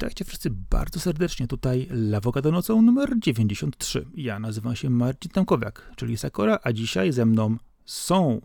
[0.00, 1.46] Witajcie wszyscy bardzo serdecznie.
[1.46, 4.06] Tutaj Lawokado nocą numer 93.
[4.14, 8.40] Ja nazywam się Marcin Tamkowiak, czyli Sakora, a dzisiaj ze mną są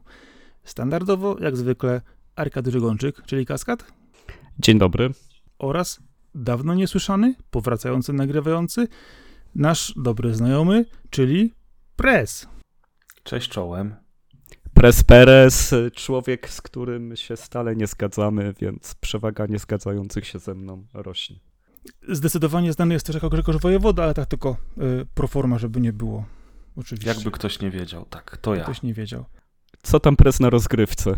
[0.63, 2.01] standardowo, jak zwykle,
[2.35, 3.91] Arkady Żygonczyk, czyli Kaskad.
[4.59, 5.11] Dzień dobry.
[5.59, 5.99] Oraz
[6.33, 8.87] dawno niesłyszany, powracający, nagrywający,
[9.55, 11.53] nasz dobry znajomy, czyli
[11.95, 12.47] Press.
[13.23, 13.95] Cześć czołem.
[14.73, 20.85] Pres Perez, człowiek, z którym się stale nie zgadzamy, więc przewaga niezgadzających się ze mną
[20.93, 21.39] rośnie.
[22.09, 26.25] Zdecydowanie znany jest też jako Grzegorz Wojewoda, ale tak tylko y, proforma, żeby nie było.
[26.75, 27.09] Oczywiście.
[27.09, 28.63] Jakby ktoś nie wiedział, tak, to ja.
[28.63, 29.25] Ktoś nie wiedział.
[29.83, 31.17] Co tam Pres na rozgrywce?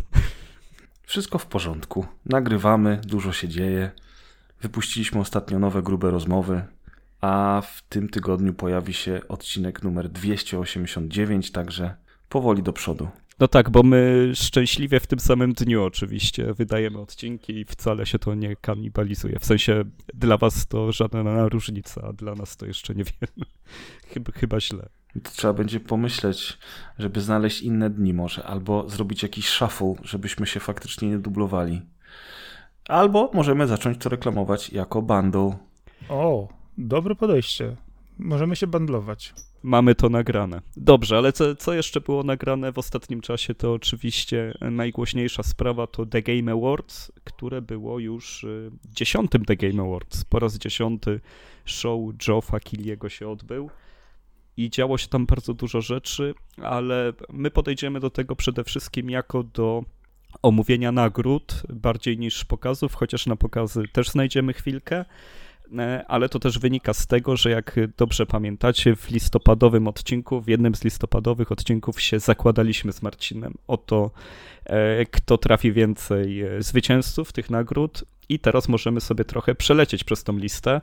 [1.03, 2.05] Wszystko w porządku.
[2.25, 3.91] Nagrywamy, dużo się dzieje.
[4.61, 6.65] Wypuściliśmy ostatnio nowe grube rozmowy,
[7.21, 11.95] a w tym tygodniu pojawi się odcinek numer 289, także
[12.29, 13.09] powoli do przodu.
[13.39, 18.19] No tak, bo my szczęśliwie w tym samym dniu oczywiście wydajemy odcinki i wcale się
[18.19, 19.39] to nie kanibalizuje.
[19.39, 23.51] W sensie dla was to żadna różnica, a dla nas to jeszcze nie wiemy.
[24.13, 24.89] chyba, chyba źle.
[25.23, 26.57] To trzeba będzie pomyśleć,
[26.99, 31.81] żeby znaleźć inne dni może, albo zrobić jakiś shuffle, żebyśmy się faktycznie nie dublowali.
[32.87, 35.57] Albo możemy zacząć to reklamować jako bundle.
[36.09, 37.75] O, dobre podejście.
[38.19, 39.33] Możemy się bandlować.
[39.63, 40.61] Mamy to nagrane.
[40.77, 46.05] Dobrze, ale co, co jeszcze było nagrane w ostatnim czasie, to oczywiście najgłośniejsza sprawa to
[46.05, 50.25] The Game Awards, które było już y, dziesiątym The Game Awards.
[50.25, 51.19] Po raz dziesiąty
[51.65, 53.69] show Joffa Killiego się odbył
[54.57, 59.43] i działo się tam bardzo dużo rzeczy, ale my podejdziemy do tego przede wszystkim jako
[59.43, 59.83] do
[60.41, 65.05] omówienia nagród bardziej niż pokazów, chociaż na pokazy też znajdziemy chwilkę.
[65.79, 70.47] E, ale to też wynika z tego, że jak dobrze pamiętacie, w listopadowym odcinku, w
[70.47, 74.11] jednym z listopadowych odcinków się zakładaliśmy z Marcinem o to,
[74.65, 80.23] e, kto trafi więcej e, zwycięzców tych nagród i teraz możemy sobie trochę przelecieć przez
[80.23, 80.81] tą listę.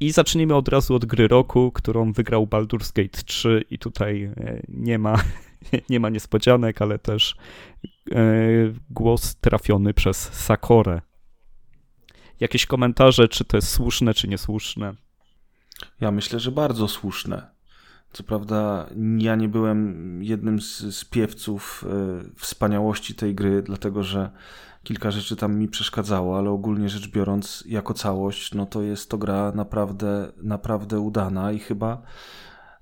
[0.00, 4.30] I zacznijmy od razu od gry roku, którą wygrał Baldur's Gate 3 i tutaj
[4.68, 5.22] nie ma,
[5.90, 7.36] nie ma niespodzianek, ale też
[8.90, 11.00] głos trafiony przez Sakorę
[12.40, 14.94] jakieś komentarze, czy to jest słuszne, czy niesłuszne?
[16.00, 17.56] Ja myślę, że bardzo słuszne.
[18.12, 18.86] Co prawda,
[19.18, 21.84] ja nie byłem jednym z, z piewców
[22.26, 24.30] y, wspaniałości tej gry, dlatego że
[24.82, 29.18] kilka rzeczy tam mi przeszkadzało, ale ogólnie rzecz biorąc, jako całość, no to jest to
[29.18, 32.02] gra naprawdę, naprawdę udana i chyba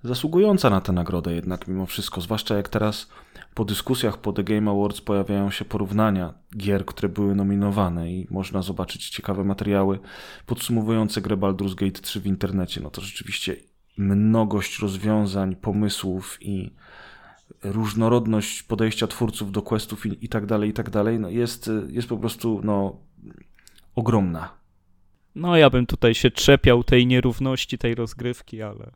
[0.05, 2.21] zasługująca na tę nagrodę jednak mimo wszystko.
[2.21, 3.09] Zwłaszcza jak teraz
[3.55, 8.63] po dyskusjach po The Game Awards pojawiają się porównania gier, które były nominowane i można
[8.63, 9.99] zobaczyć ciekawe materiały
[10.47, 12.81] podsumowujące grę Baldur's Gate 3 w internecie.
[12.81, 13.57] No to rzeczywiście
[13.97, 16.75] mnogość rozwiązań, pomysłów i
[17.63, 22.09] różnorodność podejścia twórców do questów i, i tak dalej, i tak dalej, no jest, jest
[22.09, 22.97] po prostu no,
[23.95, 24.55] ogromna.
[25.35, 28.91] No ja bym tutaj się czepiał tej nierówności, tej rozgrywki, ale,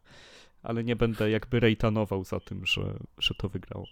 [0.68, 3.86] ale nie będę jakby rejtanował za tym, że, że to wygrało.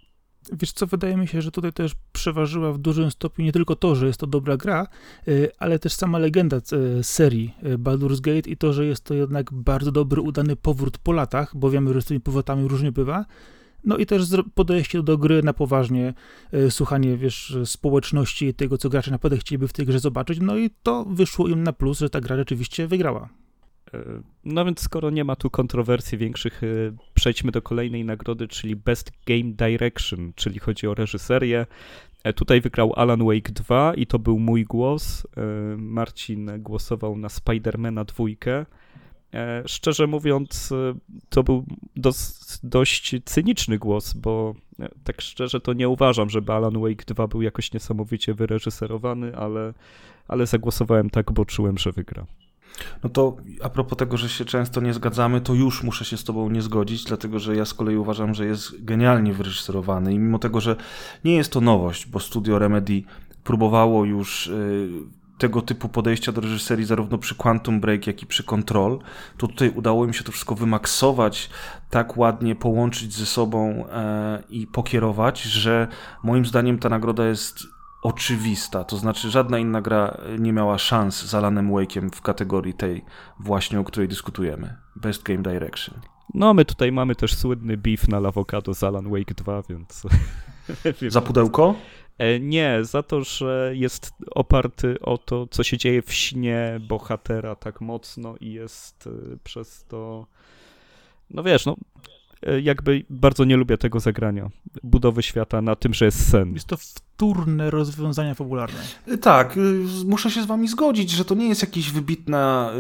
[0.53, 3.94] Wiesz co, wydaje mi się, że tutaj też przeważyła w dużym stopniu nie tylko to,
[3.94, 4.86] że jest to dobra gra,
[5.28, 9.15] y, ale też sama legenda y, serii y, Baldur's Gate i to, że jest to
[9.15, 13.25] jednak bardzo dobry, udany powrót po latach, bo wiemy, że z tymi powrotami różnie bywa.
[13.84, 14.22] No i też
[14.54, 16.15] podejście do gry na poważnie,
[16.70, 20.70] słuchanie, wiesz, społeczności i tego, co gracze naprawdę chcieliby w tej grze zobaczyć, no i
[20.82, 23.28] to wyszło im na plus, że ta gra rzeczywiście wygrała.
[23.94, 26.66] E, no więc skoro nie ma tu kontrowersji większych, e,
[27.14, 31.66] przejdźmy do kolejnej nagrody, czyli Best Game Direction, czyli chodzi o reżyserię.
[32.24, 35.26] E, tutaj wygrał Alan Wake 2 i to był mój głos.
[35.76, 38.66] Marcin głosował na Spidermana dwójkę.
[39.66, 40.72] Szczerze mówiąc,
[41.28, 41.64] to był
[42.62, 44.54] dość cyniczny głos, bo
[45.04, 49.74] tak szczerze to nie uważam, żeby Alan Wake 2 był jakoś niesamowicie wyreżyserowany, ale,
[50.28, 52.26] ale zagłosowałem tak, bo czułem, że wygra.
[53.04, 56.24] No to a propos tego, że się często nie zgadzamy, to już muszę się z
[56.24, 60.15] Tobą nie zgodzić, dlatego że ja z kolei uważam, że jest genialnie wyreżyserowany.
[60.15, 60.77] I mimo tego, że
[61.24, 63.03] nie jest to nowość, bo studio Remedy
[63.45, 64.89] próbowało już y,
[65.39, 68.98] tego typu podejścia do reżyserii zarówno przy Quantum Break, jak i przy Control,
[69.36, 71.50] to tutaj udało im się to wszystko wymaksować,
[71.91, 75.89] tak ładnie połączyć ze sobą e, i pokierować, że
[76.22, 77.75] moim zdaniem ta nagroda jest
[78.06, 78.84] oczywista.
[78.84, 83.04] To znaczy, żadna inna gra nie miała szans z Alanem Wake'iem w kategorii tej
[83.41, 84.76] właśnie, o której dyskutujemy.
[84.97, 86.00] Best Game Direction.
[86.34, 90.03] No, my tutaj mamy też słynny beef na Lawokado z Alan Wake 2, więc...
[91.08, 91.74] Za pudełko?
[92.18, 97.56] E, nie, za to, że jest oparty o to, co się dzieje w śnie bohatera
[97.56, 100.26] tak mocno i jest e, przez to...
[101.30, 101.76] No wiesz, no
[102.42, 104.50] E, jakby bardzo nie lubię tego zagrania.
[104.82, 106.54] Budowy świata na tym, że jest sen.
[106.54, 106.84] Jest to w
[107.16, 108.80] wtórne rozwiązania fabularne.
[109.21, 112.71] Tak, y, muszę się z wami zgodzić, że to nie jest jakaś wybitna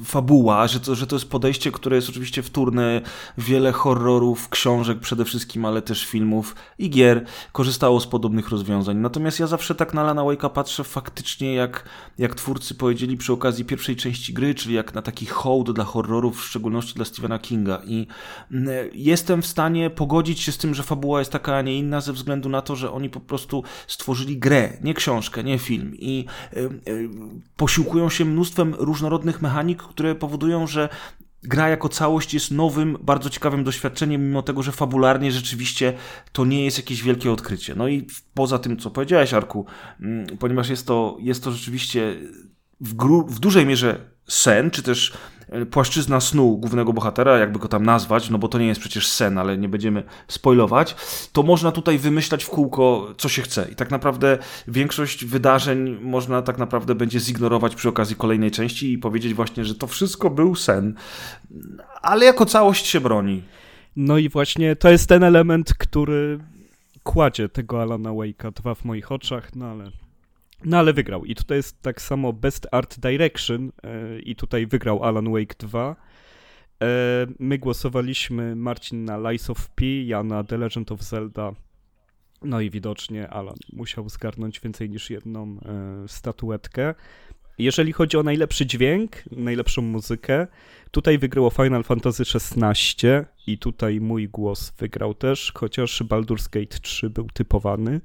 [0.00, 3.00] y, fabuła, że to, że to jest podejście, które jest oczywiście wtórne.
[3.38, 8.96] Wiele horrorów, książek przede wszystkim, ale też filmów i gier korzystało z podobnych rozwiązań.
[8.96, 11.84] Natomiast ja zawsze tak na Lana Wake'a patrzę faktycznie, jak,
[12.18, 16.40] jak twórcy powiedzieli przy okazji pierwszej części gry, czyli jak na taki hołd dla horrorów,
[16.40, 17.82] w szczególności dla Stephena Kinga.
[17.86, 18.06] I
[18.52, 22.00] y, jestem w stanie pogodzić się z tym, że fabuła jest taka, a nie inna,
[22.00, 26.26] ze względu na to, że oni po prostu stworzyli grę, nie książkę, nie film i
[26.56, 27.08] y, y,
[27.56, 30.88] posiłkują się mnóstwem różnorodnych mechanik, które powodują, że
[31.42, 35.92] gra jako całość jest nowym, bardzo ciekawym doświadczeniem, mimo tego, że fabularnie rzeczywiście
[36.32, 37.74] to nie jest jakieś wielkie odkrycie.
[37.74, 39.66] No i poza tym, co powiedziałeś, Arku,
[40.00, 42.16] mm, ponieważ jest to, jest to rzeczywiście
[42.80, 42.94] w,
[43.28, 45.12] w dużej mierze sen, czy też
[45.70, 49.38] płaszczyzna snu głównego bohatera, jakby go tam nazwać, no bo to nie jest przecież sen,
[49.38, 50.96] ale nie będziemy spoilować,
[51.32, 53.68] to można tutaj wymyślać w kółko, co się chce.
[53.72, 54.38] I tak naprawdę
[54.68, 59.74] większość wydarzeń można tak naprawdę będzie zignorować przy okazji kolejnej części i powiedzieć właśnie, że
[59.74, 60.94] to wszystko był sen.
[62.02, 63.42] Ale jako całość się broni.
[63.96, 66.38] No i właśnie to jest ten element, który
[67.02, 69.90] kładzie tego Alana Wake'a 2 w moich oczach, no ale
[70.64, 71.24] no ale wygrał.
[71.24, 75.96] I tutaj jest tak samo Best Art Direction e, i tutaj wygrał Alan Wake 2.
[76.82, 76.86] E,
[77.38, 81.52] my głosowaliśmy Marcin na Lies of P, ja na The Legend of Zelda.
[82.42, 86.94] No i widocznie Alan musiał zgarnąć więcej niż jedną e, statuetkę.
[87.58, 90.46] Jeżeli chodzi o najlepszy dźwięk, najlepszą muzykę,
[90.90, 93.08] tutaj wygrało Final Fantasy XVI
[93.46, 98.00] i tutaj mój głos wygrał też, chociaż Baldur's Gate 3 był typowany.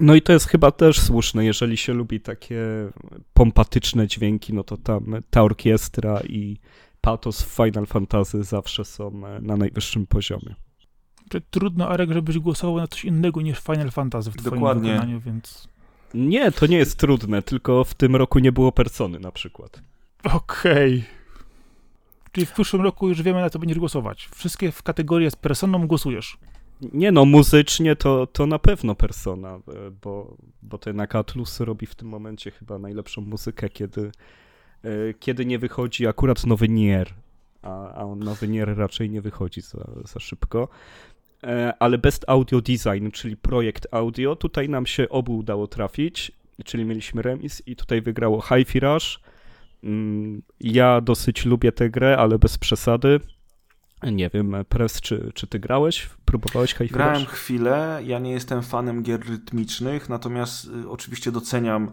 [0.00, 2.62] No i to jest chyba też słuszne, jeżeli się lubi takie
[3.34, 6.56] pompatyczne dźwięki, no to tam ta orkiestra i
[7.00, 10.54] patos w Final Fantasy zawsze są e, na najwyższym poziomie.
[11.50, 14.92] Trudno, Arek, żebyś głosował na coś innego niż Final Fantasy w twoim Dokładnie.
[14.92, 15.68] wykonaniu, więc...
[16.14, 19.82] Nie, to nie jest trudne, tylko w tym roku nie było Persony na przykład.
[20.24, 20.94] Okej.
[20.94, 21.16] Okay.
[22.32, 24.28] Czyli w przyszłym roku już wiemy, na co będziesz głosować.
[24.34, 26.38] Wszystkie w kategorii z Personą głosujesz.
[26.80, 29.60] Nie no, muzycznie to, to na pewno Persona, e,
[30.02, 34.10] bo, bo ten Atlus robi w tym momencie chyba najlepszą muzykę, kiedy,
[34.82, 37.14] e, kiedy nie wychodzi akurat nowy Nier,
[37.62, 40.68] a, a nowy Nier raczej nie wychodzi za, za szybko.
[41.44, 46.32] E, ale Best Audio Design, czyli projekt audio, tutaj nam się obu udało trafić,
[46.64, 49.20] czyli mieliśmy remis i tutaj wygrało Hi-Fi Rush.
[49.84, 53.20] Mm, ja dosyć lubię tę grę, ale bez przesady.
[54.02, 56.08] Nie wiem, Press, czy, czy ty grałeś?
[56.38, 61.90] Próbowałeś Hi-Fi Grałem chwilę, ja nie jestem fanem gier rytmicznych, natomiast y, oczywiście doceniam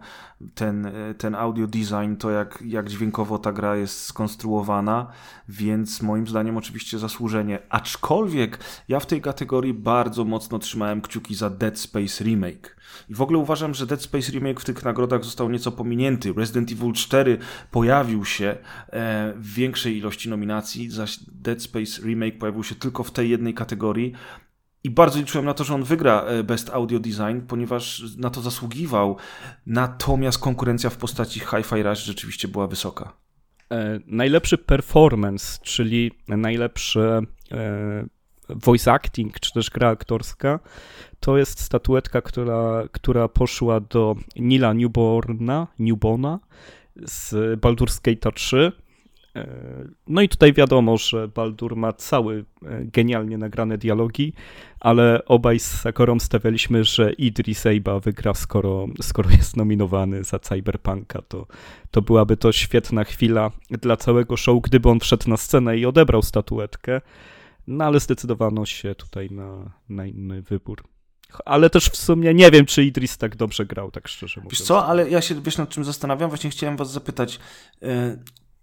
[0.56, 5.08] ten, y, ten audio design, to jak, jak dźwiękowo ta gra jest skonstruowana,
[5.50, 7.60] więc moim zdaniem oczywiście zasłużenie.
[7.70, 12.84] Aczkolwiek ja w tej kategorii bardzo mocno trzymałem kciuki za Dead Space Remake.
[13.10, 16.34] I w ogóle uważam, że Dead Space Remake w tych nagrodach został nieco pominięty.
[16.38, 17.38] Resident Evil 4
[17.72, 18.46] pojawił się
[18.90, 23.54] e, w większej ilości nominacji, zaś Dead Space Remake pojawił się tylko w tej jednej
[23.54, 24.14] kategorii.
[24.84, 28.42] I bardzo liczyłem na to, że on wygra e, Best Audio Design, ponieważ na to
[28.42, 29.18] zasługiwał.
[29.66, 33.14] Natomiast konkurencja w postaci Hi-Fi Rush rzeczywiście była wysoka.
[33.72, 37.22] E, najlepszy performance, czyli najlepszy
[37.52, 38.06] e,
[38.50, 40.60] voice acting, czy też gra aktorska,
[41.20, 46.40] to jest statuetka, która, która poszła do Nila Newborna, Newbona
[46.96, 48.72] z Baldur's Gate 3.
[49.36, 49.48] E,
[50.08, 54.34] no i tutaj wiadomo, że Baldur ma cały e, genialnie nagrane dialogi,
[54.80, 61.22] ale obaj z Sakorą stawialiśmy, że Idris Elba wygra, skoro, skoro jest nominowany za Cyberpunka.
[61.22, 61.48] To,
[61.92, 66.22] to byłaby to świetna chwila dla całego show, gdyby on wszedł na scenę i odebrał
[66.22, 67.02] statuetkę.
[67.68, 70.84] No ale zdecydowano się tutaj na, na inny wybór.
[71.46, 74.60] Ale też w sumie nie wiem, czy Idris tak dobrze grał, tak szczerze mówiąc.
[74.60, 76.30] Wiesz co, ale ja się wiesz nad czym zastanawiam?
[76.30, 77.40] Właśnie chciałem was zapytać,
[77.82, 77.90] yy,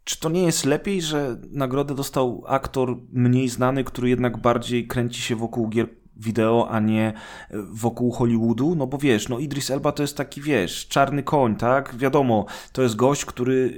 [0.04, 5.22] czy to nie jest lepiej, że nagrodę dostał aktor mniej znany, który jednak bardziej kręci
[5.22, 7.12] się wokół gier wideo, a nie
[7.70, 11.96] wokół Hollywoodu, no bo wiesz, no Idris Elba to jest taki, wiesz, czarny koń, tak?
[11.96, 13.74] Wiadomo, to jest gość, który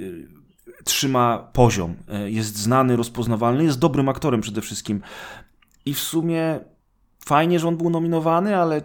[0.83, 5.01] trzyma poziom, e, jest znany, rozpoznawalny, jest dobrym aktorem przede wszystkim.
[5.85, 6.59] I w sumie
[7.25, 8.81] fajnie, że on był nominowany, ale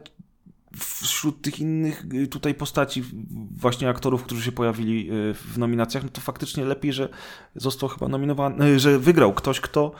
[0.76, 3.04] wśród tych innych y, tutaj postaci,
[3.50, 7.08] właśnie aktorów, którzy się pojawili y, w nominacjach, no to faktycznie lepiej, że
[7.54, 9.92] został chyba nominowany, y, że wygrał ktoś, kto,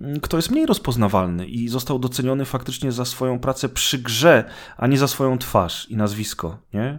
[0.00, 4.44] mm, kto jest mniej rozpoznawalny i został doceniony faktycznie za swoją pracę przy grze,
[4.76, 6.98] a nie za swoją twarz i nazwisko, nie?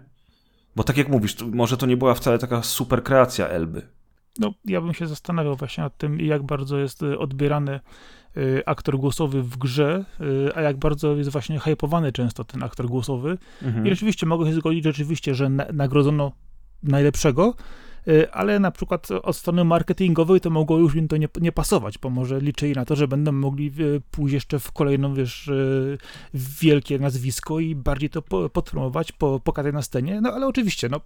[0.75, 3.87] Bo tak jak mówisz, to może to nie była wcale taka super kreacja Elby.
[4.39, 7.79] No, ja bym się zastanawiał właśnie nad tym, jak bardzo jest odbierany
[8.65, 10.05] aktor głosowy w grze,
[10.55, 13.37] a jak bardzo jest właśnie hypowany często ten aktor głosowy.
[13.61, 13.87] Mhm.
[13.87, 16.31] I rzeczywiście mogę się zgodzić, rzeczywiście, że na, nagrodzono
[16.83, 17.55] najlepszego,
[18.07, 21.97] Y, ale na przykład od strony marketingowej to mogło już im to nie, nie pasować,
[21.97, 25.97] bo może liczyli na to, że będą mogli y, pójść jeszcze w kolejną, wiesz, y,
[26.33, 31.01] wielkie nazwisko i bardziej to podpromować, po, pokazać na scenie, no ale oczywiście, no,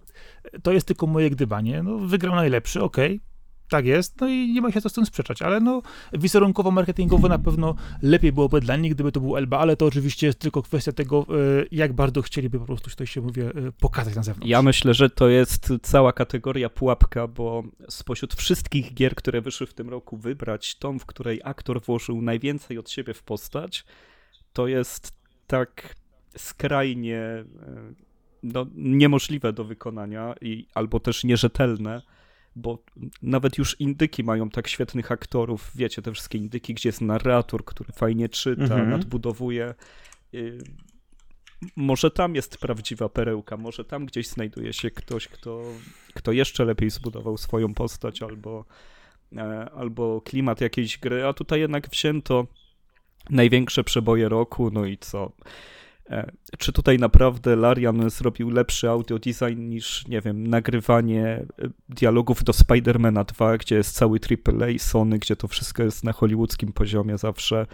[0.62, 3.27] to jest tylko moje gdybanie, no, wygrał najlepszy, okej, okay
[3.68, 5.82] tak jest, no i nie ma się co z tym sprzeczać, ale no
[6.12, 10.26] wizerunkowo, marketingowo na pewno lepiej byłoby dla nich, gdyby to był Elba, ale to oczywiście
[10.26, 14.16] jest tylko kwestia tego, e, jak bardzo chcieliby po prostu, tutaj się mówię, e, pokazać
[14.16, 14.50] na zewnątrz.
[14.50, 19.74] Ja myślę, że to jest cała kategoria pułapka, bo spośród wszystkich gier, które wyszły w
[19.74, 23.84] tym roku, wybrać tą, w której aktor włożył najwięcej od siebie w postać,
[24.52, 25.12] to jest
[25.46, 25.94] tak
[26.36, 27.44] skrajnie e,
[28.42, 32.02] no, niemożliwe do wykonania i albo też nierzetelne,
[32.58, 32.78] bo
[33.22, 37.92] nawet już indyki mają tak świetnych aktorów, wiecie, te wszystkie indyki, gdzie jest narrator, który
[37.92, 38.90] fajnie czyta, mhm.
[38.90, 39.74] nadbudowuje.
[40.34, 40.58] Y,
[41.76, 45.62] może tam jest prawdziwa perełka, może tam gdzieś znajduje się ktoś, kto,
[46.14, 48.64] kto jeszcze lepiej zbudował swoją postać albo,
[49.36, 52.46] e, albo klimat jakiejś gry, a tutaj jednak wzięto
[53.30, 55.32] największe przeboje roku, no i co?
[56.10, 61.46] E, czy tutaj naprawdę Larian zrobił lepszy audio design niż, nie wiem, nagrywanie e,
[61.88, 66.72] dialogów do Spidermana 2, gdzie jest cały AAA Sony, gdzie to wszystko jest na hollywoodzkim
[66.72, 67.66] poziomie zawsze?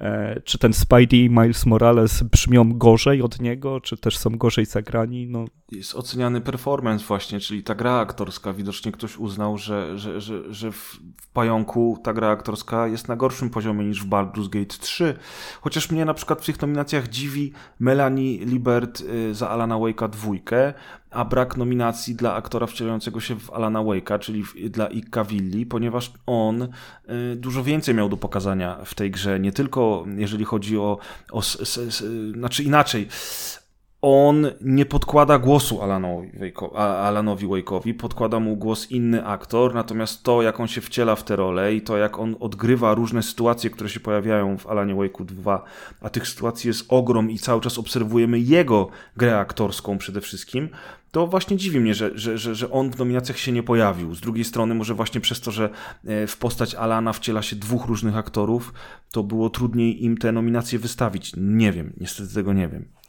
[0.00, 4.66] E, czy ten Spidey i Miles Morales brzmią gorzej od niego, czy też są gorzej
[4.66, 5.26] zagrani?
[5.26, 5.44] No.
[5.72, 8.52] Jest oceniany performance właśnie, czyli ta gra aktorska.
[8.52, 13.16] Widocznie ktoś uznał, że, że, że, że w, w Pająku ta gra aktorska jest na
[13.16, 15.14] gorszym poziomie niż w Baldur's Gate 3.
[15.60, 20.74] Chociaż mnie na przykład w tych nominacjach dziwi Melanie Libert y, za Alana Wake'a dwójkę,
[21.10, 26.12] a brak nominacji dla aktora wcielającego się w Alana Wake'a, czyli dla Ika Willi, ponieważ
[26.26, 26.68] on y,
[27.36, 30.98] dużo więcej miał do pokazania w tej grze, nie tylko jeżeli chodzi o,
[31.32, 33.08] o s, s, znaczy inaczej,
[34.02, 36.30] on nie podkłada głosu Alanowi,
[36.76, 41.36] Alanowi Wake'owi, podkłada mu głos inny aktor, natomiast to, jak on się wciela w tę
[41.36, 45.64] rolę i to, jak on odgrywa różne sytuacje, które się pojawiają w Alanie Wake'u 2,
[46.00, 50.68] a tych sytuacji jest ogrom i cały czas obserwujemy jego grę aktorską przede wszystkim,
[51.10, 54.14] to właśnie dziwi mnie, że, że, że, że on w nominacjach się nie pojawił.
[54.14, 55.70] Z drugiej strony, może właśnie przez to, że
[56.04, 58.72] e, w postać Alana wciela się dwóch różnych aktorów,
[59.10, 61.32] to było trudniej im te nominacje wystawić.
[61.36, 62.99] Nie wiem, niestety tego nie wiem.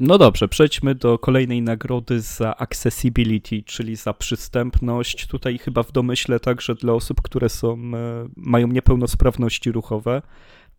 [0.00, 5.26] No dobrze, przejdźmy do kolejnej nagrody za accessibility, czyli za przystępność.
[5.26, 10.22] Tutaj chyba w domyśle także dla osób, które są, e, mają niepełnosprawności ruchowe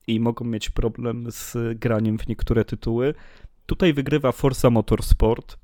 [0.07, 3.13] i mogą mieć problem z graniem w niektóre tytuły.
[3.65, 5.57] Tutaj wygrywa Forza Motorsport.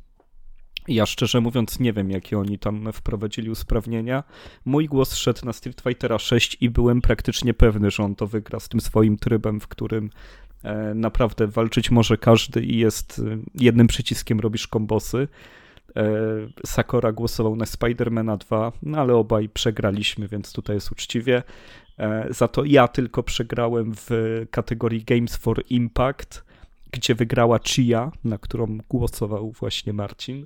[0.88, 4.24] Ja szczerze mówiąc nie wiem, jakie oni tam wprowadzili usprawnienia.
[4.66, 8.60] Mój głos szedł na Street Fightera 6 i byłem praktycznie pewny, że on to wygra
[8.60, 10.10] z tym swoim trybem, w którym
[10.96, 15.28] naprawdę walczyć może każdy i jest e, jednym przyciskiem robisz kombosy.
[15.96, 16.04] E,
[16.66, 21.44] Sakora głosował na Spidermana 2, no ale obaj przegraliśmy, więc tutaj jest uczciwie.
[22.30, 24.10] Za to ja tylko przegrałem w
[24.52, 26.44] kategorii Games for Impact,
[26.92, 30.46] gdzie wygrała Chia, na którą głosował właśnie Marcin.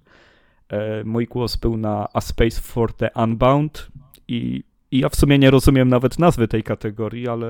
[1.06, 3.88] Mój głos był na A Space for the Unbound
[4.28, 7.48] i i ja w sumie nie rozumiem nawet nazwy tej kategorii, ale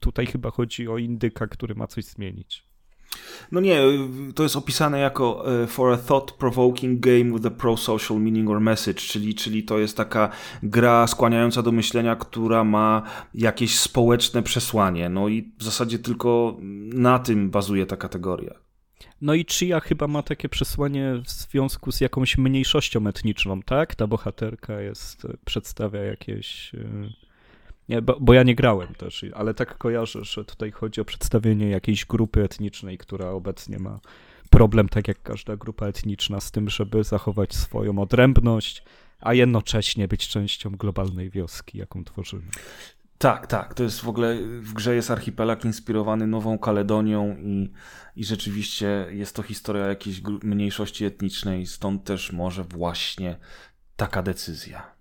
[0.00, 2.66] tutaj chyba chodzi o indyka, który ma coś zmienić.
[3.52, 3.80] No nie,
[4.34, 9.00] to jest opisane jako e, for a thought-provoking game with a pro-social meaning or message,
[9.00, 10.28] czyli, czyli to jest taka
[10.62, 13.02] gra skłaniająca do myślenia, która ma
[13.34, 15.08] jakieś społeczne przesłanie.
[15.08, 16.56] No i w zasadzie tylko
[16.92, 18.65] na tym bazuje ta kategoria.
[19.20, 23.94] No i Chia chyba ma takie przesłanie w związku z jakąś mniejszością etniczną, tak?
[23.94, 26.74] Ta bohaterka jest, przedstawia jakieś...
[26.74, 27.10] E,
[27.88, 31.68] nie, bo, bo, ja nie grałem też, ale tak kojarzę, że tutaj chodzi o przedstawienie
[31.68, 34.00] jakiejś grupy etnicznej, która obecnie ma
[34.50, 38.82] problem, tak jak każda grupa etniczna, z tym, żeby zachować swoją odrębność,
[39.20, 42.50] a jednocześnie być częścią globalnej wioski, jaką tworzymy.
[43.18, 43.74] Tak, tak.
[43.74, 47.72] To jest w ogóle, w grze jest archipelag inspirowany Nową Kaledonią i,
[48.16, 53.38] i rzeczywiście jest to historia jakiejś mniejszości etnicznej, stąd też może właśnie
[53.96, 54.96] taka decyzja.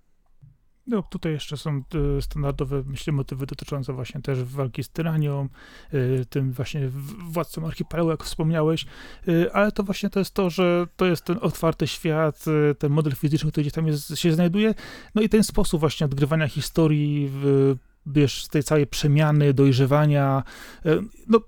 [0.88, 1.84] No, tutaj jeszcze są
[2.18, 5.50] e, standardowe, myślę, motywy dotyczące właśnie też walki z tyranią,
[5.92, 6.90] e, tym właśnie
[7.30, 8.86] władcą archipelagu, jak wspomniałeś,
[9.28, 12.46] e, ale to właśnie to jest to, że to jest ten otwarty świat,
[12.80, 14.74] ten model fizyczny, który gdzieś tam jest, się znajduje,
[15.16, 20.44] no i ten sposób właśnie odgrywania historii w wiesz, z tej całej przemiany, dojrzewania,
[20.86, 21.40] e, no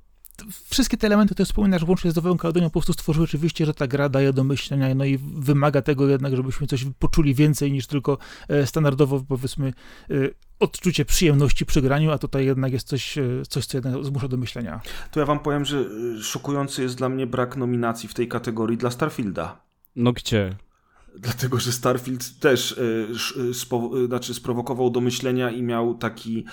[0.70, 3.88] wszystkie te elementy, które wspominasz, łącznie z Nową Kaledonią, po prostu stworzyły oczywiście, że ta
[3.88, 8.18] gra daje do myślenia, no i wymaga tego jednak, żebyśmy coś poczuli więcej niż tylko
[8.48, 9.74] e, standardowo, powiedzmy,
[10.10, 10.14] e,
[10.60, 13.16] odczucie przyjemności przy graniu, a tutaj jednak jest coś,
[13.50, 14.82] coś co jednak zmusza do myślenia.
[15.12, 15.86] To ja wam powiem, że
[16.22, 19.62] szokujący jest dla mnie brak nominacji w tej kategorii dla Starfielda.
[19.96, 20.56] No gdzie?
[21.20, 22.80] Dlatego, że Starfield też
[23.54, 26.46] spo, znaczy sprowokował do myślenia i miał taki,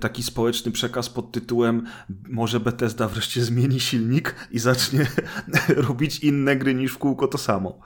[0.00, 1.86] taki społeczny przekaz pod tytułem
[2.28, 5.06] może Bethesda wreszcie zmieni silnik i zacznie
[5.88, 7.80] robić inne gry niż w kółko to samo.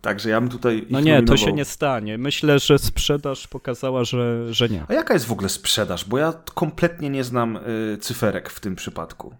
[0.00, 0.86] Także ja bym tutaj.
[0.90, 1.36] No nie, nominował.
[1.38, 2.18] to się nie stanie.
[2.18, 4.84] Myślę, że sprzedaż pokazała, że, że nie.
[4.88, 6.04] A jaka jest w ogóle sprzedaż?
[6.04, 7.58] Bo ja kompletnie nie znam
[8.00, 9.34] cyferek w tym przypadku.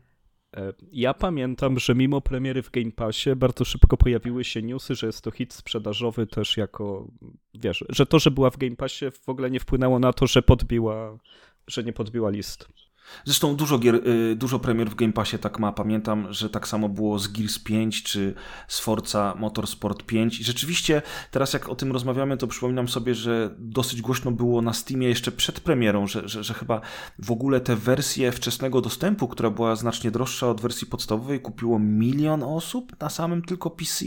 [0.57, 5.07] E, ja pamiętam, że mimo premiery w Game Passie bardzo szybko pojawiły się newsy, że
[5.07, 7.09] jest to hit sprzedażowy też jako,
[7.54, 10.42] wiesz, że to, że była w Game Passie w ogóle nie wpłynęło na to, że
[10.42, 11.19] podbiła,
[11.66, 12.69] że nie podbiła list.
[13.25, 15.73] Zresztą dużo, gier, y, dużo premier w Game Passie tak ma.
[15.73, 18.35] Pamiętam, że tak samo było z Gears 5 czy
[18.69, 20.40] z Forza Motorsport 5.
[20.40, 24.73] I rzeczywiście teraz jak o tym rozmawiamy, to przypominam sobie, że dosyć głośno było na
[24.73, 26.80] Steamie jeszcze przed premierą, że, że, że chyba
[27.19, 32.42] w ogóle te wersje wczesnego dostępu, która była znacznie droższa od wersji podstawowej, kupiło milion
[32.42, 34.04] osób na samym tylko PC.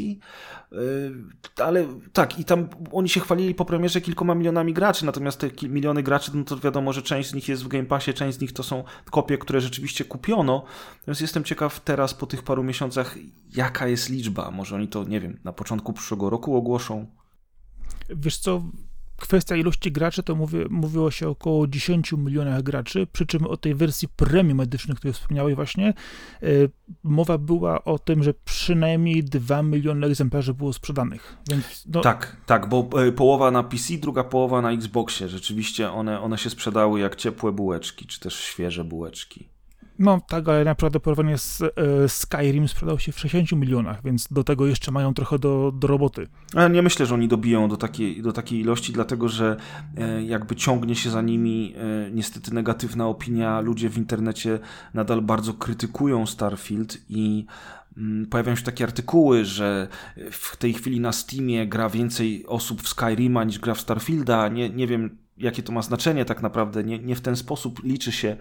[0.74, 5.68] Yy, ale tak, i tam oni się chwalili po premierze kilkoma milionami graczy, natomiast te
[5.68, 8.42] miliony graczy, no to wiadomo, że część z nich jest w Game Passie, część z
[8.42, 10.65] nich to są kopie, które rzeczywiście kupiono.
[11.08, 13.15] Więc jestem ciekaw teraz po tych paru miesiącach,
[13.56, 14.51] jaka jest liczba.
[14.51, 17.08] Może oni to, nie wiem, na początku przyszłego roku ogłoszą.
[18.10, 18.62] Wiesz co,
[19.17, 23.75] kwestia ilości graczy, to mówi, mówiło się około 10 milionach graczy, przy czym o tej
[23.75, 25.93] wersji premium medycznej, której wspomniałeś właśnie,
[26.41, 26.70] yy,
[27.03, 31.38] mowa była o tym, że przynajmniej 2 miliony egzemplarzy było sprzedanych.
[31.86, 32.01] No...
[32.01, 35.29] Tak, tak, bo e, połowa na PC, druga połowa na Xboxie.
[35.29, 39.53] Rzeczywiście one, one się sprzedały jak ciepłe bułeczki, czy też świeże bułeczki.
[40.00, 44.44] No tak, ale naprawdę porównanie z e, Skyrim sprzedał się w 60 milionach, więc do
[44.44, 46.28] tego jeszcze mają trochę do, do roboty.
[46.56, 49.58] Ale nie myślę, że oni dobiją do takiej, do takiej ilości, dlatego że
[49.98, 53.60] e, jakby ciągnie się za nimi e, niestety negatywna opinia.
[53.60, 54.60] Ludzie w internecie
[54.94, 57.46] nadal bardzo krytykują Starfield i
[57.98, 59.88] mm, Pojawiają się takie artykuły, że
[60.32, 64.48] w tej chwili na Steamie gra więcej osób w Skyrima niż gra w Starfielda.
[64.48, 66.84] Nie, nie wiem, jakie to ma znaczenie tak naprawdę.
[66.84, 68.38] Nie, nie w ten sposób liczy się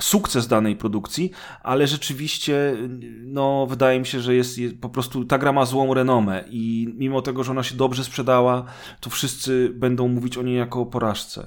[0.00, 1.30] sukces danej produkcji,
[1.62, 2.76] ale rzeczywiście
[3.24, 6.94] no, wydaje mi się, że jest, jest, po prostu ta gra ma złą renomę i
[6.96, 8.64] mimo tego, że ona się dobrze sprzedała,
[9.00, 11.46] to wszyscy będą mówić o niej jako o porażce.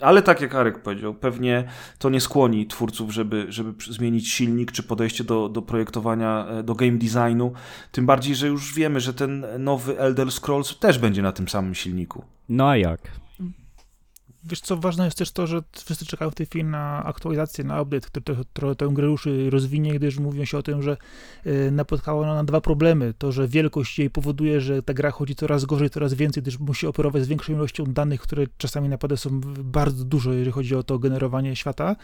[0.00, 1.64] Ale tak jak Arek powiedział, pewnie
[1.98, 6.74] to nie skłoni twórców, żeby, żeby zmienić silnik czy podejście do, do projektowania, e, do
[6.74, 7.52] game designu.
[7.92, 11.74] Tym bardziej, że już wiemy, że ten nowy Elder Scrolls też będzie na tym samym
[11.74, 12.24] silniku.
[12.48, 13.21] No a jak?
[14.44, 17.82] Wiesz co, ważne jest też to, że wszyscy czekają w tej chwili na aktualizację, na
[17.82, 20.96] update, który trochę tę grę ruszy rozwinie, gdyż mówią się o tym, że
[21.46, 23.14] y, napotkała ona na dwa problemy.
[23.18, 26.86] To, że wielkość jej powoduje, że ta gra chodzi coraz gorzej, coraz więcej, gdyż musi
[26.86, 30.98] operować z większą ilością danych, które czasami naprawdę są bardzo dużo, jeżeli chodzi o to
[30.98, 31.96] generowanie świata.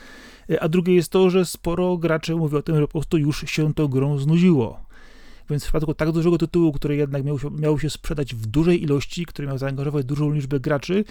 [0.51, 3.45] Y, a drugie jest to, że sporo graczy mówi o tym, że po prostu już
[3.51, 4.88] się tą grą znudziło.
[5.51, 8.83] Więc w przypadku tak dużego tytułu, który jednak miał się, miał się sprzedać w dużej
[8.83, 11.05] ilości, który miał zaangażować dużą liczbę graczy,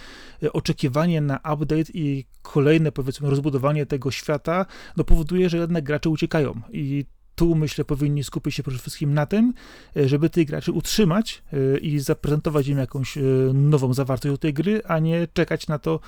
[0.43, 4.65] e, oczekiwanie na update i kolejne, powiedzmy, rozbudowanie tego świata,
[4.97, 6.61] no powoduje, że jednak gracze uciekają.
[6.71, 7.05] I
[7.37, 9.53] tu myślę powinni skupić się przede wszystkim na tym,
[9.97, 13.21] e, żeby tych graczy utrzymać e, i zaprezentować im jakąś e,
[13.53, 15.99] nową zawartość do tej gry, a nie czekać na to,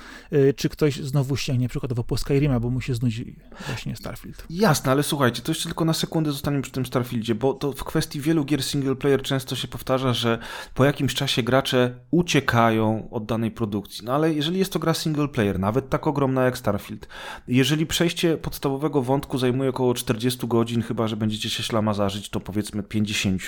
[0.56, 4.44] czy ktoś znowu sięgnie przykładowo po Skyrima, bo mu się znudzi właśnie Starfield.
[4.50, 7.84] Jasne, ale słuchajcie, to jeszcze tylko na sekundę zostaniemy przy tym Starfieldzie, bo to w
[7.84, 10.38] kwestii wielu gier single player często się powtarza, że
[10.74, 14.04] po jakimś czasie gracze uciekają od danej produkcji.
[14.04, 17.08] No ale jeżeli jest to gra single player, nawet tak ogromna jak Starfield,
[17.48, 22.40] jeżeli przejście podstawowego wątku zajmuje około 40 godzin, chyba że będziecie się ślama zażyć, to
[22.40, 23.42] powiedzmy 50.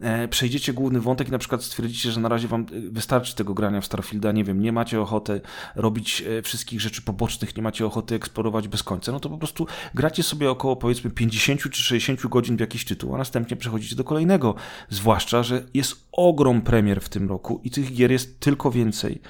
[0.00, 3.54] E, przejdziecie główny wątek i na przykład stwierdzicie, że na razie wam e, wystarczy tego
[3.54, 5.40] grania w Starfielda, nie wiem, nie macie ochoty
[5.74, 9.66] robić e, wszystkich rzeczy pobocznych, nie macie ochoty eksplorować bez końca, no to po prostu
[9.94, 14.04] gracie sobie około powiedzmy 50 czy 60 godzin w jakiś tytuł, a następnie przechodzicie do
[14.04, 14.54] kolejnego.
[14.88, 19.20] Zwłaszcza, że jest ogrom premier w tym roku i tych gier jest tylko więcej.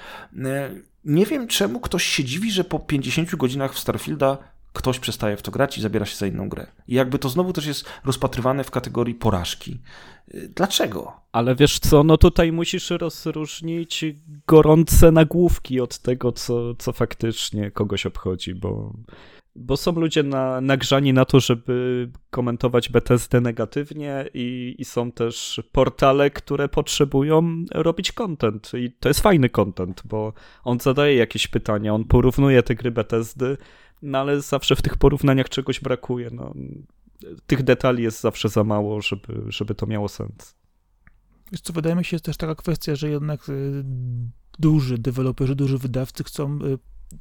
[1.04, 4.38] Nie wiem, czemu ktoś się dziwi, że po 50 godzinach w Starfielda
[4.72, 6.66] ktoś przestaje w to grać i zabiera się za inną grę.
[6.88, 9.80] I jakby to znowu też jest rozpatrywane w kategorii porażki.
[10.56, 11.12] Dlaczego?
[11.32, 14.04] Ale wiesz co, no tutaj musisz rozróżnić
[14.46, 18.92] gorące nagłówki od tego, co, co faktycznie kogoś obchodzi, bo
[19.56, 25.62] Bo są ludzie na, nagrzani na to, żeby komentować BTSD negatywnie i, i są też
[25.72, 30.32] portale, które potrzebują robić content i to jest fajny content, bo
[30.64, 33.56] on zadaje jakieś pytania, on porównuje te gry BTSD,
[34.02, 36.30] no ale zawsze w tych porównaniach czegoś brakuje.
[36.32, 36.54] No,
[37.46, 40.54] tych detali jest zawsze za mało, żeby, żeby to miało sens.
[41.52, 43.84] Wiesz co, wydaje mi się, jest też taka kwestia, że jednak y,
[44.58, 46.78] duży deweloperzy, duży wydawcy chcą y,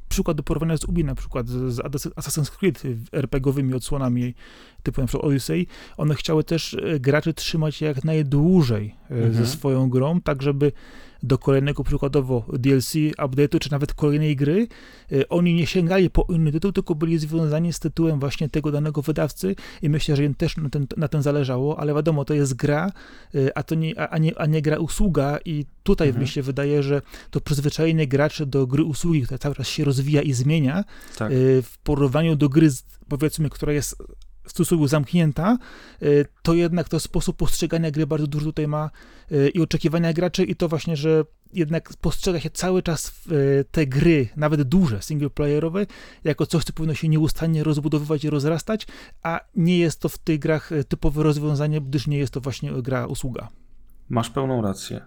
[0.09, 4.35] przykład do porównania z Ubi na przykład, z, z Assassin's Creed RPGowymi odsłonami
[4.83, 5.67] typu na przykład Odyssey,
[5.97, 9.33] one chciały też y, graczy trzymać jak najdłużej mhm.
[9.33, 10.71] ze swoją grą, tak żeby
[11.23, 14.67] do kolejnego przykładowo DLC, update'u, czy nawet kolejnej gry,
[15.11, 19.01] y, oni nie sięgali po inny tytuł, tylko byli związani z tytułem właśnie tego danego
[19.01, 22.53] wydawcy i myślę, że im też na, ten, na tym zależało, ale wiadomo, to jest
[22.53, 22.91] gra,
[23.35, 26.23] y, a to nie, a nie, a nie gra usługa i tutaj mhm.
[26.23, 30.21] mi się wydaje, że to przyzwyczajenie graczy do gry usługi, która cały czas się rozwija
[30.21, 30.83] i zmienia,
[31.17, 31.31] tak.
[31.31, 32.69] Y, w porównaniu do gry,
[33.07, 34.03] powiedzmy, która jest
[34.53, 35.57] w zamknięta,
[36.03, 38.89] y, to jednak to sposób postrzegania gry bardzo dużo tutaj ma
[39.31, 43.87] y, i oczekiwania graczy i to właśnie, że jednak postrzega się cały czas y, te
[43.87, 45.85] gry, nawet duże, singleplayerowe,
[46.23, 48.87] jako coś, co powinno się nieustannie rozbudowywać i rozrastać,
[49.23, 53.05] a nie jest to w tych grach typowe rozwiązanie, gdyż nie jest to właśnie gra
[53.05, 53.49] usługa.
[54.09, 55.01] Masz pełną rację.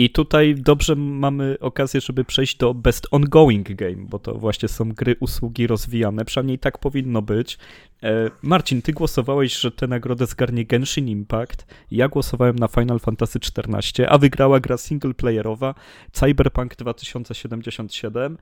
[0.00, 4.92] I tutaj dobrze mamy okazję, żeby przejść do Best Ongoing Game, bo to właśnie są
[4.92, 7.58] gry, usługi rozwijane, przynajmniej tak powinno być.
[8.02, 11.66] E, Marcin, ty głosowałeś, że tę nagrodę zgarnie Genshin Impact.
[11.90, 15.74] Ja głosowałem na Final Fantasy XIV, a wygrała gra singleplayerowa
[16.12, 18.38] Cyberpunk 2077.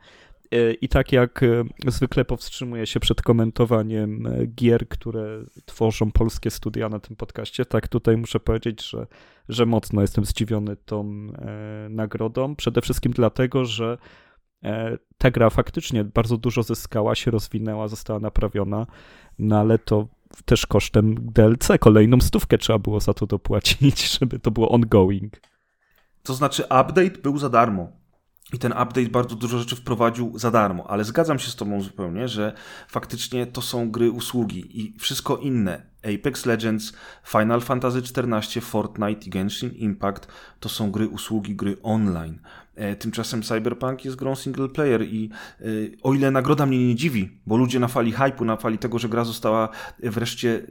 [0.53, 6.89] E, I tak jak e, zwykle powstrzymuję się przed komentowaniem gier, które tworzą polskie studia
[6.89, 9.07] na tym podcaście, tak tutaj muszę powiedzieć, że,
[9.49, 12.57] że mocno jestem zdziwiony tą e, nagrodą.
[12.57, 13.99] Przede wszystkim dlatego, że
[14.65, 18.87] e, ta gra faktycznie bardzo dużo zyskała, się rozwinęła, została naprawiona
[19.39, 20.09] no ale to
[20.45, 21.69] też kosztem DLC.
[21.81, 25.41] Kolejną stówkę trzeba było za to dopłacić, żeby to było ongoing.
[26.23, 27.93] To znaczy, update był za darmo.
[28.53, 32.29] I ten update bardzo dużo rzeczy wprowadził za darmo, ale zgadzam się z Tobą zupełnie,
[32.29, 32.53] że
[32.89, 35.88] faktycznie to są gry usługi i wszystko inne.
[36.03, 36.93] Apex Legends,
[37.25, 40.29] Final Fantasy XIV, Fortnite i Genshin Impact
[40.61, 42.39] to są gry usługi, gry online.
[42.75, 45.31] E, tymczasem Cyberpunk jest grą single player i
[45.61, 45.65] e,
[46.03, 49.09] o ile nagroda mnie nie dziwi, bo ludzie na fali hypu, na fali tego, że
[49.09, 49.69] gra została
[50.03, 50.63] wreszcie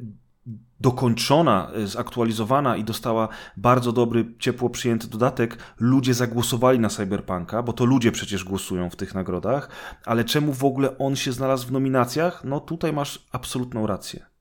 [0.80, 7.74] dokończona, e, zaktualizowana i dostała bardzo dobry, ciepło przyjęty dodatek, ludzie zagłosowali na Cyberpunka, bo
[7.74, 9.70] to ludzie przecież głosują w tych nagrodach,
[10.06, 12.44] ale czemu w ogóle on się znalazł w nominacjach?
[12.44, 14.37] No tutaj masz absolutną rację.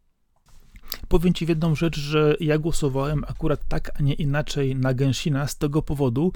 [1.09, 5.59] Powiem Ci jedną rzecz, że ja głosowałem akurat tak, a nie inaczej na Genshina z
[5.59, 6.33] tego powodu,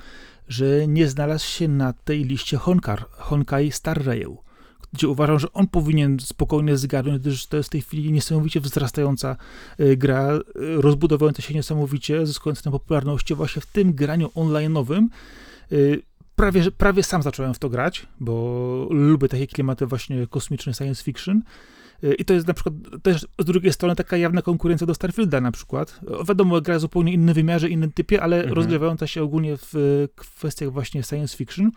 [0.49, 4.37] że nie znalazł się na tej liście Honkar, Honkai Star Rail,
[4.93, 9.37] gdzie uważam, że on powinien spokojnie zgarnąć, gdyż to jest w tej chwili niesamowicie wzrastająca
[9.79, 15.07] e, gra, e, rozbudowująca się niesamowicie, zyskująca na popularności właśnie w tym graniu online'owym.
[15.73, 15.77] E,
[16.37, 21.43] prawie, prawie sam zacząłem w to grać, bo lubię takie klimaty właśnie kosmiczne science fiction.
[22.19, 25.53] I to jest na przykład też z drugiej strony taka jawna konkurencja do Starfielda na
[25.53, 26.01] przykład.
[26.29, 28.55] Wiadomo, gra w zupełnie innym wymiarze, innym typie, ale mhm.
[28.55, 31.71] rozgrywająca się ogólnie w kwestiach właśnie science fiction.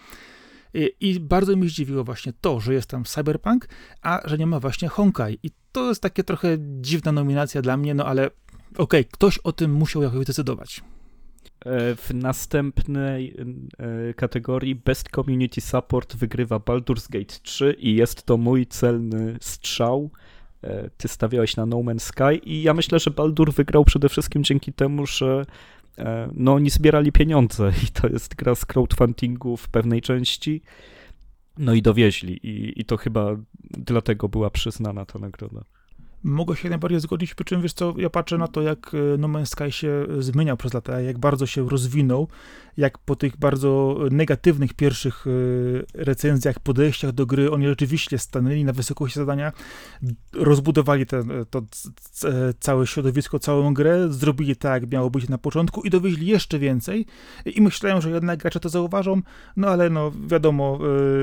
[1.00, 3.68] I bardzo mi zdziwiło właśnie to, że jest tam Cyberpunk,
[4.02, 5.40] a że nie ma właśnie Honkai.
[5.44, 9.52] I to jest takie trochę dziwna nominacja dla mnie, no ale okej, okay, ktoś o
[9.52, 10.84] tym musiał jakoś decydować.
[11.66, 13.36] E, w następnej
[13.80, 20.10] e, kategorii Best Community Support wygrywa Baldur's Gate 3 i jest to mój celny strzał.
[20.62, 24.44] E, ty stawiałeś na No Man's Sky i ja myślę, że Baldur wygrał przede wszystkim
[24.44, 25.46] dzięki temu, że
[26.34, 30.62] no oni zbierali pieniądze i to jest gra z crowdfundingu w pewnej części.
[31.58, 35.64] No i dowieźli i, i to chyba dlatego była przyznana ta nagroda
[36.24, 39.28] mogę się najbardziej zgodzić, przy czym wiesz co, ja patrzę na to, jak e, No
[39.28, 42.28] Man's Sky się zmieniał przez lata, jak bardzo się rozwinął,
[42.78, 48.74] jak po tych bardzo negatywnych pierwszych e, recenzjach, podejściach do gry, oni rzeczywiście stanęli na
[48.74, 49.52] wysokości zadania,
[50.34, 51.06] rozbudowali
[51.50, 51.62] to
[52.60, 57.06] całe środowisko, całą grę, zrobili tak, jak miało być na początku i dowieźli jeszcze więcej.
[57.46, 59.22] I myślałem, że jednak gracze to zauważą,
[59.58, 60.80] no ale no wiadomo,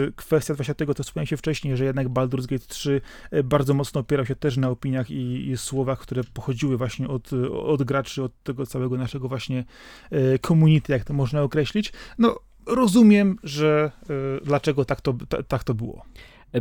[0.08, 3.00] e, kwestia właśnie tego, co wspomniałem się wcześniej, że jednak Baldur's Gate 3
[3.44, 7.30] bardzo mocno opierał się też na opinii opiniach i, i słowach, które pochodziły właśnie od,
[7.52, 9.64] od graczy, od tego całego naszego właśnie
[10.10, 11.92] e, community, jak to można określić.
[12.18, 15.14] No, rozumiem, że e, dlaczego tak to,
[15.48, 16.04] tak to było.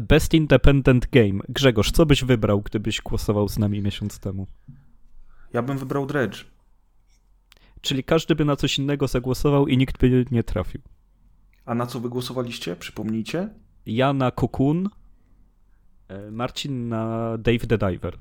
[0.02, 1.40] Best Independent Game.
[1.50, 4.48] Grzegorz, co byś wybrał, gdybyś głosował z nami miesiąc temu?
[5.54, 6.46] Ja bym wybrał Dredge.
[7.82, 10.82] Czyli każdy by na coś innego zagłosował i nikt by nie trafił.
[11.66, 12.76] A na co wy głosowaliście?
[12.76, 13.50] Przypomnijcie.
[13.86, 14.99] Ja na Cocoon, E,
[16.32, 18.18] Marcin na Dave the Diver,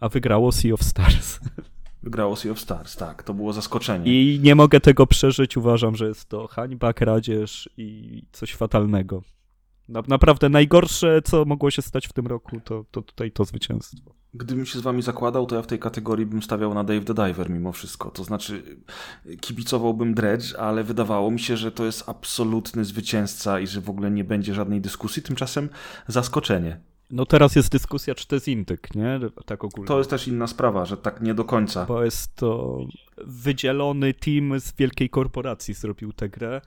[0.00, 1.40] a wygrało Sea of Stars.
[2.02, 4.34] Wygrało Sea of Stars, tak, to było zaskoczenie.
[4.34, 9.22] I nie mogę tego przeżyć, uważam, że jest to hańba, kradzież i coś fatalnego.
[9.88, 14.14] Na, naprawdę najgorsze, co mogło się stać w tym roku, to, to tutaj to zwycięstwo.
[14.34, 17.14] Gdybym się z wami zakładał, to ja w tej kategorii bym stawiał na Dave the
[17.14, 18.10] Diver mimo wszystko.
[18.10, 18.62] To znaczy,
[19.40, 24.10] kibicowałbym Dredge, ale wydawało mi się, że to jest absolutny zwycięzca i że w ogóle
[24.10, 25.22] nie będzie żadnej dyskusji.
[25.22, 25.68] Tymczasem
[26.08, 26.80] zaskoczenie.
[27.10, 29.20] No teraz jest dyskusja, czy to jest indyk, nie?
[29.46, 29.88] Tak ogólnie.
[29.88, 31.86] To jest też inna sprawa, że tak nie do końca.
[31.86, 32.80] Bo jest to
[33.26, 36.60] wydzielony team z wielkiej korporacji zrobił tę grę.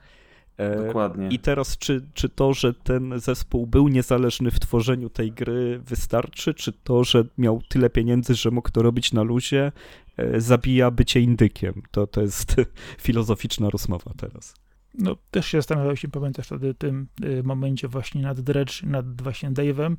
[0.56, 1.28] E, Dokładnie.
[1.28, 6.54] I teraz, czy, czy to, że ten zespół był niezależny w tworzeniu tej gry, wystarczy?
[6.54, 9.72] Czy to, że miał tyle pieniędzy, że mógł to robić na luzie,
[10.16, 11.82] e, zabija bycie indykiem?
[11.90, 12.56] To, to jest
[13.06, 14.54] filozoficzna rozmowa teraz.
[14.98, 19.50] No, też się zastanawiałem się, pamiętasz wtedy tym y, momencie właśnie nad Dredge, nad właśnie
[19.50, 19.96] Dave'em.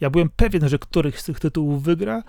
[0.00, 2.22] Ja byłem pewien, że któryś z tych tytułów wygra,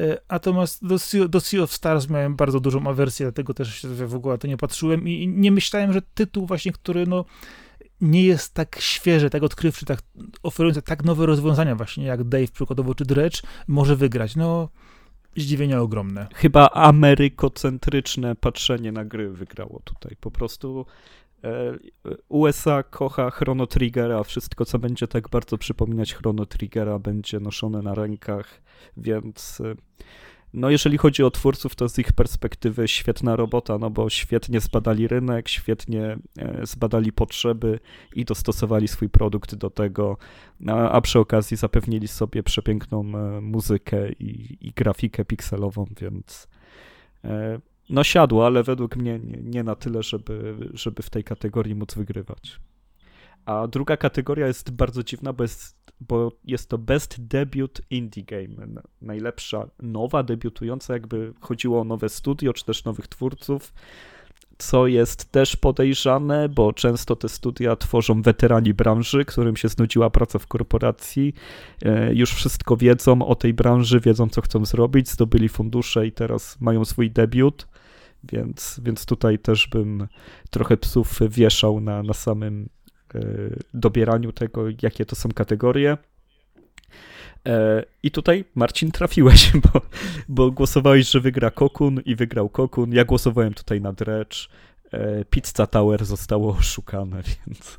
[0.00, 4.14] y, Natomiast do sea, do sea of Stars miałem bardzo dużą awersję, dlatego też w
[4.14, 7.24] ogóle na to nie patrzyłem i nie myślałem, że tytuł właśnie, który no
[8.00, 10.02] nie jest tak świeży, tak odkrywczy, tak
[10.42, 14.36] oferujący tak nowe rozwiązania właśnie jak Dave przykładowo czy Dredge może wygrać.
[14.36, 14.68] No
[15.36, 16.26] zdziwienie ogromne.
[16.34, 20.16] Chyba amerykocentryczne patrzenie na gry wygrało tutaj.
[20.20, 20.86] Po prostu
[22.28, 27.94] USA kocha Chrono Triggera, wszystko co będzie tak bardzo przypominać Chrono Triggera będzie noszone na
[27.94, 28.62] rękach,
[28.96, 29.74] więc e,
[30.54, 35.08] no jeżeli chodzi o twórców, to z ich perspektywy świetna robota, no bo świetnie zbadali
[35.08, 37.80] rynek, świetnie e, zbadali potrzeby
[38.14, 40.16] i dostosowali swój produkt do tego,
[40.66, 43.02] a, a przy okazji zapewnili sobie przepiękną
[43.40, 46.48] muzykę i, i grafikę pikselową, więc
[47.90, 51.94] no siadło, ale według mnie nie, nie, na tyle, żeby, żeby w tej kategorii móc
[51.94, 52.60] wygrywać.
[53.46, 58.66] A druga kategoria jest bardzo dziwna, bo jest, bo jest to Best Debut Indie Game.
[59.02, 63.72] Najlepsza nowa, debiutująca, jakby chodziło o nowe studio, czy też nowych twórców
[64.58, 70.38] co jest też podejrzane, bo często te studia tworzą weterani branży, którym się znudziła praca
[70.38, 71.34] w korporacji,
[71.82, 76.60] e, już wszystko wiedzą o tej branży, wiedzą co chcą zrobić, zdobyli fundusze i teraz
[76.60, 77.68] mają swój debiut,
[78.24, 80.08] więc, więc tutaj też bym
[80.50, 82.68] trochę psów wieszał na, na samym
[83.14, 83.20] e,
[83.74, 85.98] dobieraniu tego, jakie to są kategorie.
[87.46, 89.80] E, I tutaj Marcin trafiłeś, bo,
[90.28, 92.92] bo głosowałeś, że wygra Kokun i wygrał Kokun.
[92.92, 94.48] Ja głosowałem tutaj na Dredge.
[94.92, 97.78] E, Pizza Tower zostało oszukane, więc,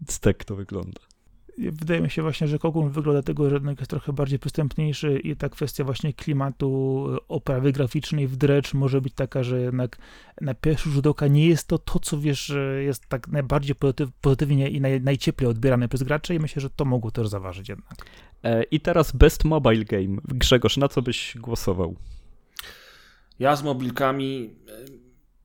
[0.00, 1.11] więc tak to wygląda
[1.58, 5.36] wydaje mi się właśnie, że Kokun wygląda tego, że jednak jest trochę bardziej przystępniejszy i
[5.36, 9.98] ta kwestia właśnie klimatu, oprawy graficznej w Dredge może być taka, że jednak
[10.40, 13.76] na pierwszy rzut oka nie jest to to, co wiesz, jest tak najbardziej
[14.20, 17.94] pozytywnie i naj, najcieplej odbierane przez graczy i myślę, że to mogło też zaważyć jednak.
[18.42, 20.20] E, I teraz Best Mobile Game.
[20.24, 21.96] Grzegorz, na co byś głosował?
[23.38, 24.50] Ja z mobilkami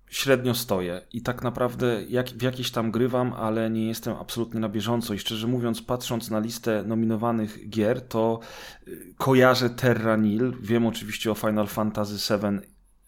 [0.09, 4.69] średnio stoję i tak naprawdę jak, w jakieś tam grywam, ale nie jestem absolutnie na
[4.69, 5.13] bieżąco.
[5.13, 8.39] I szczerze mówiąc, patrząc na listę nominowanych gier, to
[8.87, 12.59] y, kojarzę Terra Nil, wiem oczywiście o Final Fantasy VII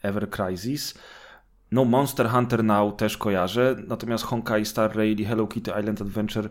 [0.04, 0.94] Ever Crisis,
[1.72, 6.50] no Monster Hunter Now też kojarzę, natomiast Honkai Star Rail i Hello Kitty Island Adventure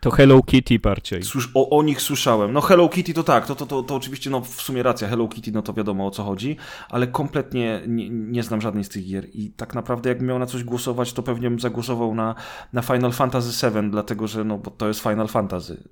[0.00, 1.22] to Hello Kitty bardziej.
[1.22, 2.52] Słysz, o, o, nich słyszałem.
[2.52, 5.28] No Hello Kitty to tak, to, to, to, to oczywiście no, w sumie racja, Hello
[5.28, 6.56] Kitty no to wiadomo o co chodzi,
[6.88, 10.46] ale kompletnie nie, nie znam żadnej z tych gier i tak naprawdę jakbym miał na
[10.46, 12.34] coś głosować, to pewnie bym zagłosował na,
[12.72, 15.82] na Final Fantasy VII, dlatego że no, bo to jest Final Fantasy.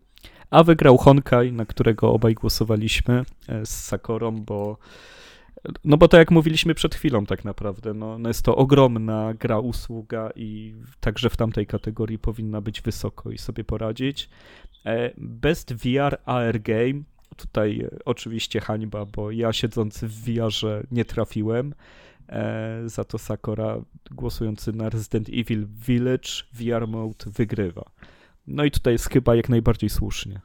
[0.51, 4.79] A wygrał Honkai, na którego obaj głosowaliśmy e, z Sakorą, bo
[5.85, 9.59] no bo tak jak mówiliśmy przed chwilą tak naprawdę, no, no jest to ogromna gra
[9.59, 14.29] usługa i także w tamtej kategorii powinna być wysoko i sobie poradzić.
[14.87, 17.03] E, Best VR AR Game,
[17.37, 21.75] tutaj oczywiście hańba, bo ja siedzący w VR-ze nie trafiłem,
[22.29, 27.85] e, za to Sakora głosujący na Resident Evil Village VR Mode wygrywa.
[28.47, 30.41] No i tutaj jest chyba jak najbardziej słusznie.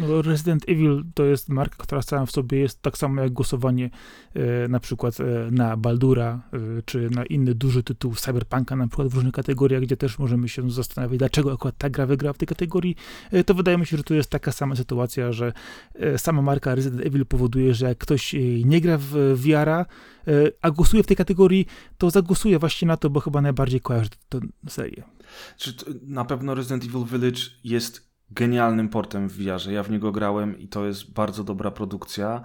[0.00, 3.90] Resident Evil to jest marka, która sama w sobie jest tak samo jak głosowanie
[4.34, 9.08] e, na przykład e, na Baldura, e, czy na inny duży tytuł Cyberpunka, na przykład
[9.08, 12.48] w różnych kategoriach, gdzie też możemy się zastanawiać, dlaczego akurat ta gra wygra w tej
[12.48, 12.96] kategorii,
[13.30, 15.52] e, to wydaje mi się, że tu jest taka sama sytuacja, że
[15.94, 19.86] e, sama marka Resident Evil powoduje, że jak ktoś e, nie gra w VR-a,
[20.62, 21.66] a głosuje w tej kategorii,
[21.98, 25.02] to zagłosuje właśnie na to, bo chyba najbardziej kojarzy tę serię.
[25.56, 29.72] Czy na pewno Resident Evil Village jest genialnym portem w VR-ze.
[29.72, 32.42] Ja w niego grałem i to jest bardzo dobra produkcja.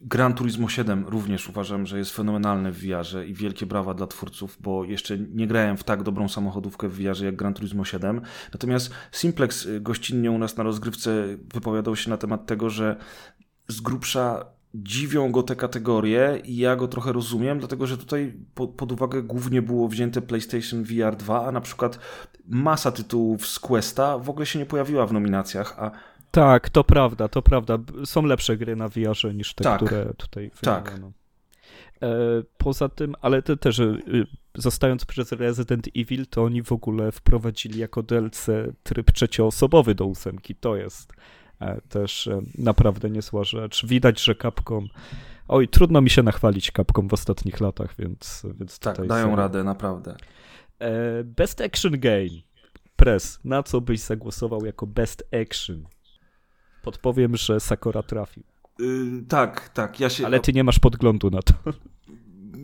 [0.00, 4.58] Gran Turismo 7 również uważam, że jest fenomenalny w VR-ze i wielkie brawa dla twórców,
[4.60, 8.20] bo jeszcze nie grałem w tak dobrą samochodówkę w VR-ze jak Gran Turismo 7.
[8.52, 12.96] Natomiast Simplex y, gościnnie u nas na rozgrywce wypowiadał się na temat tego, że
[13.68, 18.34] z grubsza dziwią go te kategorie i ja go trochę rozumiem, dlatego że tutaj
[18.76, 21.98] pod uwagę głównie było wzięte PlayStation VR 2, a na przykład
[22.48, 25.90] masa tytułów z Questa w ogóle się nie pojawiła w nominacjach, a
[26.30, 27.78] tak, to prawda, to prawda.
[28.04, 31.00] Są lepsze gry na VR niż te, tak, które tutaj Tak.
[32.02, 32.08] E,
[32.58, 37.78] poza tym, ale te też, y, zostając przez Resident Evil, to oni w ogóle wprowadzili
[37.78, 38.46] jako DLC
[38.82, 40.54] tryb trzecioosobowy do ósemki.
[40.54, 41.14] To jest E,
[41.88, 43.86] też e, naprawdę niezła rzecz.
[43.86, 44.88] Widać, że Capcom.
[45.48, 49.08] Oj, trudno mi się nachwalić Capcom w ostatnich latach, więc, więc tak, tutaj.
[49.08, 50.16] dają radę, naprawdę.
[50.78, 52.42] E, best Action Game.
[52.96, 53.40] Press.
[53.44, 55.84] Na co byś zagłosował jako Best Action?
[56.82, 58.42] Podpowiem, że Sakura trafił.
[58.78, 60.00] Yy, tak, tak.
[60.00, 60.26] Ja się...
[60.26, 61.54] Ale ty nie masz podglądu na to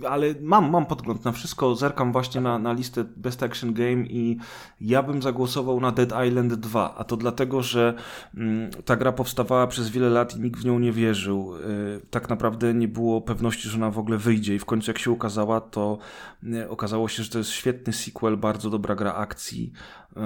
[0.08, 1.74] ale mam, mam podgląd na wszystko.
[1.74, 4.38] Zerkam właśnie na, na listę Best Action Game i
[4.80, 6.94] ja bym zagłosował na Dead Island 2.
[6.98, 7.94] A to dlatego, że
[8.34, 11.56] mm, ta gra powstawała przez wiele lat i nikt w nią nie wierzył.
[11.56, 14.54] Y, tak naprawdę nie było pewności, że ona w ogóle wyjdzie.
[14.54, 15.98] I w końcu, jak się ukazała, to
[16.44, 19.72] y, okazało się, że to jest świetny sequel, bardzo dobra gra akcji.
[20.16, 20.20] Y,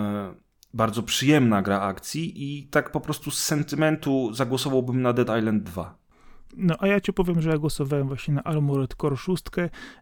[0.74, 6.01] bardzo przyjemna gra akcji i tak po prostu z sentymentu zagłosowałbym na Dead Island 2.
[6.56, 9.44] No a ja ci powiem, że ja głosowałem właśnie na Armored Core 6.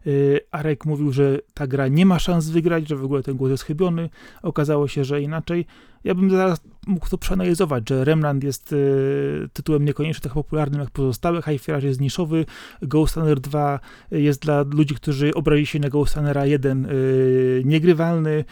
[0.05, 3.51] Yy, Arek mówił, że ta gra nie ma szans wygrać, że w ogóle ten głos
[3.51, 4.09] jest chybiony.
[4.41, 5.65] Okazało się, że inaczej.
[6.03, 10.89] Ja bym zaraz mógł to przeanalizować, że Remnant jest yy, tytułem niekoniecznie tak popularnym jak
[10.89, 12.45] pozostałe, High Fire jest niszowy,
[12.81, 13.79] Ghost Runner 2
[14.11, 18.45] jest dla ludzi, którzy obrazili się na Ghost Runnera 1 yy, niegrywalny,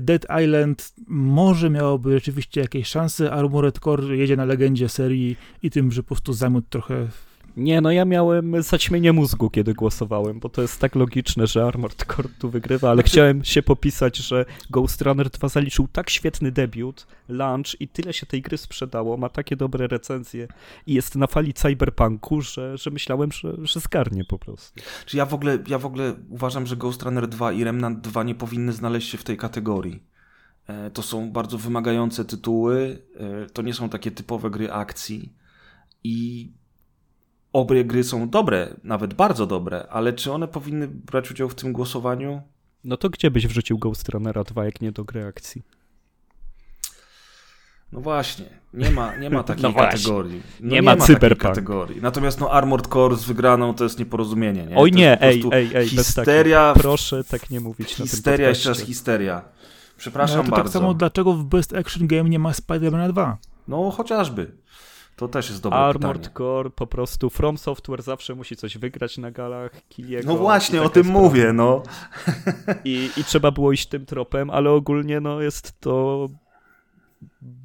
[0.00, 5.92] Dead Island może miałoby rzeczywiście jakieś szanse, Armored Core jedzie na legendzie serii i tym,
[5.92, 7.08] że po prostu zamiot trochę
[7.56, 12.04] nie, no ja miałem zaćmienie mózgu, kiedy głosowałem, bo to jest tak logiczne, że Armored
[12.04, 17.06] Core tu wygrywa, ale chciałem się popisać, że Ghost Runner 2 zaliczył tak świetny debiut,
[17.28, 20.48] launch i tyle się tej gry sprzedało, ma takie dobre recenzje
[20.86, 24.80] i jest na fali cyberpunku, że, że myślałem, że, że zgarnie po prostu.
[25.06, 28.22] Czy ja w ogóle, ja w ogóle uważam, że Ghost Runner 2 i Remnant 2
[28.22, 30.02] nie powinny znaleźć się w tej kategorii.
[30.66, 35.32] E, to są bardzo wymagające tytuły, e, to nie są takie typowe gry akcji
[36.04, 36.52] i
[37.60, 41.72] obie gry są dobre, nawet bardzo dobre, ale czy one powinny brać udział w tym
[41.72, 42.42] głosowaniu?
[42.84, 45.62] No to gdzie byś wrzucił Ghost Runnera 2, jak nie do gry akcji?
[47.92, 50.42] No właśnie, nie ma, nie ma takiej no kategorii.
[50.60, 51.42] No nie, nie, ma, ma cyberpunk.
[51.42, 52.02] kategorii.
[52.02, 54.66] Natomiast no Armored Core z wygraną to jest nieporozumienie.
[54.66, 54.76] Nie?
[54.76, 56.74] Oj nie, ej, ej, ej, histeria.
[56.76, 59.42] Proszę tak nie mówić Histeria, jeszcze raz histeria.
[59.96, 60.72] Przepraszam no, to tak bardzo.
[60.72, 63.38] tak samo dlaczego w Best Action Game nie ma Spider-Man 2?
[63.68, 64.52] No chociażby.
[65.16, 66.34] To też jest dobre Armored pytanie.
[66.36, 70.26] Core, po prostu From Software zawsze musi coś wygrać na galach Kiliego.
[70.26, 71.20] No właśnie, o tym sprawa.
[71.20, 71.82] mówię, no.
[72.84, 76.28] I, I trzeba było iść tym tropem, ale ogólnie no jest to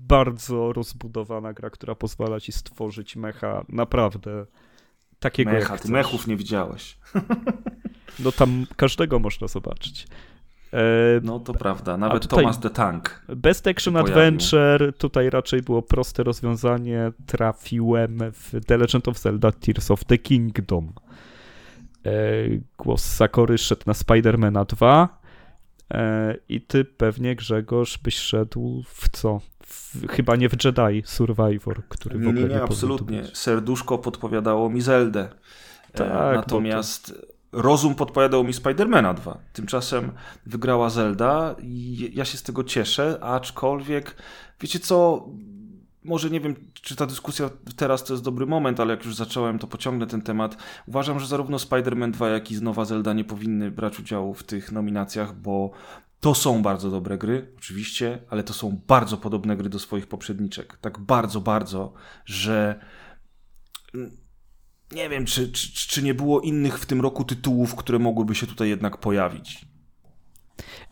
[0.08, 4.46] bardzo rozbudowana gra, która pozwala ci stworzyć mecha naprawdę
[5.20, 6.98] takiego Mecha, jak ty mechów nie widziałeś.
[8.20, 10.08] No tam każdego można zobaczyć.
[10.74, 13.22] E, no to prawda, nawet Thomas the Tank.
[13.36, 17.12] Best Action Adventure, tutaj raczej było proste rozwiązanie.
[17.26, 20.94] Trafiłem w The Legend of Zelda Tears of the Kingdom.
[22.06, 22.12] E,
[22.78, 25.22] głos Sakory szedł na Spidermana 2.
[25.94, 29.42] E, I ty pewnie, Grzegorz, byś szedł w co?
[29.66, 33.24] W, chyba nie w Jedi Survivor, który w ogóle nie, nie, nie absolutnie.
[33.34, 35.30] Serduszko podpowiadało mi Zeldę.
[35.94, 39.38] Tak, Natomiast to rozum podpowiadał mi Spidermana 2.
[39.54, 40.12] Tymczasem
[40.46, 44.16] wygrała Zelda i ja się z tego cieszę, aczkolwiek
[44.60, 45.26] wiecie co,
[46.04, 49.60] może nie wiem, czy ta dyskusja teraz to jest dobry moment, ale jak już zacząłem,
[49.60, 50.58] to pociągnę ten temat.
[50.88, 54.72] Uważam, że zarówno Spider-Man 2, jak i Nowa Zelda nie powinny brać udziału w tych
[54.72, 55.72] nominacjach, bo
[56.20, 60.78] to są bardzo dobre gry, oczywiście, ale to są bardzo podobne gry do swoich poprzedniczek.
[60.78, 61.94] Tak bardzo, bardzo,
[62.26, 62.80] że
[64.92, 68.48] nie wiem, czy, czy, czy nie było innych w tym roku tytułów, które mogłyby się
[68.48, 69.66] tutaj jednak pojawić.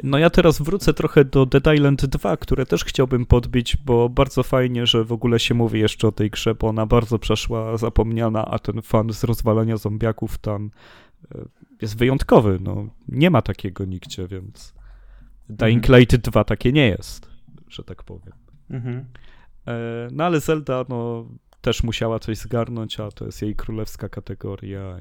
[0.03, 4.43] No ja teraz wrócę trochę do Dead Island 2, które też chciałbym podbić, bo bardzo
[4.43, 8.45] fajnie, że w ogóle się mówi jeszcze o tej grze, bo ona bardzo przeszła zapomniana,
[8.45, 10.71] a ten fan z rozwalania zombiaków tam
[11.35, 11.45] e,
[11.81, 12.59] jest wyjątkowy.
[12.61, 14.73] No, nie ma takiego nigdzie, więc
[15.49, 15.99] Dying mhm.
[15.99, 17.29] Light 2 takie nie jest,
[17.67, 18.33] że tak powiem.
[18.69, 19.05] Mhm.
[19.67, 21.25] E, no ale Zelda, no
[21.61, 24.99] też musiała coś zgarnąć, a to jest jej królewska kategoria.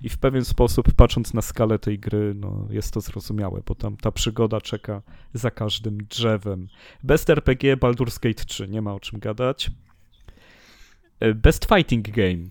[0.00, 3.96] i w pewien sposób, patrząc na skalę tej gry, no, jest to zrozumiałe, bo tam
[3.96, 5.02] ta przygoda czeka
[5.34, 6.68] za każdym drzewem.
[7.02, 9.70] Best RPG Baldur's Gate 3, nie ma o czym gadać.
[11.20, 12.48] E, Best Fighting Game.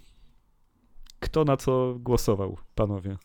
[1.19, 3.17] Kto na co głosował, panowie?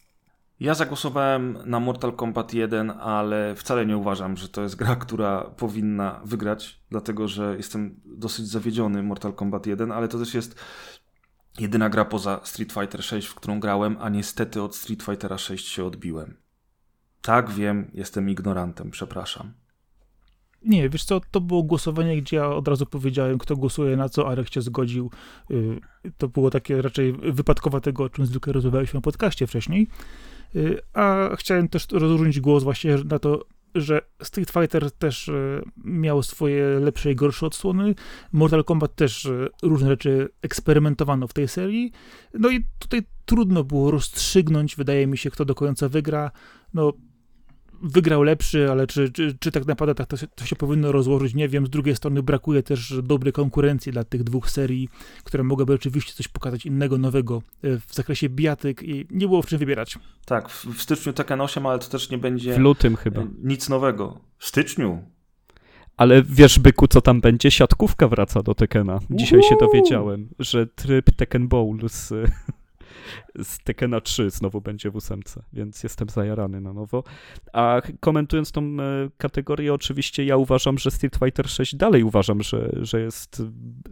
[0.64, 5.40] Ja zagłosowałem na Mortal Kombat 1, ale wcale nie uważam, że to jest gra, która
[5.40, 10.60] powinna wygrać, dlatego że jestem dosyć zawiedziony Mortal Kombat 1, ale to też jest
[11.58, 15.68] jedyna gra poza Street Fighter 6, w którą grałem, a niestety od Street Fightera 6
[15.68, 16.36] się odbiłem.
[17.22, 19.52] Tak, wiem, jestem ignorantem, przepraszam.
[20.62, 24.28] Nie, wiesz co, to było głosowanie, gdzie ja od razu powiedziałem, kto głosuje na co,
[24.28, 25.10] Arek się zgodził.
[25.50, 25.80] Y,
[26.18, 29.88] To było takie raczej wypadkowe tego, o czym zwykle rozmawialiśmy na podcaście wcześniej.
[30.56, 33.44] Y, A chciałem też rozróżnić głos właśnie na to,
[33.74, 37.94] że Street Fighter też y, miał swoje lepsze i gorsze odsłony.
[38.32, 41.92] Mortal Kombat też y, różne rzeczy eksperymentowano w tej serii.
[42.34, 46.30] No i tutaj trudno było rozstrzygnąć, wydaje mi się, kto do końca wygra.
[46.74, 46.92] No,
[47.84, 51.34] wygrał lepszy, ale czy, czy, czy tak naprawdę tak to, się, to się powinno rozłożyć,
[51.34, 51.66] nie wiem.
[51.66, 54.88] Z drugiej strony brakuje też dobrej konkurencji dla tych dwóch serii,
[55.24, 59.46] które mogłyby oczywiście coś pokazać innego, nowego e, w zakresie bijatyk i nie było w
[59.46, 59.98] czym wybierać.
[60.24, 63.20] Tak, w, w styczniu Tekken 8, ale to też nie będzie W lutym chyba.
[63.20, 64.20] e, nic nowego.
[64.38, 65.02] W styczniu?
[65.96, 67.50] Ale wiesz, byku, co tam będzie?
[67.50, 68.98] Siatkówka wraca do Tekena.
[69.10, 69.66] Dzisiaj się Uhu.
[69.66, 72.12] dowiedziałem, że tryb Tekken Bowl z,
[73.42, 77.02] z Tekena 3 znowu będzie w ósemce, więc jestem zajarany na nowo.
[77.52, 78.74] A komentując tą e,
[79.16, 83.42] kategorię, oczywiście ja uważam, że Street Fighter 6 dalej uważam, że, że jest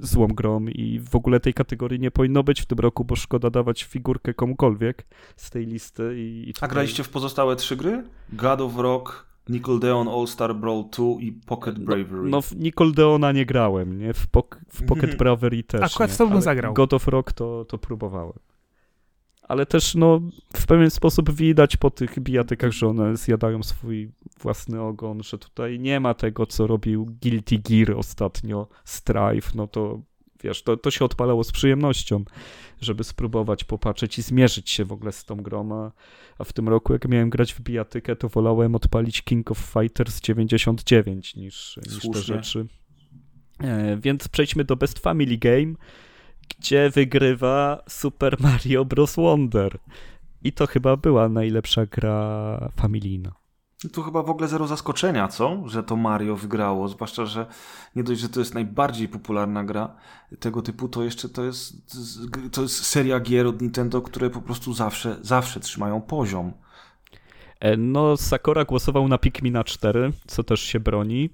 [0.00, 3.50] złą grą i w ogóle tej kategorii nie powinno być w tym roku, bo szkoda
[3.50, 6.14] dawać figurkę komukolwiek z tej listy.
[6.16, 8.04] I, i A tutaj- graliście w pozostałe trzy gry?
[8.32, 12.30] God of Rock, Nickelodeon All-Star Brawl 2 i Pocket Bravery.
[12.30, 14.14] No w Nickelodeona nie grałem, nie?
[14.14, 15.16] W, pok- w Pocket.
[15.22, 16.14] Bravery też Akurat nie.
[16.14, 16.74] w to bym ale zagrał.
[16.74, 18.32] God of Rock to, to próbowałem.
[19.42, 20.20] Ale też no
[20.56, 25.78] w pewien sposób widać po tych bijatykach, że one zjadają swój własny ogon, że tutaj
[25.78, 30.00] nie ma tego, co robił Guilty Gear ostatnio, Strife, no to
[30.42, 32.24] wiesz, to, to się odpalało z przyjemnością,
[32.80, 35.92] żeby spróbować popatrzeć i zmierzyć się w ogóle z tą grą,
[36.38, 40.20] a, w tym roku jak miałem grać w bijatykę, to wolałem odpalić King of Fighters
[40.20, 42.66] 99 niż, niż te rzeczy.
[43.60, 45.74] E, więc przejdźmy do Best Family Game,
[46.48, 49.16] gdzie wygrywa Super Mario Bros.
[49.16, 49.78] Wonder.
[50.44, 53.32] I to chyba była najlepsza gra familijna.
[53.92, 55.62] Tu chyba w ogóle zero zaskoczenia, co?
[55.66, 57.46] Że to Mario wygrało, zwłaszcza, że
[57.96, 59.96] nie dość, że to jest najbardziej popularna gra
[60.40, 61.74] tego typu, to jeszcze to jest,
[62.52, 66.52] to jest seria gier od Nintendo, które po prostu zawsze, zawsze trzymają poziom.
[67.60, 71.30] E, No, Sakura głosował na Pikmina 4, co też się broni.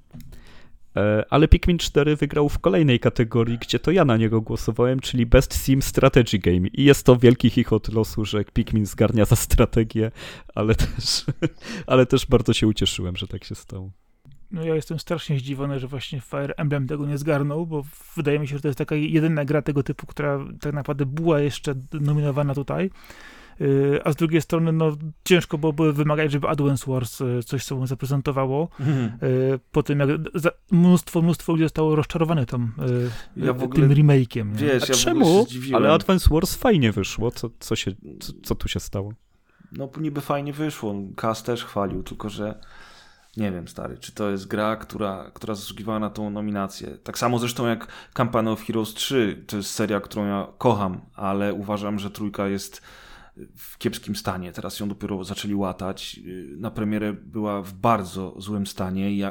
[0.99, 5.26] E, Ale Pikmin 4 wygrał w kolejnej kategorii, gdzie to ja na niego głosowałem, czyli
[5.26, 6.68] Best Sim Strategy Game.
[6.68, 10.11] I jest to wielki chichot losu, że Pikmin zgarnia za strategię,
[10.55, 11.24] ale też,
[11.86, 13.90] ale też bardzo się ucieszyłem, że tak się stało.
[14.51, 17.84] No ja jestem strasznie zdziwiony, że właśnie Fire Emblem tego nie zgarnął, bo
[18.16, 21.40] wydaje mi się, że to jest taka jedyna gra tego typu, która tak naprawdę była
[21.40, 22.90] jeszcze nominowana tutaj.
[23.61, 27.86] Yy, A z drugiej strony, no ciężko byłoby wymagać, żeby Advance Wars yy, coś sobą
[27.86, 28.68] zaprezentowało.
[28.80, 32.72] Yy, Po tym, jak za- mnóstwo, mnóstwo ludzi zostało rozczarowanych tam,
[33.36, 34.54] Ja w ogóle- tym remake'iem.
[34.54, 35.46] Wiesz, A ja czemu?
[35.74, 37.30] Ale Advance Wars fajnie wyszło.
[37.30, 39.12] Co, co, się, co, co tu się stało?
[39.72, 40.94] No niby fajnie wyszło.
[41.16, 42.61] Kas też chwalił, tylko że
[43.36, 46.98] nie wiem, stary, czy to jest gra, która, która zasługiwała na tą nominację.
[47.04, 51.54] Tak samo zresztą jak Campaign of Heroes 3, to jest seria, którą ja kocham, ale
[51.54, 52.82] uważam, że trójka jest
[53.57, 54.53] w kiepskim stanie.
[54.53, 56.20] Teraz ją dopiero zaczęli łatać.
[56.57, 59.22] Na premierę była w bardzo złym stanie i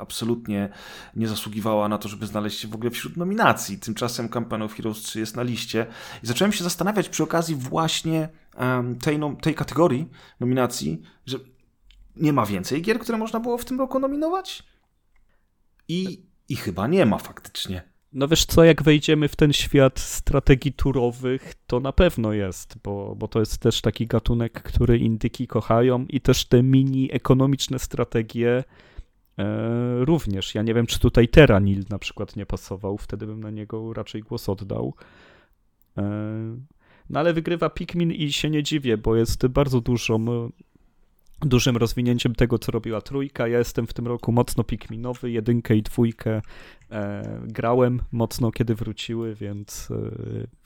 [0.00, 0.68] absolutnie
[1.16, 3.78] nie zasługiwała na to, żeby znaleźć się w ogóle wśród nominacji.
[3.78, 5.86] Tymczasem Campaign of Heroes 3 jest na liście.
[6.22, 8.28] I zacząłem się zastanawiać przy okazji właśnie
[9.02, 10.10] tej, nom- tej kategorii
[10.40, 11.38] nominacji, że
[12.16, 14.62] nie ma więcej gier, które można było w tym roku nominować?
[15.88, 17.93] I, i chyba nie ma faktycznie.
[18.14, 23.16] No wiesz co, jak wejdziemy w ten świat strategii turowych, to na pewno jest, bo,
[23.16, 28.64] bo to jest też taki gatunek, który indyki kochają i też te mini ekonomiczne strategie
[29.38, 30.54] e, również.
[30.54, 34.22] Ja nie wiem, czy tutaj Terranil na przykład nie pasował, wtedy bym na niego raczej
[34.22, 34.94] głos oddał.
[35.98, 36.02] E,
[37.10, 40.50] no ale wygrywa Pikmin i się nie dziwię, bo jest bardzo dużą
[41.44, 43.48] dużym rozwinięciem tego, co robiła trójka.
[43.48, 46.42] Ja jestem w tym roku mocno pikminowy, jedynkę i dwójkę
[46.90, 49.96] e, grałem mocno, kiedy wróciły, więc, e,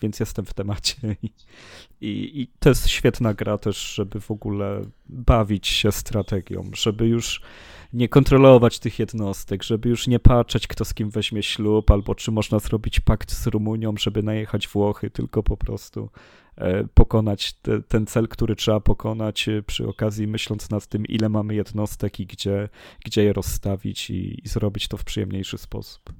[0.02, 0.96] więc jestem w temacie.
[1.22, 1.30] I,
[2.00, 7.40] i, I to jest świetna gra też, żeby w ogóle bawić się strategią, żeby już
[7.92, 12.30] nie kontrolować tych jednostek, żeby już nie patrzeć, kto z kim weźmie ślub, albo czy
[12.30, 16.10] można zrobić pakt z Rumunią, żeby najechać Włochy, tylko po prostu
[16.56, 21.28] e, pokonać te, ten cel, który trzeba pokonać, e, przy okazji myśląc nad tym, ile
[21.28, 22.68] mamy jednostek i gdzie,
[23.04, 26.12] gdzie je rozstawić i, i zrobić to w przyjemniejszy sposób.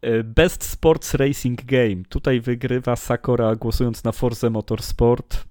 [0.00, 2.04] E, Best Sports Racing Game.
[2.08, 5.47] Tutaj wygrywa Sakura głosując na Forza Motorsport.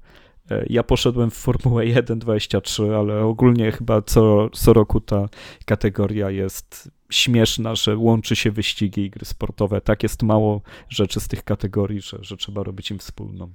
[0.52, 5.26] E, Ja poszedłem w Formułę 1.23, ale ogólnie chyba co, co roku ta
[5.66, 9.82] kategoria jest śmieszna, że łączy się wyścigi i gry sportowe.
[9.82, 13.54] Tak jest mało rzeczy z tych kategorii, że, że trzeba robić im wspólną.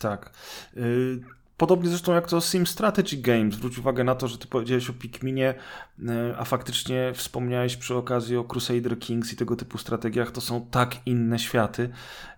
[0.00, 0.32] Tak.
[0.76, 1.20] Y,
[1.60, 3.54] Podobnie zresztą jak to Sim Strategy Games.
[3.54, 5.54] Zwróć uwagę na to, że ty powiedziałeś o Pikminie,
[5.98, 6.04] y,
[6.38, 10.30] a faktycznie wspomniałeś przy okazji o Crusader Kings i tego typu strategiach.
[10.30, 11.90] To są tak inne światy,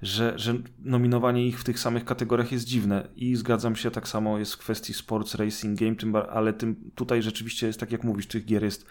[0.02, 3.08] że, że nominowanie ich w tych samych kategoriach jest dziwne.
[3.16, 7.22] I zgadzam się, tak samo jest w kwestii Sports Racing Game, tym, ale tym, tutaj
[7.22, 8.86] rzeczywiście jest tak jak mówisz, tych gier jest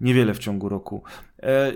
[0.00, 1.02] niewiele w ciągu roku.
[1.42, 1.72] E,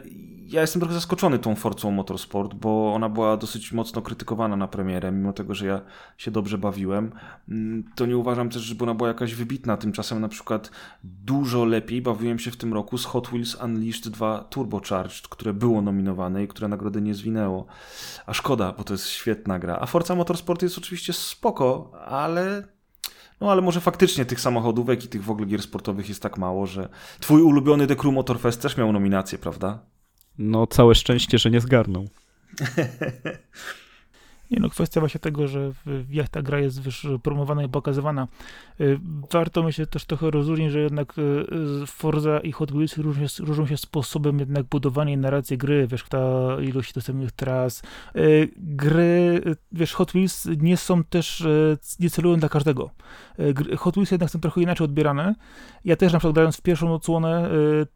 [0.46, 5.12] Ja jestem trochę zaskoczony tą Forcą Motorsport, bo ona była dosyć mocno krytykowana na premierę,
[5.12, 5.80] mimo tego, że ja
[6.18, 7.12] się dobrze bawiłem.
[7.48, 9.76] Mm, To nie uważam też, żeby ona była jakaś wybitna.
[9.76, 10.70] Tymczasem na przykład
[11.04, 15.82] dużo lepiej bawiłem się w tym roku z Hot Wheels Unleashed 2 Turbocharged, które było
[15.82, 17.66] nominowane i które nagrody nie zwinęło.
[18.26, 19.78] A szkoda, bo to jest świetna gra.
[19.80, 22.74] A Forza Motorsport jest oczywiście spoko, ale
[23.40, 26.66] no ale może faktycznie tych samochodówek i tych w ogóle gier sportowych jest tak mało,
[26.66, 26.88] że
[27.20, 29.78] twój ulubiony The Crew Motorfest też miał nominację, prawda?
[30.38, 32.08] No, całe szczęście, że nie zgarnął.
[34.50, 35.72] Nie no, kwestia właśnie tego, że
[36.10, 38.28] jak ta gra jest wiesz, promowana i pokazywana.
[38.80, 39.00] Y,
[39.32, 41.22] Warto myślę też trochę rozróżnić, że jednak y,
[41.82, 46.04] y, Forza i Hot Wheels różnią, różnią się sposobem jednak budowania i narracji gry, wiesz,
[46.08, 47.82] ta ilość dostępnych tras.
[48.56, 49.42] Gry,
[49.72, 51.44] wiesz, Hot Wheels nie są też,
[52.00, 52.90] nie celują dla każdego.
[53.78, 55.34] Hot Wheels jednak są trochę inaczej odbierane.
[55.84, 57.50] Ja też na przykład grając w pierwszą odsłonę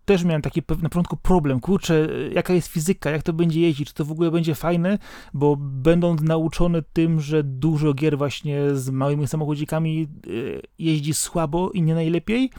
[0.05, 3.95] też miałem taki na początku problem, kurczę, jaka jest fizyka, jak to będzie jeździć, czy
[3.95, 4.99] to w ogóle będzie fajne,
[5.35, 11.83] bo będąc nauczony tym, że dużo gier właśnie z małymi samochodzikami y, jeździ słabo i
[11.83, 12.51] nie najlepiej,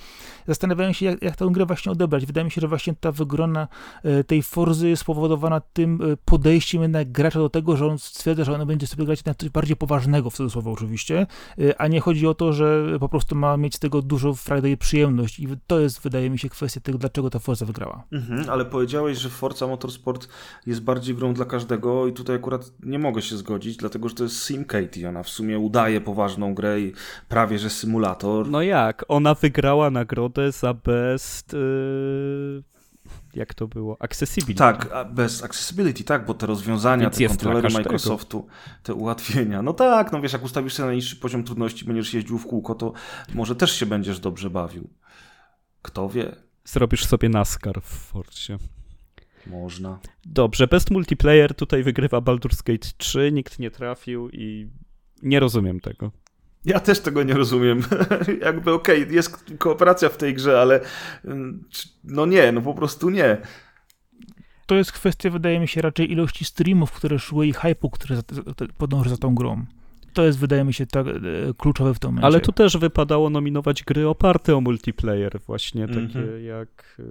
[0.48, 2.26] zastanawiałem się, jak, jak tę grę właśnie odebrać.
[2.26, 3.68] Wydaje mi się, że właśnie ta wygrona
[4.06, 8.44] y, tej Forzy jest spowodowana tym y, podejściem jednak gracza do tego, że on stwierdza,
[8.44, 11.28] że on będzie sobie grać na coś bardziej poważnego, w cudzysłowie oczywiście,
[11.78, 14.78] a nie chodzi o to, że po prostu ma mieć z tego dużo frajdy i
[14.78, 18.04] przyjemność i to jest, wydaje mi się, kwestia tego, dlaczego ta Forza wygrała.
[18.12, 20.28] Mhm, ale powiedziałeś, że Forza Motorsport
[20.66, 24.24] jest bardziej grą dla każdego i tutaj akurat nie mogę się zgodzić, dlatego że to
[24.24, 26.94] jest SimCate i ona w sumie udaje poważną grę i
[27.28, 28.50] prawie że symulator.
[28.50, 29.06] No jak?
[29.08, 31.54] Ona wygrała nagrodę za best.
[31.54, 32.64] Yy,
[33.34, 33.98] jak to było?
[34.00, 34.60] Accessibility.
[34.60, 37.70] Tak, bez accessibility, tak, bo te rozwiązania, Więc te kontrolery.
[37.70, 38.48] Microsoftu,
[38.84, 39.62] te ułatwienia.
[39.62, 42.76] No tak, no wiesz, jak ustawisz sobie na niższy poziom trudności, będziesz jeździł w kółko,
[42.76, 42.94] to
[43.34, 44.90] może też się będziesz dobrze bawił.
[45.82, 46.36] Kto wie?
[46.66, 48.58] Zrobisz sobie NASCAR w Forcie.
[49.48, 50.00] Można.
[50.26, 54.70] Dobrze, best multiplayer tutaj wygrywa Baldur's Gate 3, nikt nie trafił i
[55.24, 56.12] nie rozumiem tego.
[56.66, 57.82] Ja też tego nie rozumiem.
[58.46, 60.80] Jakby okej, jest kooperacja w tej grze, ale
[61.26, 61.64] mm,
[62.04, 63.38] no nie, no po prostu nie.
[64.66, 68.18] To jest kwestia, wydaje mi się, raczej ilości streamów, które szły i hype'u, który
[68.78, 69.66] podąży za tą grą.
[70.14, 71.12] To jest, wydaje mi się, tak e,
[71.58, 72.26] kluczowe w tym momencie.
[72.26, 77.02] Ale tu też wypadało nominować gry oparte o multiplayer, właśnie takie jak.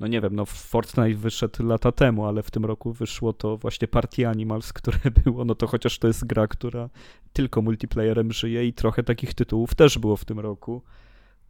[0.00, 3.88] No nie wiem, no Fortnite wyszedł lata temu, ale w tym roku wyszło to właśnie
[3.88, 6.90] Party Animals, które było, no to chociaż to jest gra, która
[7.32, 10.82] tylko multiplayerem żyje i trochę takich tytułów też było w tym roku.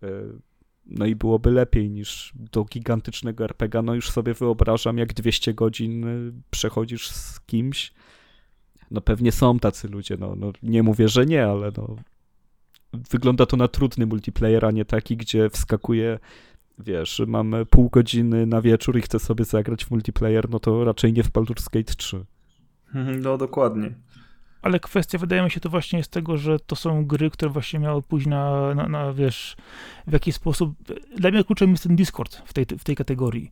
[0.03, 0.09] Y,
[0.87, 3.83] No i byłoby lepiej niż do gigantycznego RPG.
[3.83, 7.93] No już sobie wyobrażam, jak 200 godzin y, przechodzisz z kimś.
[8.91, 11.97] No pewnie są tacy ludzie, no, no nie mówię, że nie, ale no
[12.93, 16.19] wygląda to na trudny multiplayer, a nie taki, gdzie wskakuje,
[16.87, 21.13] wiesz, mam pół godziny na wieczór i chcę sobie zagrać w multiplayer, no to raczej
[21.13, 22.25] nie w Baldur's Gate 3.
[23.23, 23.95] No dokładnie.
[24.63, 27.79] Ale kwestia, wydaje mi się, to właśnie jest tego, że to są gry, które właśnie
[27.79, 29.57] miały pójść na, na, na wiesz,
[30.07, 30.75] w jaki sposób...
[31.17, 33.51] Dla mnie kluczem jest ten Discord w tej, w tej kategorii.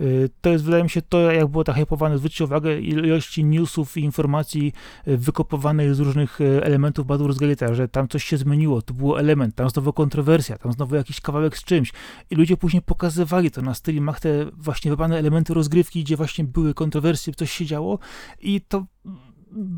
[0.00, 2.18] Y, To jest, wydaje mi się, to, jak było tak hypowane.
[2.18, 4.72] Zwróćcie uwagę ilości newsów i informacji
[5.08, 9.16] y, wykopowanych z różnych y, elementów Baldur's Gate'a, że tam coś się zmieniło, to był
[9.16, 11.92] element, tam znowu kontrowersja, tam znowu jakiś kawałek z czymś.
[12.30, 16.74] I ludzie później pokazywali to na streamach, te właśnie wybrane elementy rozgrywki, gdzie właśnie były
[16.74, 17.98] kontrowersje, coś się działo
[18.40, 18.86] i to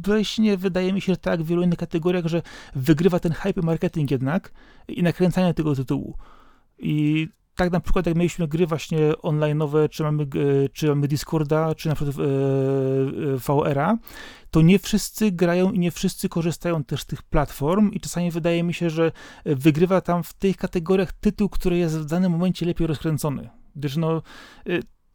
[0.04, 2.42] właśnie wydaje mi się, że tak w wielu innych kategoriach, że
[2.74, 4.52] wygrywa ten hype marketing jednak
[4.88, 6.16] i nakręcanie tego tytułu.
[6.78, 7.28] I
[7.60, 11.88] tak na przykład jak mieliśmy gry właśnie online'owe, czy mamy, e, czy mamy Discorda, czy
[11.88, 13.96] na przykład e, e, VR-a,
[14.50, 18.62] to nie wszyscy grają i nie wszyscy korzystają też z tych platform i czasami wydaje
[18.62, 19.12] mi się, że
[19.44, 23.48] wygrywa tam w tych kategoriach tytuł, który jest w danym momencie lepiej rozkręcony.
[23.76, 24.22] Gdyż no,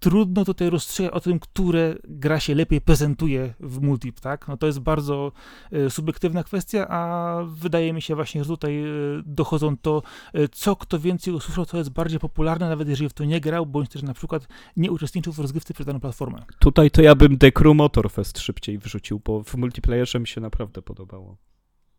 [0.05, 4.47] trudno tutaj rozstrzygać o tym, które gra się lepiej prezentuje w multip, tak?
[4.47, 5.31] No to jest bardzo
[5.71, 8.87] e, subiektywna kwestia, a wydaje mi się właśnie, że tutaj e,
[9.25, 10.03] dochodzą to,
[10.33, 13.65] e, co kto więcej usłyszał, co jest bardziej popularne, nawet jeżeli w to nie grał,
[13.65, 14.47] bądź też na przykład
[14.77, 16.43] nie uczestniczył w rozgrywce przez daną platformę.
[16.59, 20.81] Tutaj to ja bym The Crew Motorfest szybciej wrzucił, bo w multiplayerze mi się naprawdę
[20.81, 21.37] podobało.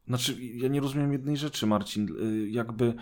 [0.08, 2.08] Znaczy, ja nie rozumiem jednej rzeczy, Marcin.
[2.22, 2.94] Y, jakby,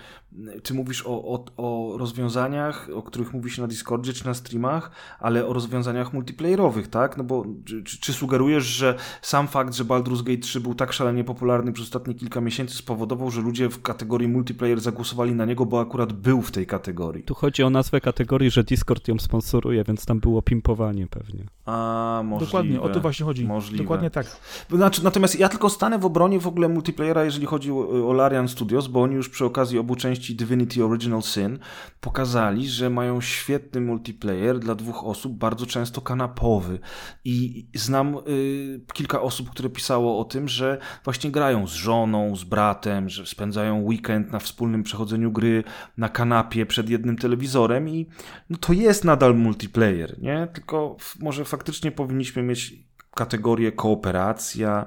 [0.62, 4.90] ty mówisz o, o, o rozwiązaniach, o których mówi się na Discordzie czy na streamach,
[5.18, 7.16] ale o rozwiązaniach multiplayerowych, tak?
[7.16, 11.24] No bo czy, czy sugerujesz, że sam fakt, że Baldur's Gate 3 był tak szalenie
[11.24, 15.80] popularny przez ostatnie kilka miesięcy spowodował, że ludzie w kategorii multiplayer zagłosowali na niego, bo
[15.80, 17.24] akurat był w tej kategorii?
[17.24, 21.44] Tu chodzi o nazwę kategorii, że Discord ją sponsoruje, więc tam było pimpowanie pewnie.
[21.66, 22.46] A, możliwe.
[22.46, 23.46] Dokładnie, o to właśnie chodzi.
[23.46, 23.84] Możliwe.
[23.84, 24.26] Dokładnie tak.
[24.70, 28.48] Znaczy, natomiast ja tylko stanę w obronie w ogóle multiplayer multiplayera, jeżeli chodzi o, Larian
[28.48, 31.58] Studios, bo oni już przy okazji obu części Divinity Original Sin
[32.00, 36.78] pokazali, że mają świetny multiplayer dla dwóch osób, bardzo często kanapowy.
[37.24, 42.44] I znam y, kilka osób, które pisało o tym, że właśnie grają z żoną, z
[42.44, 45.64] bratem, że spędzają weekend na wspólnym przechodzeniu gry
[45.96, 48.06] na kanapie przed jednym telewizorem i
[48.50, 50.48] no to jest nadal multiplayer, nie?
[50.52, 54.86] Tylko może faktycznie powinniśmy mieć kategorię kooperacja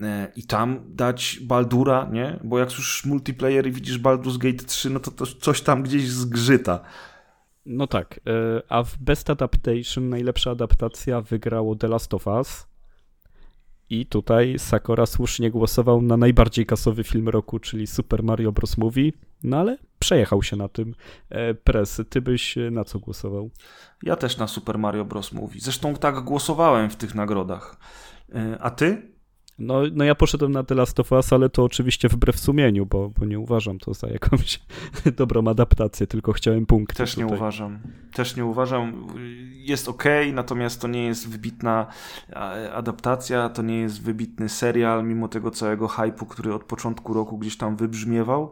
[0.00, 2.40] e, i tam dać Baldura, nie?
[2.44, 6.08] Bo jak już multiplayer i widzisz Baldur's Gate 3, no to, to coś tam gdzieś
[6.08, 6.80] zgrzyta.
[7.66, 12.66] No tak, e, a w Best Adaptation najlepsza adaptacja wygrało The Last of Us.
[13.90, 18.78] I tutaj Sakura słusznie głosował na najbardziej kasowy film roku, czyli Super Mario Bros.
[18.78, 19.12] Movie.
[19.42, 20.94] No ale przejechał się na tym
[21.30, 22.04] e, presy.
[22.04, 23.50] Ty byś e, na co głosował?
[24.02, 25.32] Ja też na Super Mario Bros.
[25.32, 25.60] Mówi.
[25.60, 27.76] Zresztą tak głosowałem w tych nagrodach.
[28.34, 29.17] E, a ty?
[29.58, 33.08] No, no ja poszedłem na The Last of Us, ale to oczywiście wbrew sumieniu, bo,
[33.08, 34.60] bo nie uważam to za jakąś
[35.18, 36.96] dobrą adaptację, tylko chciałem punkt.
[36.96, 37.38] Też nie tutaj.
[37.38, 37.78] uważam.
[38.12, 39.06] Też nie uważam.
[39.52, 41.86] Jest ok, natomiast to nie jest wybitna
[42.74, 47.56] adaptacja, to nie jest wybitny serial, mimo tego całego hypu, który od początku roku gdzieś
[47.56, 48.50] tam wybrzmiewał.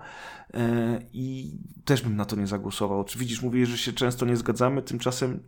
[0.55, 1.53] E, I
[1.85, 3.05] też bym na to nie zagłosował.
[3.05, 5.43] Czy widzisz, mówię, że się często nie zgadzamy, tymczasem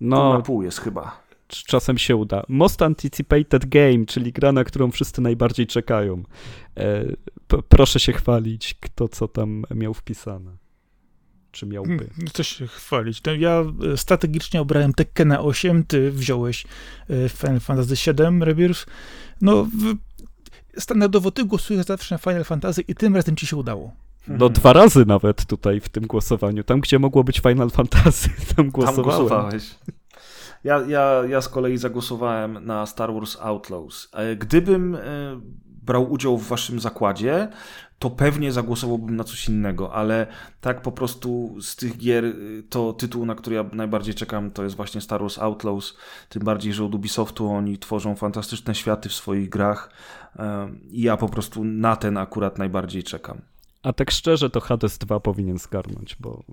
[0.00, 1.21] no, pół na pół jest chyba
[1.56, 2.42] czasem się uda.
[2.48, 6.22] Most Anticipated Game, czyli gra, na którą wszyscy najbardziej czekają.
[6.76, 7.04] E,
[7.68, 10.56] proszę się chwalić, kto co tam miał wpisane.
[11.50, 11.88] Czy miałby.
[11.88, 13.22] Hmm, no coś się chwalić.
[13.26, 16.64] No ja e, strategicznie obrałem Tekkena 8, ty wziąłeś
[17.10, 18.86] e, Final Fantasy 7 Rebirth.
[19.40, 19.68] No,
[20.78, 23.92] standardowo ty głosujesz zawsze na Final Fantasy i tym razem ci się udało.
[24.28, 24.52] No mhm.
[24.52, 26.64] dwa razy nawet tutaj w tym głosowaniu.
[26.64, 29.04] Tam, gdzie mogło być Final Fantasy, tam głosowałem.
[29.04, 29.74] Tam głosowałeś.
[30.64, 34.08] Ja, ja, ja z kolei zagłosowałem na Star Wars Outlaws.
[34.12, 35.00] E, gdybym e,
[35.66, 37.48] brał udział w waszym zakładzie,
[37.98, 40.26] to pewnie zagłosowałbym na coś innego, ale
[40.60, 42.32] tak po prostu z tych gier e,
[42.68, 45.96] to tytuł, na który ja najbardziej czekam, to jest właśnie Star Wars Outlaws,
[46.28, 49.90] tym bardziej, że od Ubisoftu oni tworzą fantastyczne światy w swoich grach
[50.90, 53.40] i ja po prostu na ten akurat najbardziej czekam.
[53.82, 56.44] A tak szczerze to Hades 2 powinien zgarnąć, bo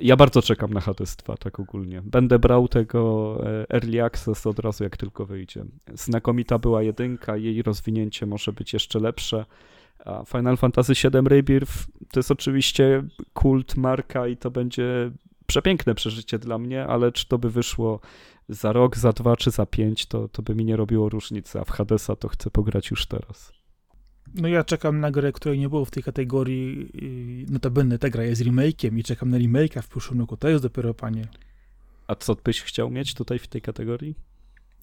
[0.00, 2.02] ja bardzo czekam na Hades 2, tak ogólnie.
[2.02, 5.64] Będę brał tego e, Early Access od razu, jak tylko wyjdzie.
[5.94, 9.44] Znakomita była jedynka, jej rozwinięcie może być jeszcze lepsze.
[10.04, 11.72] A Final Fantasy VII Rebirth
[12.10, 15.10] to jest oczywiście kult, marka i to będzie
[15.46, 18.00] przepiękne przeżycie dla mnie, ale czy to by wyszło
[18.48, 21.64] za rok, za dwa czy za pięć, to, to by mi nie robiło różnicy, a
[21.64, 23.57] w Hadesa to chcę pograć już teraz.
[24.34, 26.88] No ja czekam na grę, której nie było w tej kategorii.
[27.50, 30.36] Notabene ta gra jest remake'iem i czekam na remake'a w przyszłym roku.
[30.36, 31.28] To jest dopiero, panie.
[32.06, 34.14] A co byś chciał mieć tutaj w tej kategorii?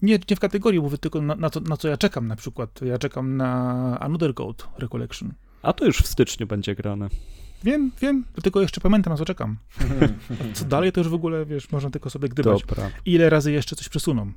[0.02, 2.80] Nie, nie w kategorii, mówię tylko na, na, to, na co ja czekam na przykład.
[2.82, 5.32] Ja czekam na Another Code Recollection.
[5.62, 7.08] A to już w styczniu będzie grane.
[7.64, 9.56] Wiem, wiem, tylko jeszcze pamiętam, na co czekam.
[10.54, 12.64] co dalej, to już w ogóle, wiesz, można tylko sobie gdybać.
[12.64, 12.90] Dobra.
[13.04, 14.32] Ile razy jeszcze coś przesuną.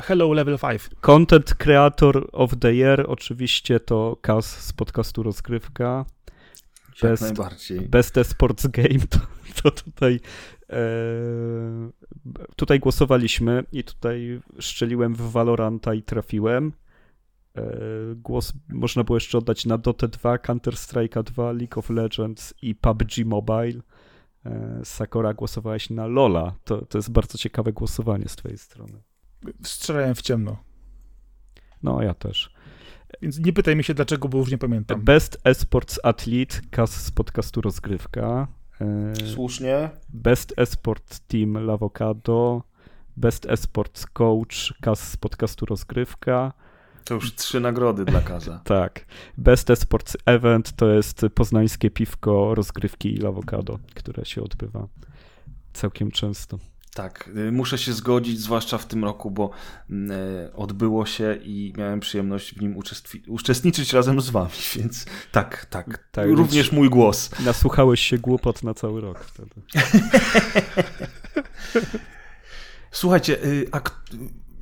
[0.00, 0.82] Hello Level 5.
[1.00, 6.04] Content Creator of the Year, oczywiście to Kaz z podcastu Rozgrywka.
[7.02, 7.80] Best, Jak najbardziej.
[7.80, 9.18] Best Sports Game, to,
[9.62, 10.20] to tutaj
[10.70, 10.76] e,
[12.56, 16.72] tutaj głosowaliśmy i tutaj szczeliłem w Valoranta i trafiłem.
[17.56, 17.62] E,
[18.14, 23.24] głos można było jeszcze oddać na Dota 2, Counter-Strike 2, League of Legends i PUBG
[23.24, 23.80] Mobile.
[24.46, 26.54] E, Sakura głosowałeś na Lola.
[26.64, 29.02] To, to jest bardzo ciekawe głosowanie z twojej strony.
[29.62, 30.56] Strzelałem w ciemno.
[31.82, 32.54] No, ja też.
[33.22, 35.00] Więc nie pytaj mi się dlaczego, bo już nie pamiętam.
[35.00, 38.48] Best Esports Athlete, Kas z podcastu Rozgrywka.
[38.80, 39.90] E, Słusznie.
[40.08, 42.62] Best Esport Team Lavocado,
[43.16, 46.52] Best Esports Coach Kaz z podcastu Rozgrywka.
[47.06, 48.60] To już trzy nagrody dla Kaza.
[48.64, 49.04] Tak.
[49.38, 54.88] Best Esports Event to jest poznańskie piwko rozgrywki i Lavocado, które się odbywa
[55.72, 56.58] całkiem często.
[56.94, 59.50] Tak, y, muszę się zgodzić, zwłaszcza w tym roku, bo
[59.90, 59.94] y,
[60.54, 62.76] odbyło się i miałem przyjemność w nim
[63.28, 67.30] uczestniczyć razem z wami, więc tak, tak, tak również mój głos.
[67.44, 69.54] Nasłuchałeś się głupot na cały rok wtedy.
[72.90, 73.80] Słuchajcie, y, a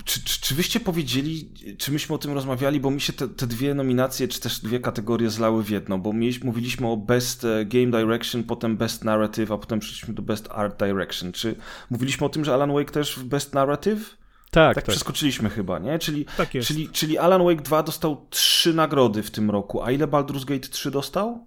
[0.04, 3.46] czy, czy, czy, wyście powiedzieli, czy myśmy o tym rozmawiali, bo mi się te, te,
[3.46, 7.64] dwie nominacje, czy też dwie kategorie zlały w jedno, bo mieliśmy, mówiliśmy o Best e,
[7.64, 11.32] Game Direction, potem Best Narrative, a potem przeszliśmy do Best Art Direction.
[11.32, 11.56] Czy
[11.90, 14.16] mówiliśmy o tym, że Alan Wake też w Best Narrative?
[14.50, 14.94] Tak, tak, tak.
[14.94, 15.98] przeskoczyliśmy chyba, nie?
[15.98, 20.06] Czyli, tak czyli, czyli Alan Wake 2 dostał trzy nagrody w tym roku, a ile
[20.06, 21.46] Baldur's Gate 3 dostał?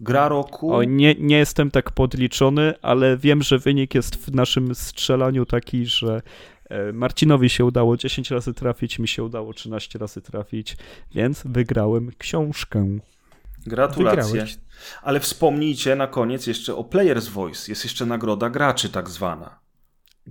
[0.00, 0.74] Gra roku?
[0.74, 5.86] O, nie, nie jestem tak podliczony, ale wiem, że wynik jest w naszym strzelaniu taki,
[5.86, 6.22] że
[6.92, 10.76] Marcinowi się udało 10 razy trafić, mi się udało 13 razy trafić,
[11.14, 12.98] więc wygrałem książkę.
[13.66, 14.24] Gratulacje.
[14.24, 14.58] Wygrałeś.
[15.02, 17.72] Ale wspomnijcie na koniec jeszcze o Player's Voice.
[17.72, 19.63] Jest jeszcze nagroda graczy tak zwana.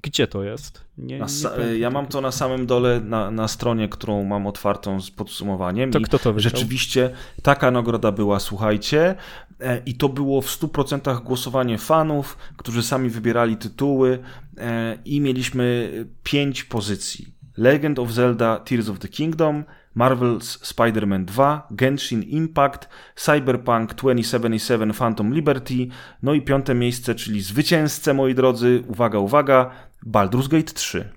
[0.01, 0.85] Gdzie to jest?
[0.97, 5.11] Nie, nie ja mam to na samym dole na, na stronie, którą mam otwartą z
[5.11, 5.91] podsumowaniem.
[5.91, 6.51] To kto to wygrał?
[6.51, 7.09] Rzeczywiście
[7.41, 9.15] taka nagroda była, słuchajcie,
[9.59, 14.19] e, i to było w 100% głosowanie fanów, którzy sami wybierali tytuły
[14.57, 15.91] e, i mieliśmy
[16.23, 17.33] pięć pozycji.
[17.57, 19.63] Legend of Zelda Tears of the Kingdom,
[19.95, 25.87] Marvel's Spider-Man 2, Genshin Impact, Cyberpunk 2077 Phantom Liberty,
[26.23, 29.71] no i piąte miejsce, czyli zwycięzcę, moi drodzy, uwaga, uwaga,
[30.05, 31.09] Baldur's Gate 3.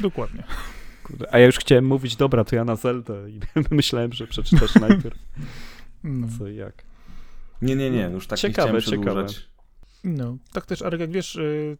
[0.00, 0.42] Dokładnie.
[1.02, 3.40] Kurde, a ja już chciałem mówić, dobra, to ja na Zeldę i
[3.74, 5.18] myślałem, że przeczytasz najpierw
[6.04, 6.26] no.
[6.38, 6.84] co i jak.
[7.62, 9.26] Nie, nie, nie, już tak ciekawe, nie chciałem ciekawe.
[10.04, 11.78] No, tak też, Arek, jak wiesz, y,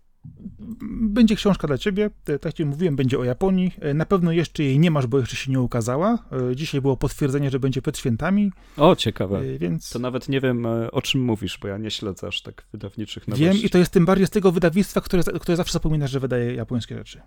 [1.02, 3.72] będzie książka dla ciebie, e, tak jak mówiłem, będzie o Japonii.
[3.80, 6.18] E, na pewno jeszcze jej nie masz, bo jeszcze się nie ukazała.
[6.50, 8.52] E, dzisiaj było potwierdzenie, że będzie przed świętami.
[8.76, 9.58] O, ciekawe.
[9.58, 9.90] Więc...
[9.90, 13.44] To nawet nie wiem, o czym mówisz, bo ja nie śledzę aż tak wydawniczych nowości.
[13.44, 16.54] Wiem i to jest tym bardziej z tego wydawnictwa, które, które zawsze zapominasz, że wydaje
[16.54, 17.20] japońskie rzeczy.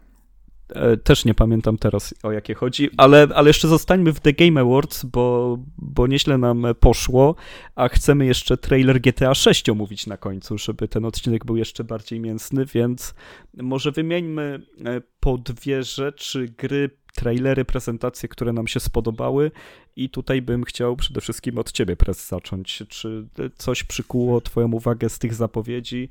[0.70, 4.62] E, też nie pamiętam teraz o jakie chodzi, ale, ale jeszcze zostańmy w The Game
[4.62, 7.36] Awards, bo, bo nieźle nam poszło,
[7.76, 12.20] a chcemy jeszcze trailer GTA 6 omówić na końcu, żeby ten odcinek był jeszcze bardziej
[12.20, 13.16] mięsny, więc
[13.54, 19.52] może wymieńmy e, po dwie rzeczy, gry, trailery, prezentacje, które nam się spodobały
[19.96, 22.84] i tutaj bym chciał przede wszystkim od ciebie, Press, zacząć.
[22.90, 26.10] Czy coś przykuło twoją uwagę z tych zapowiedzi,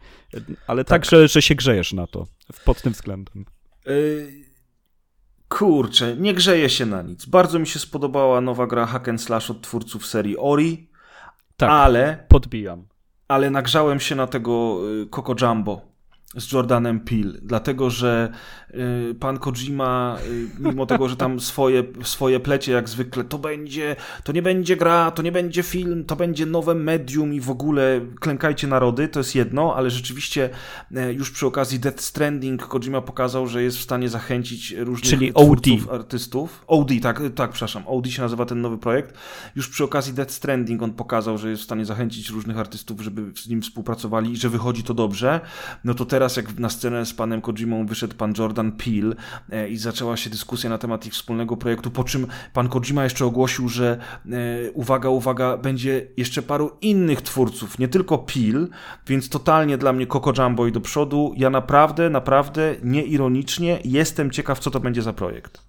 [0.66, 2.26] ale tak, tak że, że się grzejesz na to
[2.64, 3.44] pod tym względem?
[3.88, 4.43] Y,
[5.48, 7.26] kurczę, nie grzeje się na nic.
[7.26, 10.90] Bardzo mi się spodobała nowa gra Hack and Slash od twórców serii Ori,
[11.56, 12.86] tak, ale podbijam.
[13.28, 15.93] Ale nagrzałem się na tego y, Coco Jumbo
[16.36, 18.28] z Jordanem Peele, dlatego że
[19.10, 23.96] y, pan Kojima, y, mimo tego, że tam swoje, swoje plecie jak zwykle, to będzie,
[24.24, 28.00] to nie będzie gra, to nie będzie film, to będzie nowe medium i w ogóle
[28.20, 30.50] klękajcie narody, to jest jedno, ale rzeczywiście
[30.92, 35.34] y, już przy okazji Death Stranding Kojima pokazał, że jest w stanie zachęcić różnych Czyli
[35.34, 35.66] OD.
[35.90, 36.64] artystów.
[36.66, 39.14] OD, tak, tak, przepraszam, OD się nazywa ten nowy projekt.
[39.56, 43.32] Już przy okazji Death Stranding on pokazał, że jest w stanie zachęcić różnych artystów, żeby
[43.36, 45.40] z nim współpracowali i że wychodzi to dobrze.
[45.84, 49.14] No to teraz teraz jak na scenę z panem Kojimą wyszedł pan Jordan Peele
[49.50, 53.24] e, i zaczęła się dyskusja na temat ich wspólnego projektu, po czym pan Kojima jeszcze
[53.24, 58.66] ogłosił, że e, uwaga, uwaga, będzie jeszcze paru innych twórców, nie tylko Peele,
[59.06, 61.34] więc totalnie dla mnie Coco Jumbo i do przodu.
[61.36, 65.62] Ja naprawdę, naprawdę, nieironicznie jestem ciekaw, co to będzie za projekt.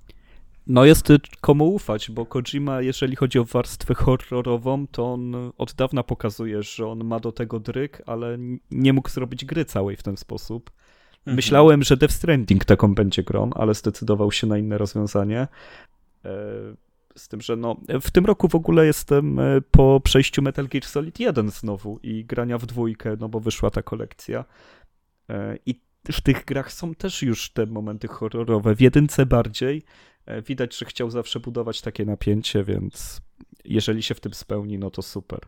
[0.68, 1.08] No jest
[1.42, 6.88] komu ufać, bo Kojima, jeżeli chodzi o warstwę horrorową, to on od dawna pokazuje, że
[6.88, 8.38] on ma do tego dryk, ale
[8.72, 10.72] nie mógł zrobić gry całej w ten sposób.
[11.20, 11.36] Mhm.
[11.36, 15.48] Myślałem, że Death Stranding taką będzie grą, ale zdecydował się na inne rozwiązanie.
[16.26, 16.30] E,
[17.16, 20.84] z tym, że no, w tym roku w ogóle jestem e, po przejściu Metal Gear
[20.84, 24.46] Solid 1 znowu i grania w dwójkę, no bo wyszła ta kolekcja.
[25.30, 25.80] E, I
[26.14, 29.84] w tych grach są też już te momenty horrorowe, w jedynce bardziej,
[30.26, 33.22] E, widać, że chciał zawsze budować takie napięcie, więc
[33.66, 35.40] jeżeli się w tym spełni, no to super.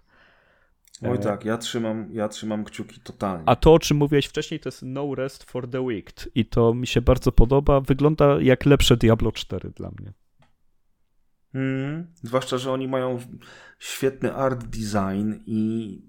[1.02, 3.44] Oj e, tak, ja trzymam, ja trzymam kciuki totalnie.
[3.46, 6.74] A to, o czym mówiłeś wcześniej, to jest No Rest for the Wicked i to
[6.74, 7.82] mi się bardzo podoba.
[7.82, 10.14] Wygląda jak lepsze Diablo 4 dla mnie.
[11.54, 13.20] Mm, zwłaszcza, że oni mają
[13.80, 16.02] świetny art design i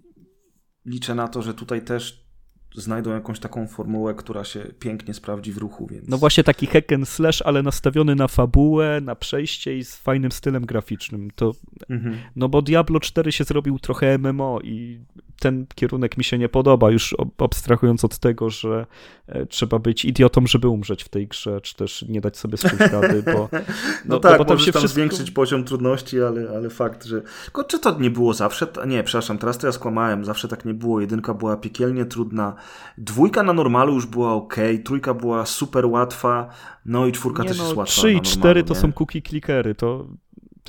[0.85, 2.28] liczę na to, że tutaj też
[2.75, 5.87] znajdą jakąś taką formułę, która się pięknie sprawdzi w ruchu.
[5.87, 6.09] Więc...
[6.09, 10.33] No właśnie taki hack and slash, ale nastawiony na fabułę, na przejście i z fajnym
[10.33, 11.31] stylem graficznym.
[11.31, 11.53] To,
[11.91, 12.17] mhm.
[12.37, 15.01] No bo Diablo 4 się zrobił trochę MMO i
[15.41, 18.87] ten kierunek mi się nie podoba, już abstrahując od tego, że
[19.27, 22.61] e, trzeba być idiotą, żeby umrzeć w tej grze, czy też nie dać sobie z
[22.61, 23.49] czymś rady, bo...
[24.05, 24.95] No, no tak, bo tam możesz tam wszystko...
[24.95, 27.23] zwiększyć poziom trudności, ale, ale fakt, że...
[27.45, 28.67] Tylko czy to nie było zawsze?
[28.87, 31.01] Nie, przepraszam, teraz to ja skłamałem, zawsze tak nie było.
[31.01, 32.55] Jedynka była piekielnie trudna,
[32.99, 36.49] dwójka na normalu już była ok, trójka była super łatwa,
[36.87, 39.75] no i czwórka nie też no, jest łatwa 3 i 4 to są cookie clickery,
[39.75, 40.07] to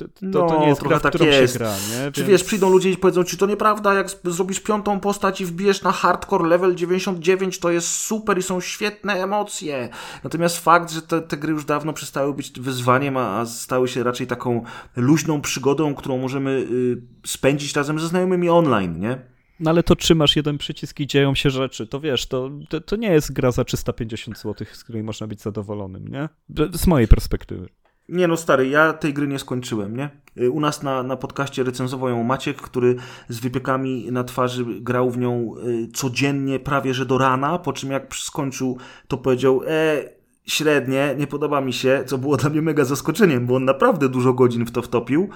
[0.08, 1.58] to, to, to, nie jest gra, tak jest.
[1.58, 2.12] gra, nie?
[2.12, 2.30] Czy Więc...
[2.30, 5.92] wiesz, przyjdą ludzie i powiedzą ci, to nieprawda, jak zrobisz piątą postać i wbijesz na
[5.92, 9.88] hardcore level 99, to jest super i są świetne emocje.
[10.24, 14.02] Natomiast fakt, że te, te gry już dawno przestały być wyzwaniem, a, a stały się
[14.02, 14.64] raczej taką
[14.96, 19.30] luźną przygodą, którą możemy y, spędzić razem ze znajomymi online, nie?
[19.60, 22.96] No ale to trzymasz jeden przycisk i dzieją się rzeczy, to wiesz, to, to, to
[22.96, 26.28] nie jest gra za 350 zł, z której można być zadowolonym, nie?
[26.72, 27.68] Z mojej perspektywy.
[28.10, 30.10] Nie no stary, ja tej gry nie skończyłem, nie?
[30.38, 32.96] Y, u nas na, na podcaście recenzował ją Maciek, który
[33.28, 37.90] z wypiekami na twarzy grał w nią y, codziennie, prawie że do rana, po czym
[37.90, 40.04] jak skończył, to powiedział, e,
[40.46, 44.32] średnie, nie podoba mi się, co było dla mnie mega zaskoczeniem, bo on naprawdę dużo
[44.32, 45.28] godzin w to wtopił,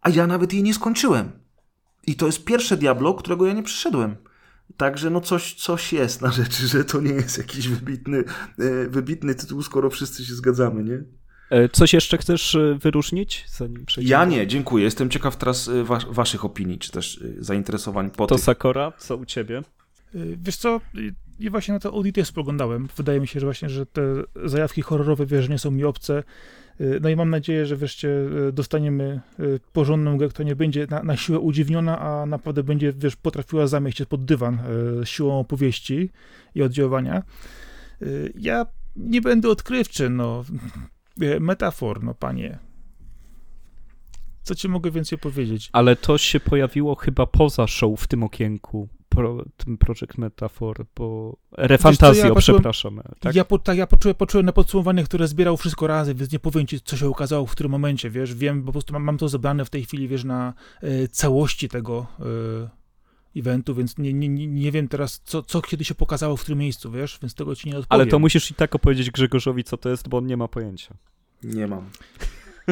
[0.00, 1.30] a ja nawet jej nie skończyłem.
[2.06, 4.16] I to jest pierwsze Diablo, którego ja nie przyszedłem.
[4.76, 8.24] Także no coś, coś jest na rzeczy, że to nie jest jakiś wybitny,
[8.60, 11.04] y, wybitny tytuł, skoro wszyscy się zgadzamy, nie?
[11.50, 14.10] E, coś jeszcze chcesz e, wyróżnić, zanim przejdziemy?
[14.10, 14.84] Ja nie, dziękuję.
[14.84, 18.44] Jestem ciekaw teraz e, was, waszych opinii, czy też zainteresowań po To tych.
[18.44, 19.62] Sakora, co u ciebie?
[20.14, 20.80] Wiesz co,
[21.38, 22.88] i właśnie na to Audit spoglądałem.
[22.96, 24.02] Wydaje mi się, że właśnie, że te
[24.44, 26.22] zajawki horrorowe, wiesz, nie są mi obce.
[27.00, 28.08] No i mam nadzieję, że wreszcie
[28.52, 29.20] dostaniemy
[29.72, 33.98] porządną grę, która nie będzie na, na siłę udziwniona, a naprawdę będzie, wiesz, potrafiła zamieść
[33.98, 34.58] się pod dywan
[35.04, 36.10] siłą opowieści
[36.54, 37.22] i oddziaływania.
[38.34, 38.66] Ja
[38.96, 40.44] nie będę odkrywczy, no.
[41.20, 42.58] E, metafor, no panie.
[44.42, 45.70] Co ci mogę więcej powiedzieć?
[45.72, 48.88] Ale to się pojawiło chyba poza show w tym okienku.
[49.08, 53.00] Pro, tym Project Metafor, bo refantazjo, ja przepraszam.
[53.20, 53.34] Tak?
[53.34, 56.66] Ja, po, tak, ja poczułem, poczułem na podsumowanie, które zbierał wszystko razy, więc nie powiem
[56.66, 59.64] ci, co się ukazało w którym momencie, wiesz, wiem, po prostu mam, mam to zebrane
[59.64, 62.68] w tej chwili, wiesz, na y, całości tego y,
[63.36, 66.90] eventu, więc nie, nie, nie wiem teraz, co, co kiedy się pokazało w którym miejscu,
[66.90, 68.00] wiesz, więc tego ci nie odpowiem.
[68.00, 70.94] Ale to musisz i tak opowiedzieć Grzegorzowi, co to jest, bo on nie ma pojęcia.
[71.42, 71.90] Nie mam.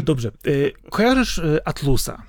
[0.05, 0.31] Dobrze.
[0.47, 2.23] Y, kojarzysz Atlusa?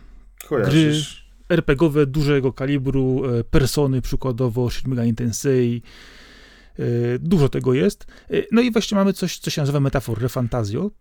[0.48, 1.26] Kojarzysz.
[1.48, 3.22] Gry RPGowe dużego kalibru,
[3.52, 5.82] persony przykładowo, Shin Megami Tensei,
[7.20, 8.06] Dużo tego jest.
[8.52, 10.92] No i właśnie mamy coś, co się nazywa metafor Refantazio,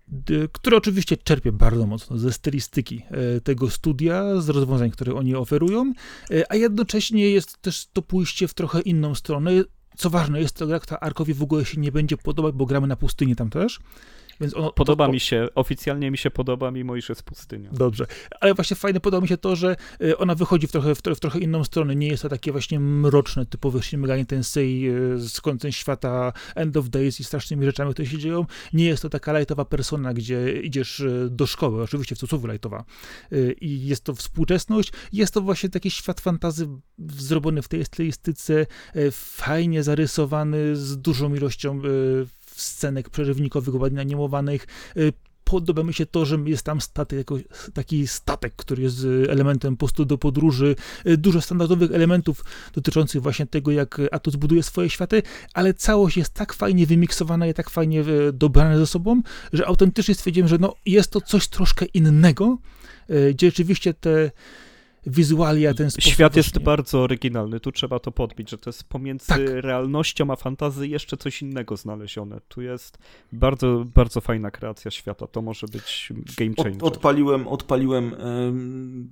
[0.52, 3.02] które oczywiście czerpie bardzo mocno ze stylistyki
[3.44, 5.92] tego studia, z rozwiązań, które oni oferują,
[6.48, 9.50] a jednocześnie jest też to pójście w trochę inną stronę.
[9.96, 12.86] Co ważne, jest to gra, która Arkowi w ogóle się nie będzie podobać, bo gramy
[12.86, 13.78] na pustyni tam też.
[14.40, 17.70] Więc ono, podoba to, mi się, oficjalnie mi się podoba, mimo iż jest pustynia.
[17.72, 18.06] Dobrze,
[18.40, 21.20] ale właśnie fajne podoba mi się to, że y, ona wychodzi w trochę, w, w
[21.20, 21.96] trochę inną stronę.
[21.96, 26.88] Nie jest to takie właśnie mroczne, typowe Megami Tensei y, z końcem świata, End of
[26.88, 28.46] Days i strasznymi rzeczami, które się dzieją.
[28.72, 32.84] Nie jest to taka lightowa persona, gdzie idziesz y, do szkoły, oczywiście w cudzysłowie lightowa.
[33.60, 34.92] I jest to współczesność.
[35.12, 36.68] Jest to właśnie taki świat fantazy
[36.98, 38.66] zrobiony w tej stylistyce,
[39.12, 41.80] fajnie zarysowany, z dużą ilością
[42.60, 44.66] scenek przerywnikowych, ładnie animowanych.
[44.96, 45.12] Y,
[45.44, 47.28] podoba mi się to, że jest tam statek,
[47.74, 50.76] taki statek, który jest y, elementem postu do podróży,
[51.06, 55.22] y, dużo standardowych elementów dotyczących właśnie tego, jak Atus buduje swoje światy,
[55.54, 60.48] ale całość jest tak fajnie wymiksowana i tak fajnie dobrana ze sobą, że autentycznie stwierdziłem,
[60.48, 62.58] że no, jest to coś troszkę innego,
[63.34, 64.30] gdzie rzeczywiście te
[65.06, 66.12] wizualia ten sposób.
[66.12, 69.40] Świat jest bardzo oryginalny, tu trzeba to podbić, że to jest pomiędzy tak.
[69.46, 72.40] realnością a fantazją jeszcze coś innego znalezione.
[72.48, 72.98] Tu jest
[73.32, 76.76] bardzo, bardzo fajna kreacja świata, to może być game changer.
[76.76, 78.16] Od, odpaliłem, odpaliłem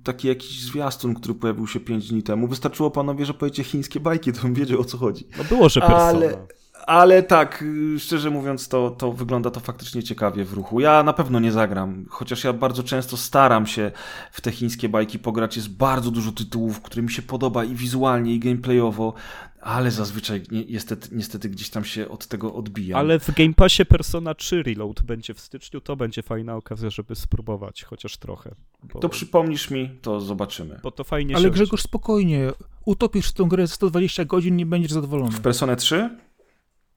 [0.03, 2.47] taki jakiś zwiastun, który pojawił się 5 dni temu.
[2.47, 5.27] Wystarczyło panowie, że powiecie chińskie bajki, to bym wiedział o co chodzi.
[5.37, 6.03] No było, że persona.
[6.03, 6.47] Ale...
[6.87, 7.63] Ale tak,
[7.99, 10.79] szczerze mówiąc, to, to wygląda to faktycznie ciekawie w ruchu.
[10.79, 13.91] Ja na pewno nie zagram, chociaż ja bardzo często staram się
[14.31, 15.55] w te chińskie bajki pograć.
[15.55, 19.13] Jest bardzo dużo tytułów, które mi się podoba i wizualnie, i gameplayowo,
[19.61, 22.97] ale zazwyczaj niestety, niestety gdzieś tam się od tego odbija.
[22.97, 27.15] Ale w Game Passie Persona 3 Reload będzie w styczniu, to będzie fajna okazja, żeby
[27.15, 28.55] spróbować chociaż trochę.
[28.83, 28.99] Bo...
[28.99, 30.79] To przypomnisz mi, to zobaczymy.
[30.83, 32.51] Bo to fajnie Ale Grzegorz, spokojnie,
[32.85, 35.31] utopisz tę grę za 120 godzin, nie będziesz zadowolony.
[35.31, 36.09] W Personę 3?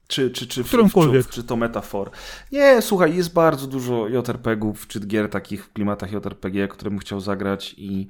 [0.07, 1.27] Czy, czy, czy, Którąkolwiek.
[1.27, 2.11] Czy, czy to metafor.
[2.51, 7.19] Nie, słuchaj, jest bardzo dużo JRPG-ów, czy gier takich w klimatach JRPG, które bym chciał
[7.19, 8.07] zagrać i,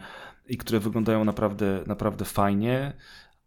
[0.47, 2.93] i które wyglądają naprawdę, naprawdę fajnie.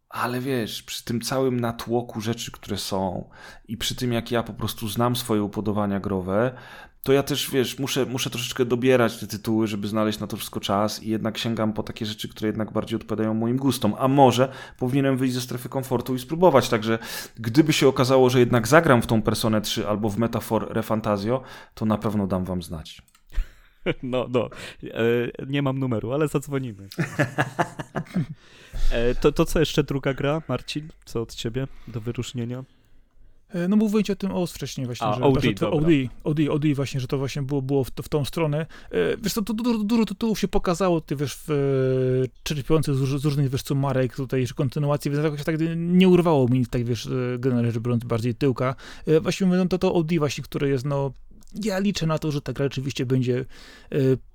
[0.09, 3.30] Ale wiesz, przy tym całym natłoku rzeczy, które są
[3.68, 6.55] i przy tym, jak ja po prostu znam swoje upodobania growe,
[7.03, 10.61] to ja też, wiesz, muszę, muszę troszeczkę dobierać te tytuły, żeby znaleźć na to wszystko
[10.61, 13.94] czas i jednak sięgam po takie rzeczy, które jednak bardziej odpowiadają moim gustom.
[13.98, 16.68] A może powinienem wyjść ze strefy komfortu i spróbować.
[16.68, 16.98] Także
[17.36, 21.42] gdyby się okazało, że jednak zagram w tą Personę 3 albo w Metafor Refantazio,
[21.74, 23.03] to na pewno dam wam znać.
[24.03, 24.48] No, no.
[24.84, 26.88] E, nie mam numeru, ale zadzwonimy.
[28.92, 30.88] E, to, to co jeszcze druga gra, Marcin?
[31.05, 32.64] Co od ciebie do wyróżnienia?
[33.55, 35.72] E, no mówiłeś o tym OS wcześniej właśnie, A, że, OD, że to.
[35.72, 35.84] OD,
[36.24, 38.66] OD, OD właśnie, że to właśnie było, było w, w tą stronę.
[38.90, 43.24] E, Wiesz co, dużo, dużo tytułów się pokazało, ty wiesz, w, e, czerpiących z, z
[43.24, 47.09] różnych, wiesz, co marek tutaj, czy kontynuacji, więc jakoś tak nie urwało mi, tak wiesz,
[47.38, 48.74] generalnie rzecz biorąc, bardziej tyłka.
[49.22, 51.12] Właśnie mówię, no to to OD właśnie, które jest, no,
[51.64, 53.44] ja liczę na to, że ta gra rzeczywiście będzie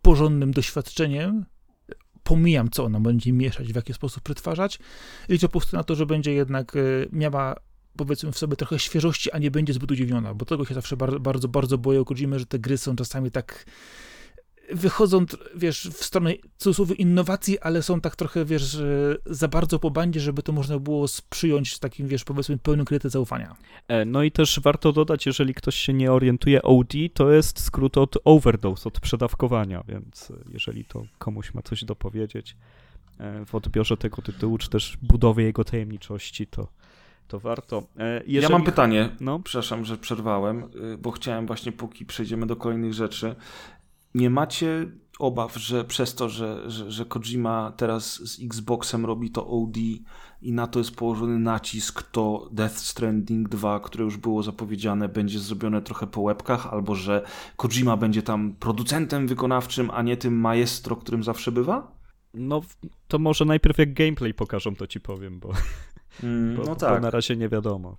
[0.02, 1.46] porządnym doświadczeniem.
[2.24, 4.80] Pomijam, co ona będzie mieszać, w jaki sposób przetwarzać.
[5.30, 6.74] Liczę po prostu na to, że będzie jednak
[7.12, 7.56] miała
[7.98, 11.20] powiedzmy w sobie trochę świeżości, a nie będzie zbyt udziwniona, bo tego się zawsze bardzo,
[11.20, 13.66] bardzo, bardzo boję Kojimy, że te gry są czasami tak
[14.72, 15.26] wychodzą,
[15.56, 18.78] wiesz, w stronę cudzysłowie innowacji, ale są tak trochę, wiesz,
[19.26, 23.56] za bardzo po bandzie, żeby to można było sprzyjąć takim, wiesz, powiedzmy pełnym kredytem zaufania.
[23.88, 27.98] E, No i też warto dodać, jeżeli ktoś się nie orientuje, OD to jest skrót
[27.98, 32.56] od overdose, od przedawkowania, więc e, jeżeli to komuś ma coś do powiedzieć
[33.20, 36.68] e, w odbiorze tego tytułu, czy też budowie jego tajemniczości, to,
[37.28, 37.84] to warto.
[37.98, 38.54] E, Jeżeli...
[38.54, 40.64] Ja mam pytanie, No, przepraszam, że przerwałem,
[40.94, 43.36] y, bo chciałem właśnie, póki przejdziemy do kolejnych rzeczy,
[44.16, 44.86] nie macie
[45.20, 49.78] obaw, że przez to, że, że, że Kojima teraz z Xboxem robi to OD
[50.42, 55.40] i na to jest położony nacisk, to Death Stranding 2, które już było zapowiedziane, będzie
[55.40, 60.96] zrobione trochę po łebkach, albo że Kojima będzie tam producentem wykonawczym, a nie tym maestro,
[60.96, 61.96] którym zawsze bywa?
[62.38, 62.62] no
[63.08, 65.52] to może najpierw jak gameplay pokażą, to ci powiem, bo,
[66.24, 67.02] Mm, bo, no bo tak.
[67.02, 67.98] na razie nie wiadomo.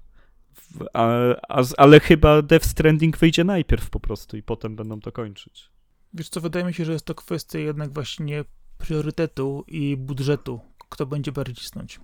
[0.55, 1.09] W- A,
[1.49, 5.71] a, ale chyba Death Stranding wyjdzie najpierw po prostu i potem będą to kończyć.
[6.15, 8.45] Wiesz co, wydaje mi się, że jest to kwestia jednak właśnie
[8.79, 12.01] priorytetu i budżetu, kto będzie bardziej cisnąć.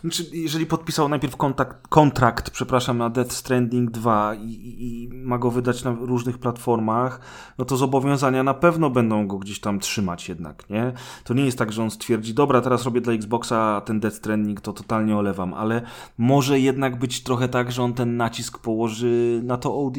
[0.00, 5.38] Znaczy, jeżeli podpisał najpierw kontakt, kontrakt, przepraszam, na Death Stranding 2 i, i, i ma
[5.38, 7.20] go wydać na różnych platformach,
[7.58, 10.92] no to zobowiązania na pewno będą go gdzieś tam trzymać jednak, nie?
[11.24, 14.60] To nie jest tak, że on stwierdzi, dobra, teraz robię dla Xboxa ten Death Stranding,
[14.60, 15.82] to totalnie olewam, ale
[16.18, 19.96] może jednak być trochę tak, że on ten nacisk położy na to OD.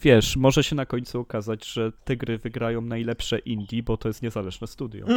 [0.00, 4.22] Wiesz, może się na końcu okazać, że te gry wygrają najlepsze indie, bo to jest
[4.22, 5.06] niezależne studio.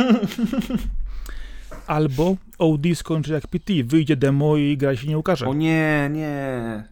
[1.88, 5.48] Albo OD skończy jak PT, wyjdzie demo i gra się nie ukaże.
[5.48, 6.84] O nie, nie.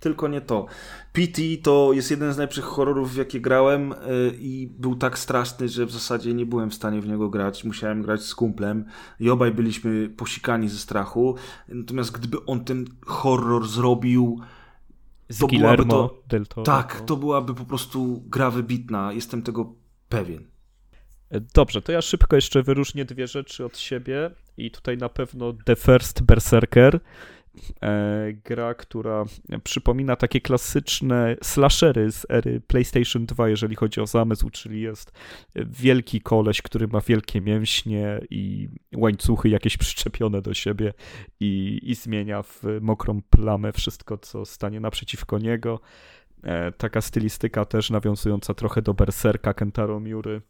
[0.00, 0.66] Tylko nie to.
[1.12, 5.68] PT to jest jeden z najlepszych horrorów, w jakie grałem yy, i był tak straszny,
[5.68, 7.64] że w zasadzie nie byłem w stanie w niego grać.
[7.64, 8.84] Musiałem grać z kumplem
[9.20, 11.34] i obaj byliśmy posikani ze strachu.
[11.68, 14.40] Natomiast gdyby on ten horror zrobił,
[15.28, 16.62] Z To byłaby to- del Toro.
[16.62, 19.12] tak, to byłaby po prostu gra wybitna.
[19.12, 19.74] Jestem tego
[20.08, 20.44] pewien.
[21.30, 25.52] E, Dobrze, to ja szybko jeszcze wyróżnię dwie rzeczy od siebie i tutaj na pewno
[25.64, 27.00] The First Berserker,
[27.82, 29.24] e, gra, która
[29.64, 35.12] przypomina takie klasyczne slashery z ery PlayStation 2, jeżeli chodzi o zamysł, czyli jest
[35.54, 40.92] wielki koleś, który ma wielkie mięśnie i łańcuchy jakieś przyczepione do siebie
[41.40, 45.80] i, i zmienia w mokrą plamę wszystko, co stanie naprzeciwko niego.
[46.42, 50.42] E, taka stylistyka też nawiązująca trochę do Berserka Kentaro Miury.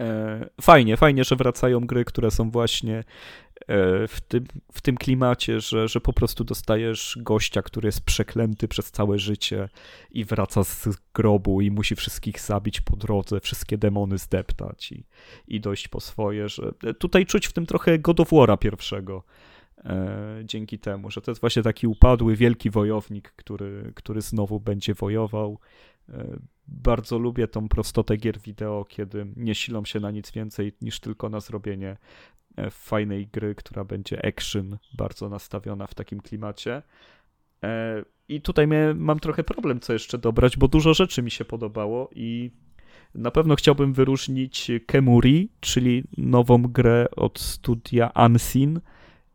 [0.00, 3.04] E, Fajnie, fajnie, że wracają gry, które są właśnie e,
[4.08, 8.90] w tym, w tym klimacie, że, że po prostu dostajesz gościa, który jest przeklęty przez
[8.90, 9.68] całe życie
[10.10, 15.04] i wraca z grobu i musi wszystkich zabić po drodze, wszystkie demony zdeptać i,
[15.48, 19.24] i dojść po swoje, że tutaj czuć w tym trochę God of War'a pierwszego.
[19.84, 24.94] E, dzięki temu, że to jest właśnie taki upadły, wielki wojownik, który, który znowu będzie
[24.94, 25.58] wojował.
[26.68, 31.28] Bardzo lubię tą prostotę gier wideo, kiedy nie silą się na nic więcej niż tylko
[31.28, 31.96] na zrobienie
[32.56, 36.82] e, fajnej gry, która będzie action, bardzo nastawiona w takim klimacie.
[37.64, 42.10] E, I tutaj mam trochę problem, co jeszcze dobrać, bo dużo rzeczy mi się podobało
[42.14, 42.50] i
[43.14, 48.80] na pewno chciałbym wyróżnić Kemuri, czyli nową grę od studia Unseen,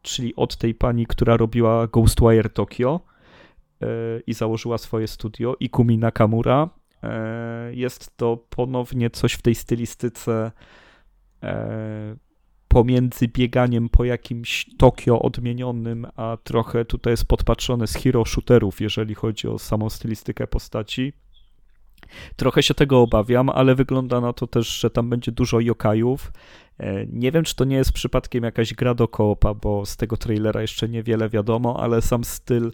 [0.01, 3.14] czyli od tej pani, która robiła Ghostwire Tokyo
[4.27, 6.69] i założyła swoje studio, Ikumi Nakamura.
[7.03, 10.51] E, Jest to ponownie coś w tej stylistyce
[11.43, 12.15] e,
[12.67, 19.15] pomiędzy bieganiem po jakimś Tokio odmienionym, a trochę tutaj jest podpatrzone z hero shooterów, jeżeli
[19.15, 21.13] chodzi o samą stylistykę postaci.
[22.36, 26.32] Trochę się tego obawiam, ale wygląda na to też, że tam będzie dużo jokajów.
[26.78, 30.18] E, nie wiem, czy to nie jest przypadkiem jakaś gra do koopa, bo z tego
[30.18, 32.72] trailera jeszcze niewiele wiadomo, ale sam styl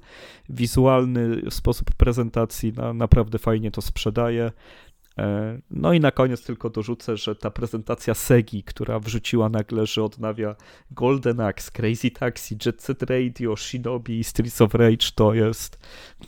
[0.50, 4.52] wizualny, sposób prezentacji na, naprawdę fajnie to sprzedaje.
[5.18, 10.04] E, no i na koniec tylko dorzucę, że ta prezentacja Segi, która wrzuciła nagle, że
[10.04, 10.56] odnawia
[10.92, 15.80] Golden Axe, Crazy Taxi, Jet Set Radio, Shinobi i Streets of Rage to jest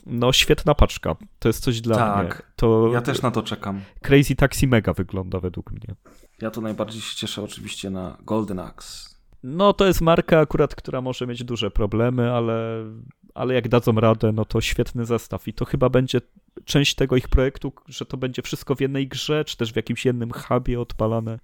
[0.05, 1.15] no świetna paczka.
[1.39, 2.35] To jest coś dla tak, mnie.
[2.55, 3.81] To ja też na to czekam.
[4.01, 5.95] Crazy Taxi mega wygląda według mnie.
[6.41, 9.13] Ja to najbardziej się cieszę oczywiście na Golden Axe.
[9.43, 12.85] No to jest marka akurat, która może mieć duże problemy, ale,
[13.33, 16.21] ale jak dadzą radę, no to świetny zestaw i to chyba będzie
[16.65, 20.05] część tego ich projektu, że to będzie wszystko w jednej grze, czy też w jakimś
[20.05, 21.39] jednym hubie odpalane.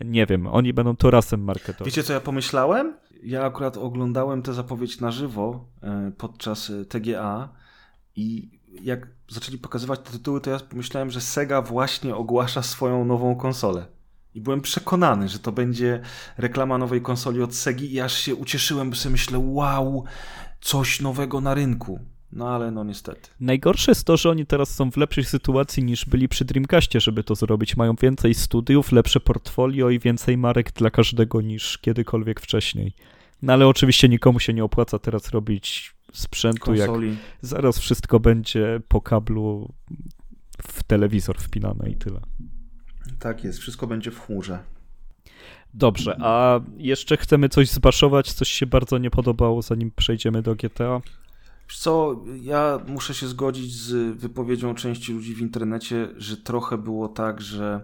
[0.00, 1.86] Nie wiem, oni będą to razem marketować.
[1.86, 2.96] Wiecie, co ja pomyślałem?
[3.22, 7.48] Ja akurat oglądałem tę zapowiedź na żywo e, podczas e, TGA
[8.16, 8.50] i
[8.82, 13.86] jak zaczęli pokazywać te tytuły, to ja pomyślałem, że Sega właśnie ogłasza swoją nową konsolę.
[14.34, 16.00] I byłem przekonany, że to będzie
[16.38, 20.04] reklama nowej konsoli od Segi i aż się ucieszyłem, bo sobie myślę, wow,
[20.60, 22.00] coś nowego na rynku.
[22.32, 23.30] No ale no niestety.
[23.40, 27.24] Najgorsze jest to, że oni teraz są w lepszej sytuacji niż byli przy Dreamcastie, żeby
[27.24, 27.76] to zrobić.
[27.76, 32.94] Mają więcej studiów, lepsze portfolio i więcej marek dla każdego niż kiedykolwiek wcześniej.
[33.42, 37.08] No ale oczywiście nikomu się nie opłaca teraz robić sprzętu, Konsoli.
[37.08, 39.74] jak zaraz wszystko będzie po kablu
[40.62, 42.20] w telewizor wpinane i tyle.
[43.18, 44.58] Tak jest, wszystko będzie w chmurze.
[45.74, 51.00] Dobrze, a jeszcze chcemy coś zbaszować, coś się bardzo nie podobało, zanim przejdziemy do GTA?
[51.76, 57.40] Co, ja muszę się zgodzić z wypowiedzią części ludzi w internecie, że trochę było tak,
[57.40, 57.80] że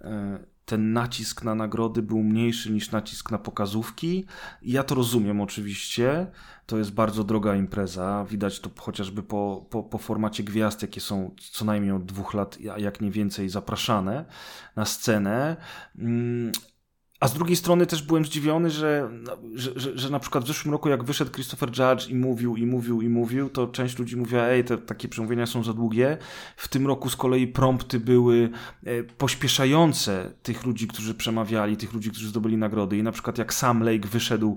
[0.00, 4.24] e, ten nacisk na nagrody był mniejszy niż nacisk na pokazówki.
[4.62, 6.26] Ja to rozumiem oczywiście.
[6.66, 8.26] To jest bardzo droga impreza.
[8.30, 12.58] Widać to chociażby po, po, po formacie gwiazd, jakie są co najmniej od dwóch lat,
[12.60, 14.24] jak nie więcej, zapraszane
[14.76, 15.56] na scenę.
[17.22, 19.10] A z drugiej strony też byłem zdziwiony, że,
[19.54, 22.66] że, że, że, na przykład w zeszłym roku, jak wyszedł Christopher Judge i mówił, i
[22.66, 26.18] mówił, i mówił, to część ludzi mówiła, ej, te takie przemówienia są za długie.
[26.56, 28.50] W tym roku z kolei prompty były
[28.84, 32.98] e, pośpieszające tych ludzi, którzy przemawiali, tych ludzi, którzy zdobyli nagrody.
[32.98, 34.56] I na przykład jak Sam Lake wyszedł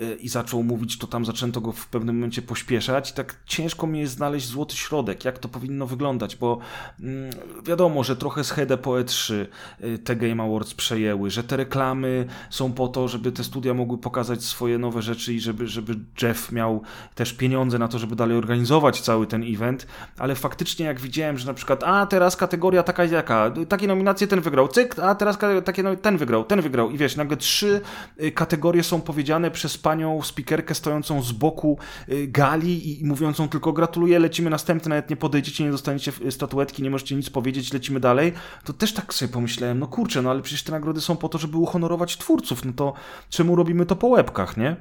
[0.00, 3.10] e, i zaczął mówić, to tam zaczęto go w pewnym momencie pośpieszać.
[3.10, 6.58] I tak ciężko mi jest znaleźć złoty środek, jak to powinno wyglądać, bo
[7.00, 7.30] mm,
[7.66, 9.34] wiadomo, że trochę z Hede Poe3
[9.80, 13.74] e, te Game Awards przejęły, że te reklamy reklamy są po to, żeby te studia
[13.74, 16.82] mogły pokazać swoje nowe rzeczy i żeby, żeby Jeff miał
[17.14, 19.86] też pieniądze na to, żeby dalej organizować cały ten event,
[20.18, 24.40] ale faktycznie jak widziałem, że na przykład a teraz kategoria taka jaka, takie nominacje ten
[24.40, 26.90] wygrał, cyk, a teraz takie, no, ten wygrał, ten wygrał.
[26.90, 27.80] I wiesz, nagle trzy
[28.22, 31.78] y, kategorie są powiedziane przez panią speakerkę stojącą z boku
[32.08, 36.90] y, gali i mówiącą tylko gratuluję, lecimy następny, nawet nie podejdziecie, nie dostaniecie statuetki, nie
[36.90, 38.32] możecie nic powiedzieć, lecimy dalej,
[38.64, 41.38] to też tak sobie pomyślałem, no kurczę, no ale przecież te nagrody są po to,
[41.38, 42.92] żeby uhonorować honorować twórców, no to
[43.28, 44.76] czemu robimy to po łebkach, nie?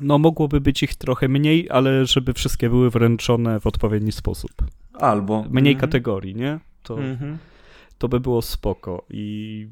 [0.00, 4.50] No mogłoby być ich trochę mniej, ale żeby wszystkie były wręczone w odpowiedni sposób.
[4.94, 5.44] Albo.
[5.50, 5.80] Mniej mhm.
[5.80, 6.60] kategorii, nie?
[6.82, 7.38] To, mhm.
[7.98, 9.04] to by było spoko.
[9.10, 9.68] I,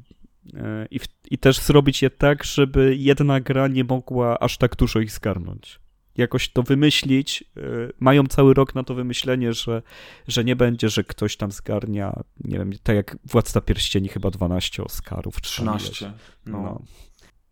[0.55, 0.99] e, i,
[1.31, 5.79] I też zrobić je tak, żeby jedna gra nie mogła aż tak dużo ich zgarnąć
[6.21, 7.43] jakoś to wymyślić.
[7.57, 7.61] E,
[7.99, 9.81] mają cały rok na to wymyślenie, że,
[10.27, 14.83] że nie będzie, że ktoś tam zgarnia, nie wiem, tak jak Władca Pierścieni chyba 12
[14.83, 15.41] Oscarów.
[15.41, 16.13] 13.
[16.45, 16.61] No.
[16.61, 16.81] no.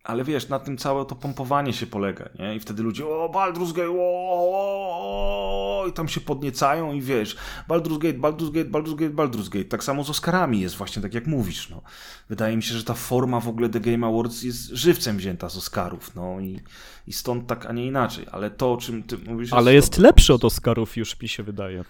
[0.04, 2.56] Ale wiesz, na tym całe to pompowanie się polega, nie?
[2.56, 7.38] I wtedy ludzie, o, Baldur's Gate, o, o, o, i tam się podniecają i wiesz,
[7.70, 9.66] Baldur's Gate, Baldur's Gate, Baldur's Gate, Baldur's Gate.
[9.66, 11.82] Tak samo z Oscarami jest właśnie tak, jak mówisz, no.
[12.30, 15.58] Wydaje mi się, że ta forma w ogóle The Game Awards jest żywcem wzięta z
[15.58, 16.60] Oscarów, no i,
[17.08, 18.26] i stąd tak, a nie inaczej.
[18.32, 19.54] Ale to, o czym ty mówisz...
[19.54, 21.84] Ale jest, jest lepszy od Oscarów już, mi się wydaje.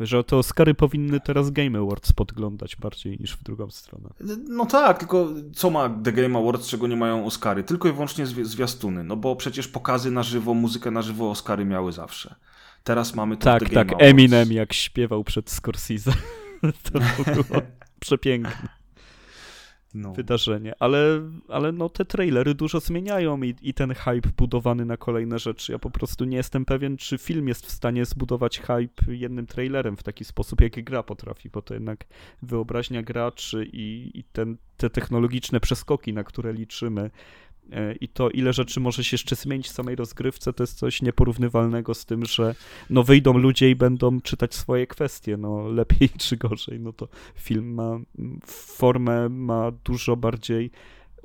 [0.00, 4.08] Że te Oscary powinny teraz Game Awards podglądać bardziej niż w drugą stronę.
[4.48, 7.64] No tak, tylko co ma The Game Awards, czego nie mają Oscary?
[7.64, 11.92] Tylko i wyłącznie zwiastuny, no bo przecież pokazy na żywo, muzykę na żywo Oscary miały
[11.92, 12.34] zawsze.
[12.84, 14.10] Teraz mamy to Tak, tak, Awards.
[14.10, 16.12] Eminem jak śpiewał przed Scorsese.
[16.92, 17.60] to było
[18.00, 18.83] przepiękne
[19.94, 20.12] no.
[20.12, 25.38] wydarzenie, ale, ale no te trailery dużo zmieniają i, i ten hype budowany na kolejne
[25.38, 25.72] rzeczy.
[25.72, 29.96] Ja po prostu nie jestem pewien, czy film jest w stanie zbudować hype jednym trailerem
[29.96, 32.04] w taki sposób, jak gra potrafi, bo to jednak
[32.42, 37.10] wyobraźnia graczy i, i ten, te technologiczne przeskoki, na które liczymy,
[38.00, 41.94] i to, ile rzeczy może się jeszcze zmienić w samej rozgrywce, to jest coś nieporównywalnego
[41.94, 42.54] z tym, że
[42.90, 47.74] no wyjdą ludzie i będą czytać swoje kwestie, no lepiej czy gorzej, no to film
[47.74, 47.98] ma
[48.46, 50.70] formę, ma dużo bardziej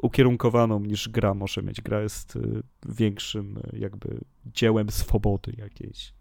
[0.01, 1.81] ukierunkowaną niż gra może mieć.
[1.81, 6.13] Gra jest y, większym y, jakby dziełem swobody jakiejś.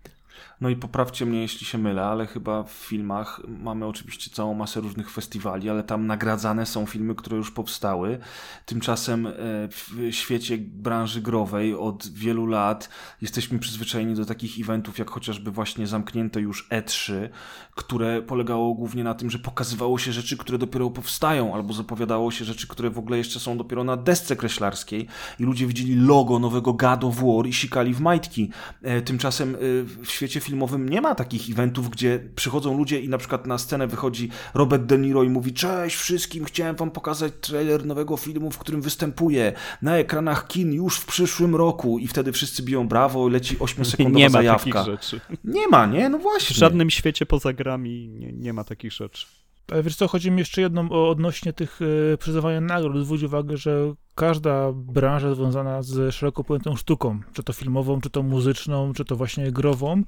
[0.61, 4.81] No i poprawcie mnie, jeśli się mylę, ale chyba w filmach mamy oczywiście całą masę
[4.81, 8.19] różnych festiwali, ale tam nagradzane są filmy, które już powstały.
[8.67, 9.33] Tymczasem e,
[9.69, 12.89] w świecie branży growej od wielu lat
[13.23, 17.29] jesteśmy przyzwyczajeni do takich eventów, jak chociażby właśnie zamknięte już E3,
[17.75, 22.45] które polegało głównie na tym, że pokazywało się rzeczy, które dopiero powstają, albo zapowiadało się
[22.45, 25.07] rzeczy, które w ogóle jeszcze są dopiero na desce kreślarskiej
[25.41, 28.51] i ludzie widzieli logo nowego God of War i sikali w majtki.
[28.83, 29.59] E, tymczasem e,
[30.05, 33.87] w świecie filmowym nie ma takich eventów, gdzie przychodzą ludzie i na przykład na scenę
[33.87, 38.59] wychodzi Robert De Niro i mówi cześć wszystkim, chciałem wam pokazać trailer nowego filmu, w
[38.59, 43.57] którym występuję na ekranach kin już w przyszłym roku i wtedy wszyscy biją brawo, leci
[43.57, 44.73] 8-sekundowa nie ma zajawka.
[44.85, 45.21] takich rzeczy.
[45.45, 46.09] Nie ma, nie?
[46.09, 46.57] No W właśnie.
[46.57, 49.27] żadnym świecie poza grami nie, nie ma takich rzeczy.
[49.73, 51.81] Ale wiesz co, chodzi mi jeszcze jedną o odnośnie tych
[52.13, 53.05] e, przyznawania nagród.
[53.05, 58.23] Zwróć uwagę, że każda branża związana z szeroko pojętą sztuką, czy to filmową, czy to
[58.23, 60.03] muzyczną, czy to właśnie grową,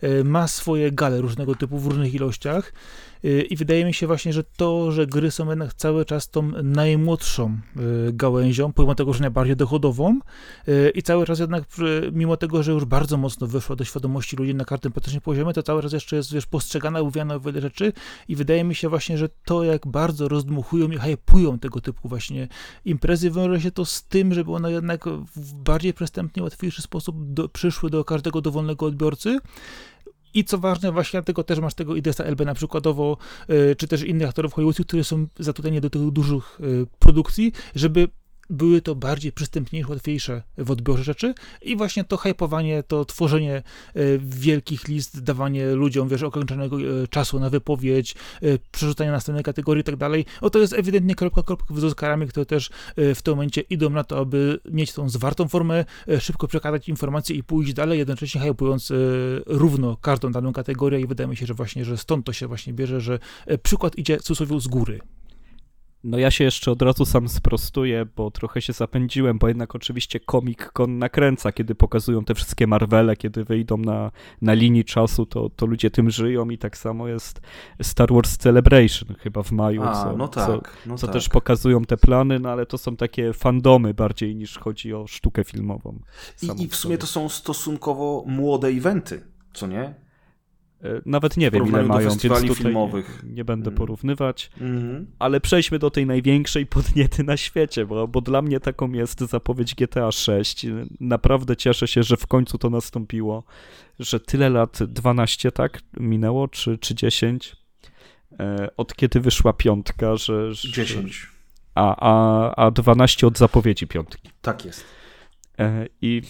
[0.00, 2.72] e, ma swoje gale różnego typu w różnych ilościach.
[3.24, 6.42] E, I wydaje mi się właśnie, że to, że gry są jednak cały czas tą
[6.62, 7.80] najmłodszą e,
[8.12, 10.20] gałęzią, pomimo tego, że najbardziej dochodową,
[10.68, 11.64] e, i cały czas jednak,
[12.12, 15.62] mimo tego, że już bardzo mocno wyszła do świadomości ludzi na każdym praktycznym poziomie, to
[15.62, 17.92] cały czas jeszcze jest, wiesz, postrzegana, mówiana o wiele rzeczy
[18.28, 22.48] i wydaje mi się właśnie, że to, jak bardzo rozdmuchują i hypują tego typu właśnie
[22.84, 25.04] imprezy, wiąże się to z tym, żeby one jednak
[25.36, 29.38] w bardziej przystępny, łatwiejszy sposób do, przyszły do każdego dowolnego odbiorcy.
[30.34, 33.16] I co ważne, właśnie dlatego też masz tego Idesa Elbena przykładowo,
[33.50, 38.08] y, czy też innych aktorów hollywoodzkich, którzy są zatrudnieni do tych dużych y, produkcji, żeby
[38.52, 43.62] były to bardziej przystępniejsze, łatwiejsze w odbiorze rzeczy i właśnie to hypowanie, to tworzenie e,
[44.18, 49.80] wielkich list, dawanie ludziom, wiesz, okończonego e, czasu na wypowiedź, e, przerzucanie na następne kategorie
[49.80, 53.34] i tak dalej, o to jest ewidentnie kropka kropka z Oscarami, które też w tym
[53.34, 55.84] momencie idą na to, aby mieć tą zwartą formę,
[56.20, 58.92] szybko przekazać informacje i pójść dalej, jednocześnie hypując
[59.46, 62.72] równo każdą daną kategorię i wydaje mi się, że właśnie, że stąd to się właśnie
[62.72, 63.18] bierze, że
[63.62, 65.00] przykład idzie cudzysłowie z góry.
[66.04, 70.20] No ja się jeszcze od razu sam sprostuję, bo trochę się zapędziłem, bo jednak oczywiście
[70.30, 74.10] Comic Con nakręca, kiedy pokazują te wszystkie Marvele, kiedy wyjdą na,
[74.42, 77.40] na linii czasu, to, to ludzie tym żyją i tak samo jest
[77.82, 81.14] Star Wars Celebration chyba w maju, A, co, no co, tak, no co tak.
[81.14, 85.44] też pokazują te plany, no ale to są takie fandomy bardziej niż chodzi o sztukę
[85.44, 85.98] filmową.
[86.42, 89.22] I, I w sumie to są stosunkowo młode eventy,
[89.52, 90.01] co nie?
[90.82, 93.22] E, Nawet nie wiem ile mają, więc tutaj filmowych.
[93.26, 93.78] nie będę Mm.
[93.78, 94.50] porównywać.
[94.60, 95.06] Mhm.
[95.18, 99.74] Ale przejdźmy do tej największej podniety na świecie, bo, bo dla mnie taką jest zapowiedź
[99.74, 100.66] GTA 6.
[101.00, 103.44] Naprawdę cieszę się, że w końcu to nastąpiło,
[103.98, 107.56] że tyle lat, 12 tak minęło, czy, czy 10,
[108.40, 110.54] e, od kiedy wyszła piątka, że...
[110.54, 111.26] że 10.
[111.74, 114.30] A, a, a 12 od zapowiedzi piątki.
[114.42, 114.84] Tak jest.
[115.58, 116.22] E, I,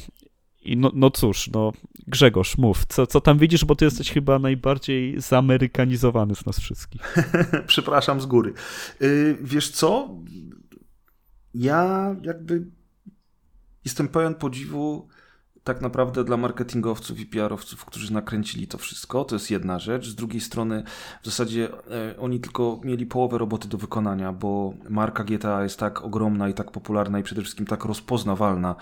[0.63, 1.73] i no, no cóż, no
[2.07, 7.15] Grzegorz, mów, co, co tam widzisz, bo ty jesteś chyba najbardziej zamerykanizowany z nas wszystkich.
[7.67, 8.53] Przepraszam z góry.
[9.01, 10.09] Yy, wiesz co?
[11.55, 12.67] Ja jakby
[13.85, 15.09] jestem pełen podziwu
[15.65, 19.25] tak naprawdę dla marketingowców i PR-owców, którzy nakręcili to wszystko.
[19.25, 20.09] To jest jedna rzecz.
[20.09, 20.83] Z drugiej strony
[21.23, 26.03] w zasadzie e, oni tylko mieli połowę roboty do wykonania, bo marka GTA jest tak
[26.05, 28.75] ogromna i tak popularna i przede wszystkim tak rozpoznawalna,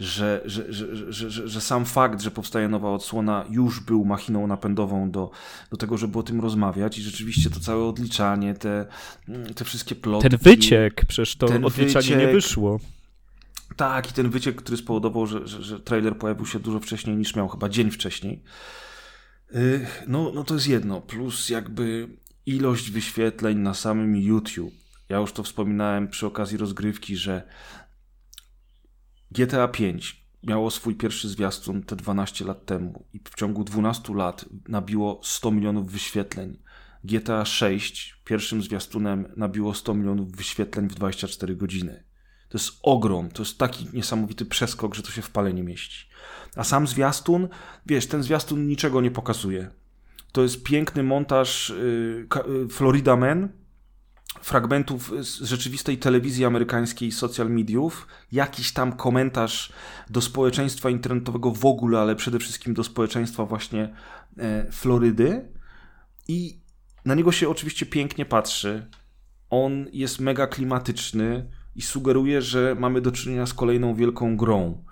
[0.00, 4.46] że, że, że, że, że, że, sam fakt, że powstaje nowa odsłona już był machiną
[4.46, 5.30] napędową do,
[5.70, 8.86] do tego, żeby o tym rozmawiać i rzeczywiście to całe odliczanie, te,
[9.54, 10.30] te wszystkie plotki.
[10.30, 12.32] Ten wyciek, przecież to odliczanie nie wyciek.
[12.32, 12.78] wyszło.
[13.78, 17.36] Tak, i ten wyciek, który spowodował, że, że, że trailer pojawił się dużo wcześniej niż
[17.36, 18.42] miał, chyba dzień wcześniej.
[20.06, 22.08] No, no to jest jedno, plus jakby
[22.46, 24.74] ilość wyświetleń na samym YouTube.
[25.08, 27.48] Ja już to wspominałem przy okazji rozgrywki, że
[29.30, 34.44] GTA 5 miało swój pierwszy zwiastun te 12 lat temu i w ciągu 12 lat
[34.68, 36.58] nabiło 100 milionów wyświetleń.
[37.04, 42.07] GTA 6 pierwszym zwiastunem nabiło 100 milionów wyświetleń w 24 godziny.
[42.48, 46.08] To jest ogrom, to jest taki niesamowity przeskok, że to się w pale nie mieści.
[46.56, 47.48] A sam zwiastun,
[47.86, 49.70] wiesz, ten zwiastun niczego nie pokazuje.
[50.32, 52.26] To jest piękny montaż y,
[52.64, 53.48] y, Florida Man,
[54.42, 59.72] fragmentów z rzeczywistej telewizji amerykańskiej, social mediów, jakiś tam komentarz
[60.10, 63.94] do społeczeństwa internetowego w ogóle, ale przede wszystkim do społeczeństwa właśnie
[64.38, 65.52] e, Florydy.
[66.28, 66.60] I
[67.04, 68.90] na niego się oczywiście pięknie patrzy.
[69.50, 74.84] On jest mega klimatyczny i sugeruje, że mamy do czynienia z kolejną wielką grą.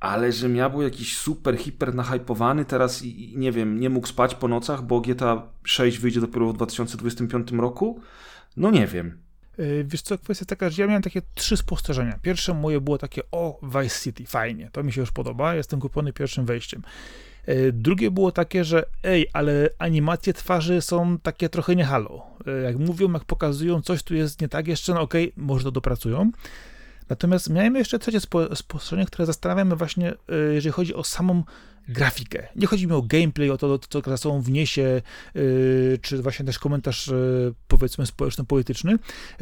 [0.00, 4.06] Ale żebym ja był jakiś super, hiper nahypowany teraz i, i nie wiem, nie mógł
[4.06, 8.00] spać po nocach, bo GTA 6 wyjdzie dopiero w 2025 roku?
[8.56, 9.18] No nie wiem.
[9.58, 12.18] Yy, Wiesz co, kwestia taka, że ja miałem takie trzy spostrzeżenia.
[12.22, 16.12] Pierwsze moje było takie, o, Vice City, fajnie, to mi się już podoba, jestem kupiony
[16.12, 16.82] pierwszym wejściem.
[17.48, 22.26] E, drugie było takie, że ej, ale animacje twarzy są takie trochę nie halo.
[22.46, 25.64] E, jak mówią, jak pokazują, coś tu jest nie tak jeszcze, no okej, okay, może
[25.64, 26.30] to dopracują.
[27.08, 28.20] Natomiast miałem jeszcze trzecie
[28.54, 31.42] spostrzeżenie, które zastanawia mnie właśnie, e, jeżeli chodzi o samą
[31.88, 32.48] grafikę.
[32.56, 35.02] Nie chodzi mi o gameplay, o to, co za sobą wniesie,
[35.34, 38.98] yy, czy właśnie też komentarz, yy, powiedzmy, społeczno-polityczny,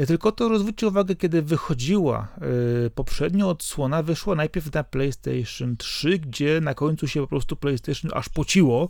[0.06, 6.60] tylko to rozwójcie uwagę, kiedy wychodziła yy, poprzednia odsłona, wyszła najpierw na PlayStation 3, gdzie
[6.60, 8.89] na końcu się po prostu PlayStation aż pociło,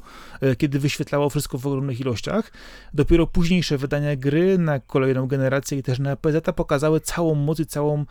[0.58, 2.52] kiedy wyświetlało wszystko w ogromnych ilościach.
[2.94, 7.66] Dopiero późniejsze wydania gry na kolejną generację i też na PZ pokazały całą moc i
[7.66, 8.04] całą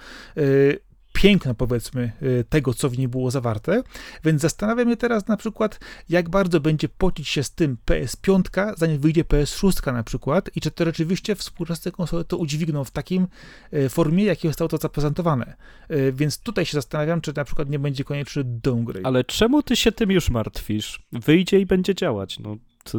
[1.15, 3.83] piękno, powiedzmy, y, tego, co w niej było zawarte.
[4.23, 5.79] Więc zastanawiam się teraz na przykład,
[6.09, 10.71] jak bardzo będzie pocić się z tym PS5, zanim wyjdzie PS6 na przykład, i czy
[10.71, 13.27] to rzeczywiście współczesne konsole to udźwigną w takim
[13.73, 15.55] y, formie, jakiej zostało to zaprezentowane.
[15.91, 19.05] Y, więc tutaj się zastanawiam, czy na przykład nie będzie konieczny downgrade.
[19.05, 20.99] Ale czemu ty się tym już martwisz?
[21.11, 22.39] Wyjdzie i będzie działać.
[22.39, 22.98] No, co,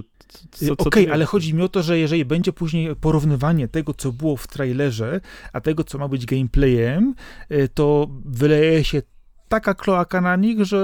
[0.73, 4.37] Okej, okay, ale chodzi mi o to, że jeżeli będzie później porównywanie tego, co było
[4.37, 5.21] w trailerze,
[5.53, 7.15] a tego, co ma być gameplayem,
[7.53, 9.03] y, to wyleje się
[9.49, 10.79] taka kloaka na nich, że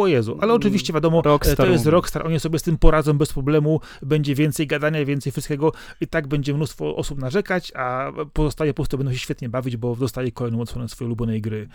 [0.00, 0.32] o Jezu.
[0.32, 3.80] Ale mm, oczywiście wiadomo, Rockstar to jest Rockstar, oni sobie z tym poradzą bez problemu,
[4.02, 8.98] będzie więcej gadania, więcej wszystkiego i tak będzie mnóstwo osób narzekać, a pozostaje po prostu
[8.98, 11.68] będą się świetnie bawić, bo dostaje kolejną odsłonę swojej ulubionej gry.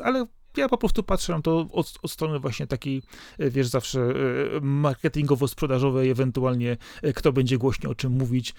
[0.00, 3.02] Ale ja po prostu patrzę na to od, od strony właśnie takiej,
[3.38, 8.54] e, wiesz, zawsze e, marketingowo-sprzedażowej, ewentualnie e, kto będzie głośno o czym mówić.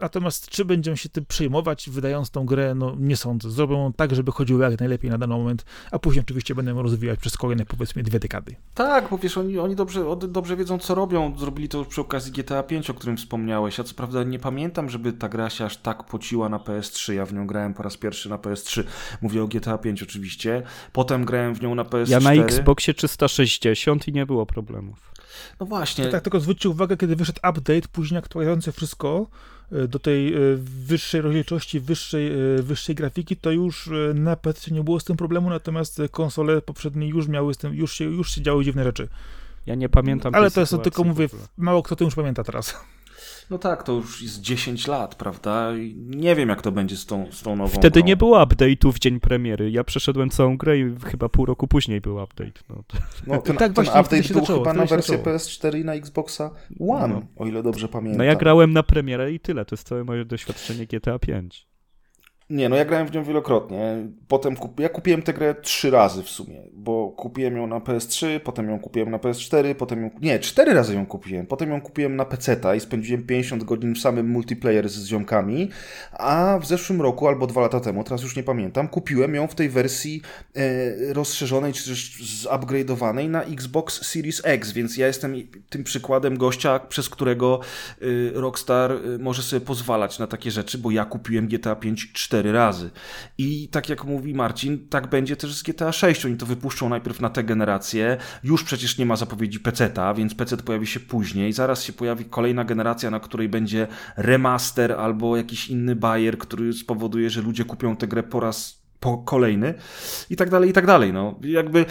[0.00, 3.50] Natomiast czy będziemy się tym przejmować, wydając tą grę, no nie sądzę.
[3.50, 7.20] Zrobią tak, żeby chodziło jak najlepiej na dany moment, a później oczywiście będę ją rozwijać
[7.20, 8.56] przez kolejne, powiedzmy, dwie dekady.
[8.74, 11.38] Tak, bo wiesz, oni, oni dobrze, dobrze wiedzą, co robią.
[11.38, 13.78] Zrobili to już przy okazji GTA 5, o którym wspomniałeś.
[13.78, 17.12] Ja co prawda nie pamiętam, żeby ta gra się aż tak pociła na PS3.
[17.12, 18.84] Ja w nią grałem po raz pierwszy na PS3.
[19.22, 20.62] Mówię o GTA 5 oczywiście.
[20.92, 22.10] Potem grałem w nią na PS4.
[22.10, 25.14] Ja na Xboxie 360 i nie było problemów.
[25.60, 26.04] No właśnie.
[26.04, 29.26] To tak, tylko zwróćcie uwagę, kiedy wyszedł update, później aktualizujący wszystko
[29.72, 30.38] e, do tej e,
[30.86, 35.50] wyższej rozdzielczości, wyższej, e, wyższej grafiki, to już na PC nie było z tym problemu,
[35.50, 39.08] natomiast konsole poprzednie już miały z tym, już się, już się działy dziwne rzeczy.
[39.66, 40.34] Ja nie pamiętam.
[40.34, 42.76] Ale to jest tylko, mówię, mało kto to już pamięta teraz.
[43.50, 45.76] No tak, to już jest 10 lat, prawda?
[45.76, 48.06] I nie wiem, jak to będzie z tą, z tą nową Wtedy grą.
[48.06, 49.70] nie było update'u w dzień premiery.
[49.70, 52.60] Ja przeszedłem całą grę i chyba pół roku później był update.
[52.68, 52.84] No,
[53.26, 56.50] no ten, tak ten update był zaczęło, chyba na wersję PS4 i na Xboxa
[56.88, 57.22] One, no.
[57.36, 58.18] o ile dobrze pamiętam.
[58.18, 59.64] No ja grałem na premierę i tyle.
[59.64, 61.73] To jest całe moje doświadczenie GTA 5.
[62.50, 64.08] Nie, no ja grałem w nią wielokrotnie.
[64.28, 64.80] Potem kup...
[64.80, 68.80] ja kupiłem tę grę trzy razy w sumie, bo kupiłem ją na PS3, potem ją
[68.80, 70.10] kupiłem na PS4, potem ją...
[70.20, 71.46] Nie, cztery razy ją kupiłem.
[71.46, 75.70] Potem ją kupiłem na PC i spędziłem 50 godzin w samym multiplayer z ziomkami,
[76.12, 79.54] a w zeszłym roku, albo dwa lata temu, teraz już nie pamiętam, kupiłem ją w
[79.54, 80.22] tej wersji
[80.56, 85.34] e, rozszerzonej, czy też zupgrade'owanej na Xbox Series X, więc ja jestem
[85.70, 87.60] tym przykładem gościa, przez którego
[88.00, 88.06] e,
[88.40, 92.52] Rockstar e, może sobie pozwalać na takie rzeczy, bo ja kupiłem GTA 5 4 cztery
[92.52, 92.90] razy.
[93.38, 96.26] I tak jak mówi Marcin, tak będzie też z GTA 6.
[96.26, 98.16] Oni to wypuszczą najpierw na tę generację.
[98.44, 101.52] Już przecież nie ma zapowiedzi PC-ta, więc PC pojawi się później.
[101.52, 103.86] Zaraz się pojawi kolejna generacja, na której będzie
[104.16, 109.18] remaster albo jakiś inny bajer, który spowoduje, że ludzie kupią tę grę po raz po
[109.18, 109.74] kolejny
[110.30, 111.12] i tak dalej, i tak dalej.
[111.12, 111.84] No, jakby,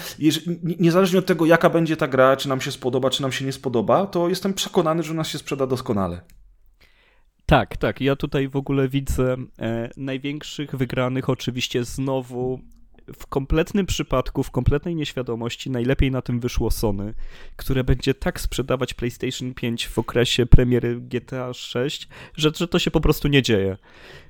[0.63, 3.51] niezależnie od tego, jaka będzie ta gra, czy nam się spodoba, czy nam się nie
[3.51, 6.21] spodoba, to jestem przekonany, że nas się sprzeda doskonale.
[7.53, 8.01] Tak, tak.
[8.01, 12.59] Ja tutaj w ogóle widzę e, największych wygranych oczywiście znowu
[13.15, 17.13] w kompletnym przypadku, w kompletnej nieświadomości najlepiej na tym wyszło Sony,
[17.55, 22.91] które będzie tak sprzedawać PlayStation 5 w okresie premiery GTA 6, że, że to się
[22.91, 23.77] po prostu nie dzieje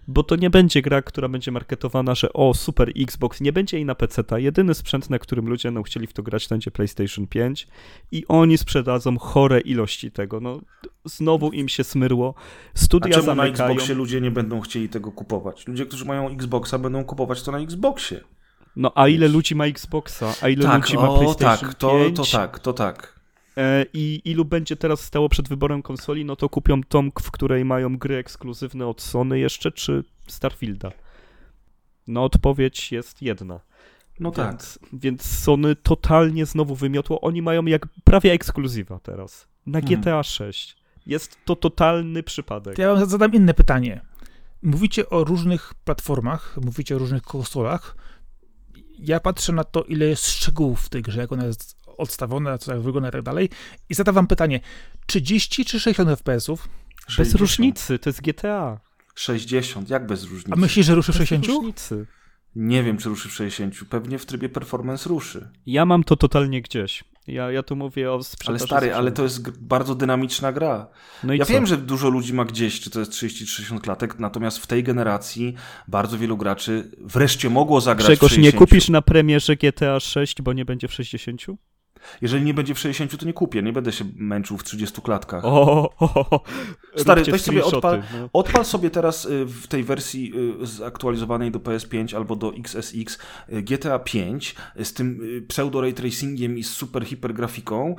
[0.08, 3.86] bo to nie będzie gra, która będzie marketowana, że o, super Xbox, nie będzie jej
[3.86, 4.24] na PC.
[4.24, 4.38] -ta.
[4.38, 7.68] Jedyny sprzęt, na którym ludzie będą chcieli w to grać, to będzie PlayStation 5
[8.12, 10.40] i oni sprzedadzą chore ilości tego.
[10.40, 10.62] No,
[11.06, 12.34] znowu im się smyrło.
[12.74, 13.68] Studia A czemu zamykają.
[13.68, 15.68] na Xboxie ludzie nie będą chcieli tego kupować?
[15.68, 18.22] Ludzie, którzy mają Xboxa, będą kupować to na Xboxie.
[18.76, 20.34] No, a ile ludzi ma Xboxa?
[20.42, 22.18] A ile tak, ludzi ma PlayStation tak, to, 5?
[22.18, 23.20] To tak, to tak.
[23.58, 27.66] E, i ilu będzie teraz stało przed wyborem konsoli, no to kupią tą, w której
[27.66, 30.92] mają gry ekskluzywne od Sony jeszcze, czy Starfielda?
[32.08, 33.60] No odpowiedź jest jedna.
[34.20, 34.90] No więc, tak.
[34.94, 37.22] Więc Sony totalnie znowu wymiotło.
[37.22, 39.48] Oni mają jak prawie ekskluzywa teraz.
[39.66, 40.02] Na hmm.
[40.02, 40.78] GTA 6.
[41.06, 42.78] Jest to totalny przypadek.
[42.78, 44.02] Ja wam zadam inne pytanie.
[44.64, 47.96] Mówicie o różnych platformach, mówicie o różnych konsolach.
[49.00, 52.72] Ja patrzę na to, ile jest szczegółów w tej grze, jak ona jest odstawione, co
[52.72, 53.50] tak wygląda i tak dalej.
[53.90, 54.60] I zadam wam pytanie,
[55.06, 56.70] 30 czy 60 FPS-ów?
[57.18, 58.80] Bez różnicy, to jest GTA.
[59.16, 60.52] 60, jak bez różnicy?
[60.52, 61.46] A myślisz, że ruszy w 60?
[61.46, 62.06] Bez różnicy.
[62.56, 63.76] Nie wiem, czy ruszy w 60.
[63.90, 65.50] Pewnie w trybie performance ruszy.
[65.66, 67.04] Ja mam to totalnie gdzieś.
[67.28, 70.88] Ja, ja tu mówię o sprzedaży Ale stary, ale to jest bardzo dynamiczna gra.
[71.24, 71.54] No ja co?
[71.54, 75.56] wiem, że dużo ludzi ma gdzieś, czy to jest 30-60 klatek, natomiast w tej generacji
[75.88, 78.60] bardzo wielu graczy wreszcie mogło zagrać Czegoś w nie 60.
[78.60, 81.42] kupisz na premierze GTA 6, bo nie będzie w 60?
[82.22, 85.46] Jeżeli nie będzie w 60, to nie kupię, nie będę się męczył w 30 klatkach.
[85.46, 86.44] O, o, o.
[86.96, 88.30] Stary, weź sobie odpal, no.
[88.34, 93.20] odpal sobie teraz y, w tej wersji y, zaktualizowanej do PS5 albo do XSX
[93.50, 97.96] GTA 5 z tym y, pseudo ray tracingiem i z super hipergrafiką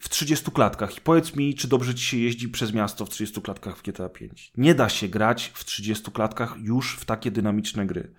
[0.00, 3.42] w 30 klatkach i powiedz mi, czy dobrze ci się jeździ przez miasto w 30
[3.42, 4.52] klatkach w GTA 5.
[4.56, 8.14] Nie da się grać w 30 klatkach już w takie dynamiczne gry.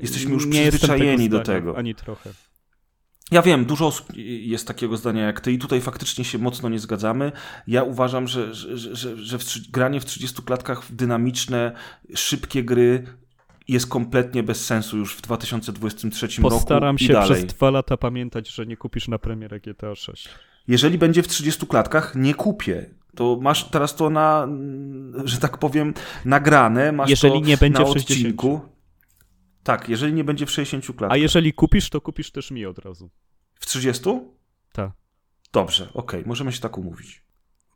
[0.00, 1.78] Jesteśmy już nie przyzwyczajeni tego do zdania, tego.
[1.78, 2.30] Ani trochę.
[3.30, 6.78] Ja wiem, dużo osób jest takiego zdania jak ty i tutaj faktycznie się mocno nie
[6.78, 7.32] zgadzamy.
[7.66, 11.72] Ja uważam, że, że, że, że, w, granie w 30 klatkach w dynamiczne,
[12.14, 13.04] szybkie gry
[13.68, 17.28] jest kompletnie bez sensu już w 2023 Postaram roku i się dalej.
[17.28, 20.28] przez dwa lata pamiętać, że nie kupisz na premierę GTA 6.
[20.68, 22.90] Jeżeli będzie w 30 klatkach, nie kupię.
[23.14, 24.48] To masz teraz to na,
[25.24, 25.94] że tak powiem,
[26.24, 28.36] nagrane, masz Jeżeli to nie będzie na w 60.
[29.66, 31.10] Tak, jeżeli nie będzie w 60 klatkach.
[31.10, 33.10] A jeżeli kupisz, to kupisz też mi od razu.
[33.54, 34.02] W 30?
[34.72, 34.90] Tak.
[35.52, 37.22] Dobrze, okej, możemy się tak umówić.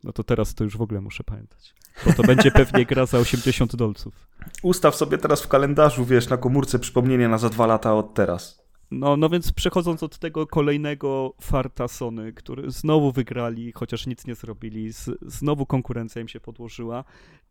[0.03, 1.73] No to teraz to już w ogóle muszę pamiętać.
[2.05, 4.27] Bo to będzie pewnie gra za 80 dolców.
[4.63, 8.60] Ustaw sobie teraz w kalendarzu, wiesz, na komórce przypomnienie na za dwa lata od teraz.
[8.91, 14.35] No, no więc przechodząc od tego kolejnego farta Sony, który znowu wygrali, chociaż nic nie
[14.35, 17.03] zrobili, z, znowu konkurencja im się podłożyła,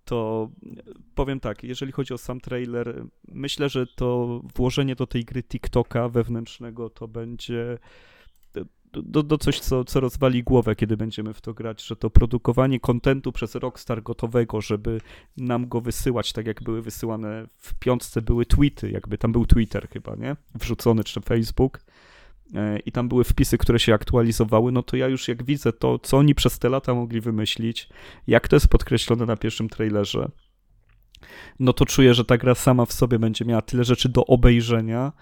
[0.05, 0.51] to
[1.15, 6.09] powiem tak, jeżeli chodzi o sam trailer, myślę, że to włożenie do tej gry TikToka
[6.09, 7.79] wewnętrznego to będzie
[8.93, 12.81] do, do, coś, co, co rozwali głowę, kiedy będziemy w to grać, że to produkowanie
[12.81, 15.01] kontentu przez Rockstar gotowego, żeby
[15.37, 19.89] nam go wysyłać, tak jak były wysyłane w piątce, były tweety, jakby tam był Twitter
[19.89, 20.37] chyba, nie?
[20.55, 21.81] Wrzucony, czy Facebook.
[22.55, 25.99] E, I tam były wpisy, które się aktualizowały, no to ja już jak widzę to,
[25.99, 27.89] co oni przez te lata mogli wymyślić,
[28.27, 30.31] jak to jest podkreślone na pierwszym trailerze,
[31.59, 35.13] no to czuję, że ta gra sama w sobie będzie miała tyle rzeczy do obejrzenia,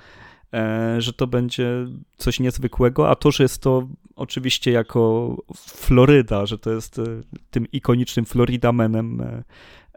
[0.98, 6.70] że to będzie coś niezwykłego, a to, że jest to oczywiście jako Floryda, że to
[6.70, 7.02] jest e,
[7.50, 9.44] tym ikonicznym Florida Manem e,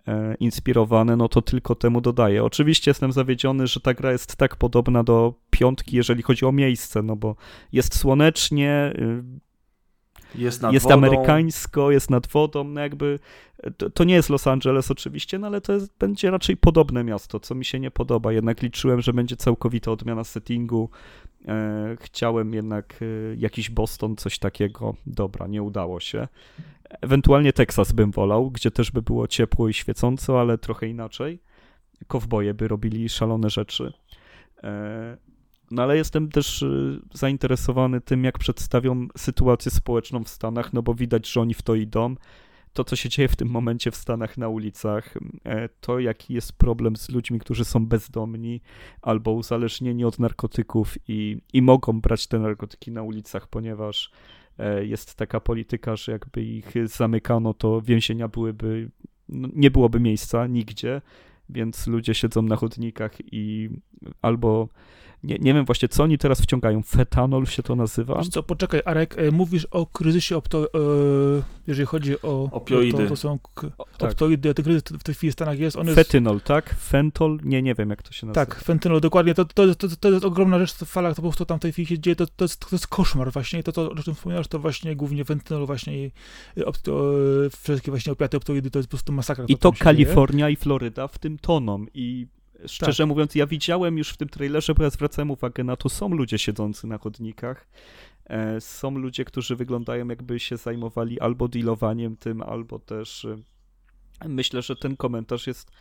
[0.07, 2.43] e, inspirowane, no to tylko temu dodaje.
[2.43, 7.01] Oczywiście jestem zawiedziony, że ta gra jest tak podobna do piątki, jeżeli chodzi o miejsce,
[7.01, 7.35] no bo
[7.71, 9.23] jest słonecznie, y,
[10.35, 10.95] Jest jest wodą.
[10.95, 13.19] amerykańsko, jest nad wodą, no jakby
[13.77, 17.39] to, to nie jest Los Angeles oczywiście, no ale to jest, będzie raczej podobne miasto,
[17.39, 18.33] co mi się nie podoba.
[18.33, 20.89] Jednak liczyłem, że będzie całkowita odmiana settingu.
[21.47, 24.95] E, chciałem jednak e, jakiś Boston, coś takiego.
[25.07, 26.27] Dobra, nie udało się.
[27.01, 31.39] Ewentualnie Teksas bym wolał, gdzie też by było ciepło i świecąco, ale trochę inaczej.
[32.07, 33.93] Kowboje by robili szalone rzeczy.
[35.71, 40.93] No ale jestem też y, zainteresowany tym, jak przedstawią sytuację społeczną w Stanach, no bo
[40.93, 42.15] widać, że oni w to idą.
[42.73, 46.53] To, co się dzieje w tym momencie w Stanach na ulicach, e, to jaki jest
[46.53, 48.61] problem z ludźmi, którzy są bezdomni
[49.01, 54.11] albo uzależnieni od narkotyków i, i mogą brać te narkotyki na ulicach, ponieważ
[54.59, 58.91] e, jest taka polityka, że jakby ich zamykano, to więzienia byłyby,
[59.29, 61.01] no, nie byłoby miejsca nigdzie,
[61.49, 63.69] więc ludzie siedzą na chodnikach i
[64.21, 64.69] albo
[65.23, 66.81] nie, nie wiem właśnie, co oni teraz wciągają.
[66.81, 68.17] Fetanol się to nazywa?
[68.17, 70.67] Wiesz co, poczekaj, Arek, e, mówisz o kryzysie opto, e,
[71.67, 72.49] jeżeli chodzi o...
[72.51, 73.03] Opioidy.
[73.03, 74.11] To, to są k- O, tak.
[74.11, 75.95] optoidy, ten kryzys w tej chwili w Stanach jest, on jest...
[75.95, 76.75] Fetynol, tak?
[76.79, 77.39] Fentol?
[77.43, 78.45] Nie, nie wiem jak to się nazywa.
[78.45, 79.33] Tak, fentanyl, dokładnie.
[79.33, 81.71] To, to, to, to jest ogromna rzecz w falach, to po prostu tam w tej
[81.71, 83.59] chwili się dzieje, to, to, jest, to jest koszmar właśnie.
[83.59, 86.11] I to, to, o czym wspomniałeś, to właśnie głównie fentanyl, właśnie
[86.57, 86.63] e,
[87.63, 89.45] wszystkie właśnie opiaty, optoidy, to jest po prostu masakra.
[89.47, 89.83] I to się dzieje.
[89.83, 92.27] Kalifornia i Floryda w tym toną i
[92.67, 96.09] szczerze mówiąc, ja widziałem już w tym trailerze, bo ja zwracałem uwagę na to, są
[96.09, 97.67] ludzie siedzący na chodnikach,
[98.25, 103.37] e, są ludzie, którzy wyglądają jakby się zajmowali albo dealowaniem tym, albo też e,
[104.29, 105.71] myślę, że ten komentarz jest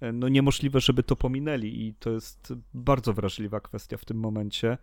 [0.00, 4.78] e, no niemożliwe, żeby to pominęli i to jest bardzo wrażliwa kwestia w tym momencie.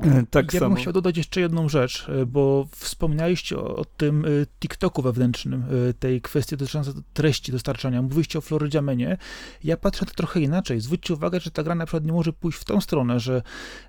[0.00, 0.74] E, Tak ja samo.
[0.74, 4.28] bym chciał dodać jeszcze jedną rzecz, e, bo wspomnialiście o, o tym e,
[4.60, 5.64] TikToku wewnętrznym,
[5.98, 8.02] tej kwestii dotyczącej treści dostarczania.
[8.02, 9.18] Mówiliście o Florydziamenie.
[9.64, 10.80] Ja patrzę na to trochę inaczej.
[10.80, 13.42] Zwróćcie uwagę, że ta gra na przykład nie może pójść w tą stronę, że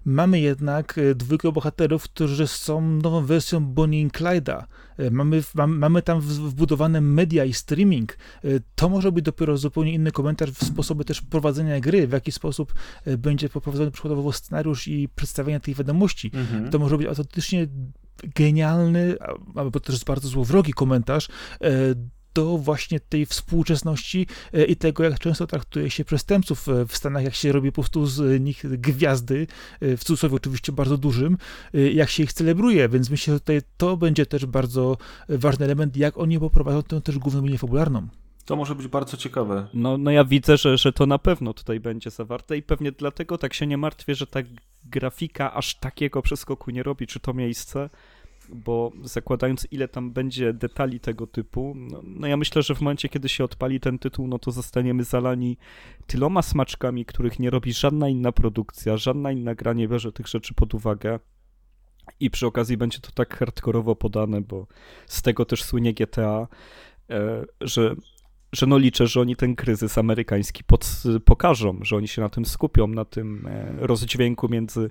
[0.05, 4.63] mamy jednak dwójkę bohaterów, którzy są nową wersją Bonnie i Clyde'a.
[4.97, 8.17] E, Mamy, mam, mamy tam wbudowane media i streaming.
[8.43, 12.31] E, To może być dopiero zupełnie inny komentarz w sposobie też prowadzenia gry, w jaki
[12.31, 12.73] sposób
[13.05, 16.31] e, będzie poprowadzony przykładowo scenariusz i przedstawienie tej wiadomości.
[16.33, 16.69] Mhm.
[16.69, 17.67] To może być autentycznie
[18.35, 19.15] genialny,
[19.55, 21.29] albo też bardzo złowrogi komentarz
[22.33, 27.23] do właśnie tej współczesności e, i tego, jak często traktuje się przestępców e, w Stanach,
[27.23, 29.47] jak się robi po prostu z nich gwiazdy,
[29.81, 31.37] e, w cudzysłowie oczywiście bardzo dużym,
[31.93, 34.97] jak się ich celebruje, więc myślę, że tutaj to będzie też bardzo
[35.29, 38.07] ważny element, jak oni poprowadzą tę też główną linię fabularną.
[38.45, 39.67] To może być bardzo ciekawe.
[39.73, 43.37] No, no ja widzę, że, że to na pewno tutaj będzie zawarte i pewnie dlatego
[43.37, 44.39] tak się nie martwię, że ta
[44.85, 47.89] grafika aż takiego przeskoku nie robi, czy to miejsce,
[48.55, 53.09] bo zakładając ile tam będzie detali tego typu, no, no, ja myślę, że w momencie,
[53.09, 55.57] kiedy się odpali ten tytuł, no to zostaniemy zalani
[56.07, 60.53] tyloma smaczkami, których nie robi żadna inna produkcja, żadna inna gra nie bierze tych rzeczy
[60.53, 61.19] pod uwagę.
[62.19, 64.67] I przy okazji będzie to tak hardkorowo podane, bo
[65.07, 66.47] z tego też słynie GTA,
[67.09, 67.95] e, że
[68.53, 72.45] że no liczę, że oni ten kryzys amerykański pod, pokażą, że oni się na tym
[72.45, 74.89] skupią, na tym e, rozdźwięku między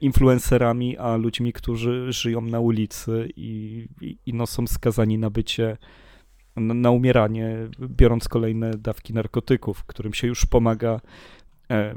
[0.00, 5.76] influencerami, a ludźmi, którzy żyją na ulicy i, i, i no są skazani na bycie,
[6.56, 11.00] na, na, umieranie, biorąc kolejne dawki narkotyków, którym się już pomaga
[11.70, 11.94] e,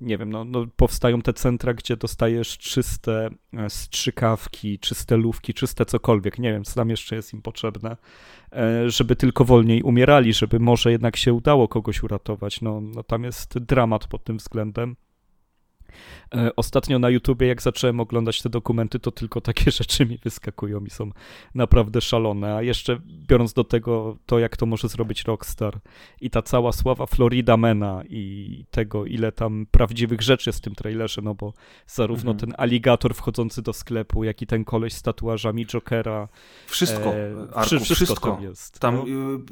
[0.00, 3.30] nie wiem, no, no, powstają te centra, gdzie dostajesz czyste
[3.68, 7.96] strzykawki, czyste lówki, czyste cokolwiek, nie wiem, co tam jeszcze jest im potrzebne,
[8.52, 12.60] E, żeby tylko wolniej umierali, żeby może jednak się udało kogoś uratować.
[12.60, 14.96] No, no tam jest dramat pod tym względem.
[16.34, 20.84] E, ostatnio na YouTubie, jak zacząłem oglądać te dokumenty, to tylko takie rzeczy mi wyskakują
[20.84, 21.10] i są
[21.54, 22.54] naprawdę szalone.
[22.54, 25.78] A jeszcze biorąc do tego to, jak to może zrobić Rockstar
[26.20, 30.74] i ta cała sława Florida Mena i tego, ile tam prawdziwych rzeczy jest w tym
[30.74, 31.52] trailerze, no bo
[31.86, 32.38] zarówno mhm.
[32.38, 36.28] ten aligator wchodzący do sklepu, jak i ten koleś z tatuażami Jokera.
[36.66, 38.78] Wszystko, e, Arku, wszystko, wszystko tam jest.
[38.78, 39.04] Tam no.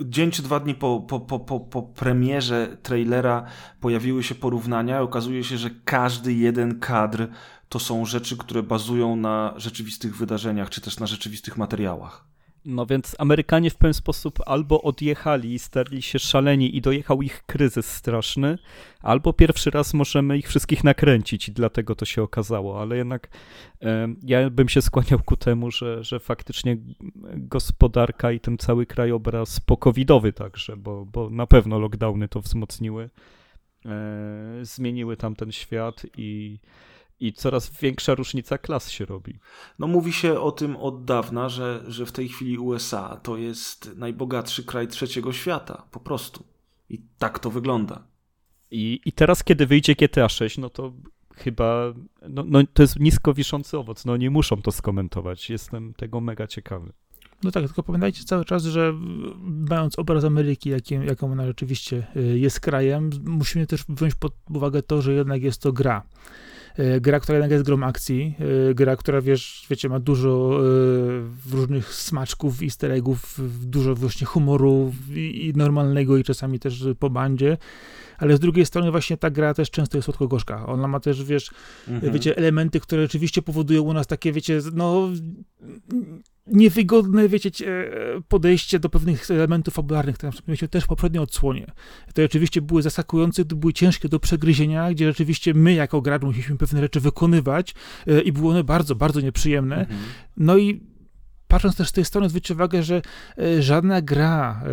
[0.02, 3.44] Y, dzień czy dwa dni po, po, po, po, po premierze trailera
[3.80, 5.02] pojawiły się porównania.
[5.02, 7.28] Okazuje się, że każdy jeden jeden kadr
[7.68, 12.24] to są rzeczy, które bazują na rzeczywistych wydarzeniach, czy też na rzeczywistych materiałach.
[12.64, 17.42] No więc Amerykanie w pewien sposób albo odjechali i stali się szaleni i dojechał ich
[17.46, 18.58] kryzys straszny,
[19.02, 23.28] albo pierwszy raz możemy ich wszystkich nakręcić i dlatego to się okazało, ale jednak
[23.82, 26.76] e, ja bym się skłaniał ku temu, że, że faktycznie
[27.34, 33.10] gospodarka i ten cały krajobraz pokowidowy także, bo, bo na pewno lockdowny to wzmocniły,
[34.62, 36.58] zmieniły tam ten świat i,
[37.20, 39.38] i coraz większa różnica klas się robi.
[39.78, 43.96] No mówi się o tym od dawna, że, że w tej chwili USA to jest
[43.96, 46.44] najbogatszy kraj trzeciego świata, po prostu.
[46.88, 48.06] I tak to wygląda.
[48.70, 50.92] I, i teraz, kiedy wyjdzie GTA 6, no to
[51.36, 51.94] chyba,
[52.28, 55.50] no, no to jest nisko wiszący owoc, no nie muszą to skomentować.
[55.50, 56.92] Jestem tego mega ciekawy.
[57.44, 58.94] No tak, tylko pamiętajcie cały czas, że
[59.70, 64.82] mając obraz Ameryki, jakim, jaką ona rzeczywiście y, jest krajem, musimy też wziąć pod uwagę
[64.82, 66.02] to, że jednak jest to gra.
[66.78, 68.34] Y, gra, która jednak jest grą akcji,
[68.70, 70.60] y, gra, która wiesz, wiecie, ma dużo
[71.52, 77.56] różnych smaczków, easter eggów, dużo właśnie humoru i, i normalnego i czasami też po bandzie
[78.18, 80.66] ale z drugiej strony właśnie ta gra też często jest słodko-gorzka.
[80.66, 81.50] Ona ma też, wiesz,
[81.88, 82.12] mhm.
[82.12, 85.08] wiecie, elementy, które rzeczywiście powodują u nas takie, wiecie, no
[86.46, 87.50] niewygodne, wiecie,
[88.28, 91.66] podejście do pewnych elementów fabularnych, które mieliśmy też w poprzedniej odsłonie.
[92.14, 96.56] To oczywiście były zaskakujące, to były ciężkie do przegryzienia, gdzie rzeczywiście my jako gracz musieliśmy
[96.56, 97.74] pewne rzeczy wykonywać
[98.06, 99.76] e, i były one bardzo, bardzo nieprzyjemne.
[99.80, 99.98] Mhm.
[100.36, 100.86] No i
[101.48, 103.02] patrząc też z tej strony zwróćcie uwagę, że
[103.38, 104.66] e, żadna gra e,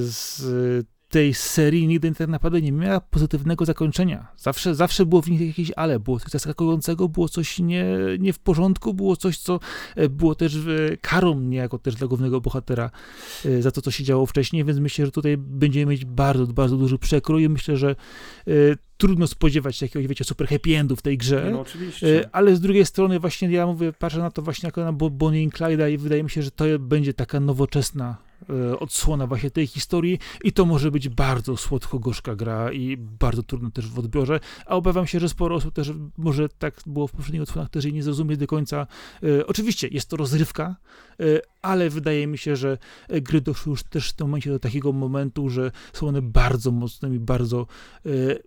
[0.00, 4.26] z tej serii nigdy tak naprawdę nie miała pozytywnego zakończenia.
[4.36, 7.84] Zawsze, zawsze było w nich jakieś ale, było coś zaskakującego, było coś nie,
[8.18, 9.60] nie w porządku, było coś, co
[9.96, 10.58] e, było też
[11.00, 12.90] karą niejako też dla głównego bohatera
[13.44, 16.76] e, za to, co się działo wcześniej, więc myślę, że tutaj będziemy mieć bardzo, bardzo
[16.76, 17.48] duży przekrój.
[17.48, 18.52] Myślę, że e,
[19.00, 21.48] trudno spodziewać się jakiegoś, wiecie, super happy endu w tej grze.
[21.52, 22.28] No, oczywiście.
[22.32, 25.48] Ale z drugiej strony właśnie ja mówię, patrzę na to właśnie jako na Bonnie i
[25.48, 28.16] Clyde'a i wydaje mi się, że to będzie taka nowoczesna
[28.48, 33.70] E, odsłona właśnie tej historii i to może być bardzo słodko-gorzka gra i bardzo trudno
[33.70, 37.42] też w odbiorze, a obawiam się, że sporo osób też może tak było w poprzednich
[37.42, 38.86] odsłonach też jej nie zrozumie do końca.
[39.22, 40.76] E, oczywiście jest to rozrywka,
[41.20, 41.24] e,
[41.62, 42.78] ale wydaje mi się, że
[43.08, 47.14] gry doszły już też w tym momencie do takiego momentu, że są one bardzo mocnym
[47.14, 47.66] i bardzo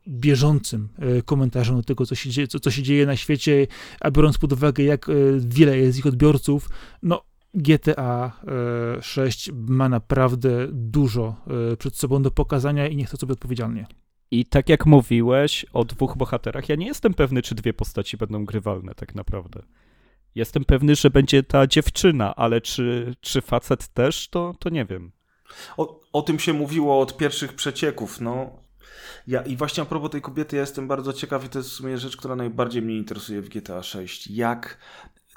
[0.08, 0.90] bieżącym
[1.26, 3.68] komentarzem do tego, co się dzieje, co, co się dzieje na świecie,
[4.00, 5.08] a biorąc pod uwagę, jak
[5.40, 6.70] wiele jest ich odbiorców,
[7.04, 7.24] no
[7.54, 8.32] GTA
[9.02, 11.36] 6 e, ma naprawdę dużo
[11.74, 13.86] e, przed sobą do pokazania i niech to sobie odpowiedzialnie.
[14.32, 18.46] I tak jak mówiłeś o dwóch bohaterach, ja nie jestem pewny, czy dwie postaci będą
[18.46, 19.64] grywalne tak naprawdę.
[20.36, 25.12] Jestem pewny, że będzie ta dziewczyna, ale czy, czy facet też, to, to nie wiem.
[25.78, 28.22] O, o tym się mówiło od pierwszych przecieków.
[28.22, 28.64] No.
[29.28, 31.74] Ja, I właśnie a propos tej kobiety, ja jestem bardzo ciekaw i to jest w
[31.74, 34.28] sumie rzecz, która najbardziej mnie interesuje w GTA 6.
[34.28, 34.78] Jak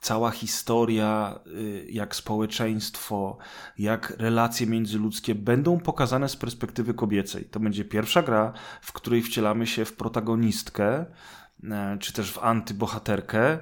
[0.00, 3.38] cała historia, y, jak społeczeństwo,
[3.78, 7.44] jak relacje międzyludzkie będą pokazane z perspektywy kobiecej.
[7.44, 8.52] To będzie pierwsza gra,
[8.82, 11.06] w której wcielamy się w protagonistkę,
[11.64, 13.58] e, czy też w antybohaterkę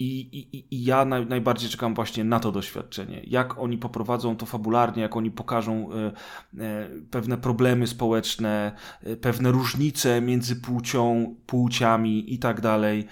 [0.00, 3.20] i, i, I ja naj, najbardziej czekam właśnie na to doświadczenie.
[3.26, 8.72] Jak oni poprowadzą to fabularnie, jak oni pokażą y, y, pewne problemy społeczne,
[9.06, 13.06] y, pewne różnice między płcią, płciami i tak dalej.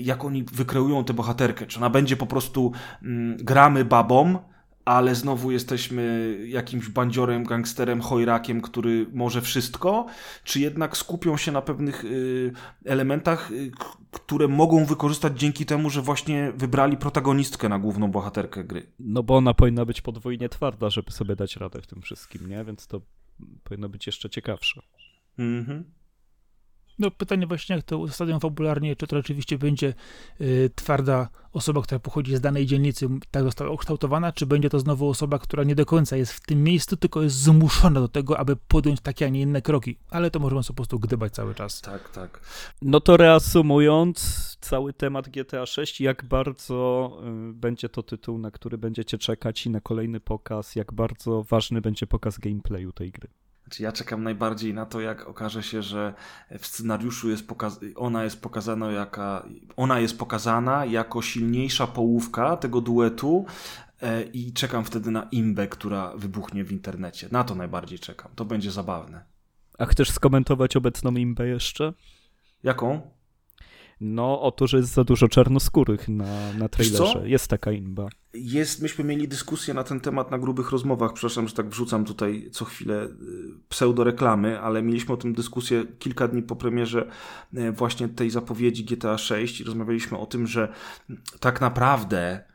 [0.00, 1.66] Jak oni wykreują tę bohaterkę.
[1.66, 2.72] Czy ona będzie po prostu
[3.02, 4.51] mm, gramy babą,
[4.84, 10.06] ale znowu jesteśmy jakimś bandziorem, gangsterem, chojrakiem, który może wszystko,
[10.44, 12.52] czy jednak skupią się na pewnych y,
[12.84, 13.70] elementach, y,
[14.10, 18.86] które mogą wykorzystać dzięki temu, że właśnie wybrali protagonistkę na główną bohaterkę gry.
[18.98, 22.64] No bo ona powinna być podwójnie twarda, żeby sobie dać radę w tym wszystkim, nie?
[22.64, 23.00] Więc to
[23.64, 24.82] powinno być jeszcze ciekawsze.
[25.38, 25.84] Mhm.
[27.02, 29.94] No pytanie właśnie, jak to ustawią fabularnie, czy to rzeczywiście będzie
[30.40, 35.08] y, twarda osoba, która pochodzi z danej dzielnicy, tak została ukształtowana, czy będzie to znowu
[35.08, 38.56] osoba, która nie do końca jest w tym miejscu, tylko jest zmuszona do tego, aby
[38.56, 39.96] podjąć takie, a nie inne kroki.
[40.10, 41.80] Ale to możemy sobie po prostu gdybać cały czas.
[41.80, 42.40] Tak, tak.
[42.82, 47.10] No to reasumując cały temat GTA 6, jak bardzo
[47.50, 51.80] y, będzie to tytuł, na który będziecie czekać i na kolejny pokaz, jak bardzo ważny
[51.80, 53.28] będzie pokaz gameplayu tej gry.
[53.62, 56.14] Znaczy ja czekam najbardziej na to, jak okaże się, że
[56.58, 57.46] w scenariuszu jest
[57.96, 63.46] ona jest pokazana jaka, ona jest pokazana jako silniejsza połówka tego duetu
[64.00, 67.28] e, i czekam wtedy na imbę, która wybuchnie w internecie.
[67.30, 68.32] Na to najbardziej czekam.
[68.34, 69.24] To będzie zabawne.
[69.78, 71.92] A chcesz skomentować obecną imbę jeszcze?
[72.62, 73.00] Jaką?
[74.04, 77.28] No, oto, że jest za dużo czarnoskórych na, na trailerze.
[77.28, 78.08] Jest taka inba.
[78.34, 81.12] Jest, myśmy mieli dyskusję na ten temat na grubych rozmowach.
[81.12, 83.08] Przepraszam, że tak wrzucam tutaj co chwilę y,
[83.68, 87.08] pseudoreklamy, ale mieliśmy o tym dyskusję kilka dni po premierze
[87.54, 90.72] y, właśnie tej zapowiedzi GTA 6 i rozmawialiśmy o tym, że
[91.40, 92.51] tak naprawdę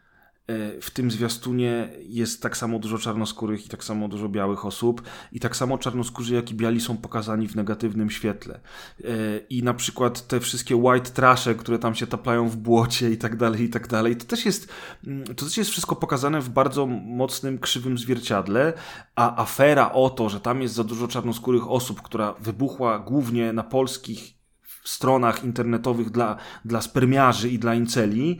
[0.81, 5.01] w tym zwiastunie jest tak samo dużo czarnoskórych i tak samo dużo białych osób
[5.31, 8.59] i tak samo czarnoskórzy jak i biali są pokazani w negatywnym świetle.
[9.03, 9.07] E,
[9.49, 13.35] I na przykład te wszystkie white trashe, które tam się taplają w błocie i tak
[13.35, 14.71] dalej, i tak dalej, to też jest,
[15.07, 18.73] mm, to też jest wszystko pokazane w bardzo mocnym, krzywym zwierciadle,
[19.15, 23.63] a afera o to, że tam jest za dużo czarnoskórych osób, która wybuchła głównie na
[23.63, 24.37] polskich
[24.83, 28.39] stronach internetowych dla, dla spermiarzy i dla inceli,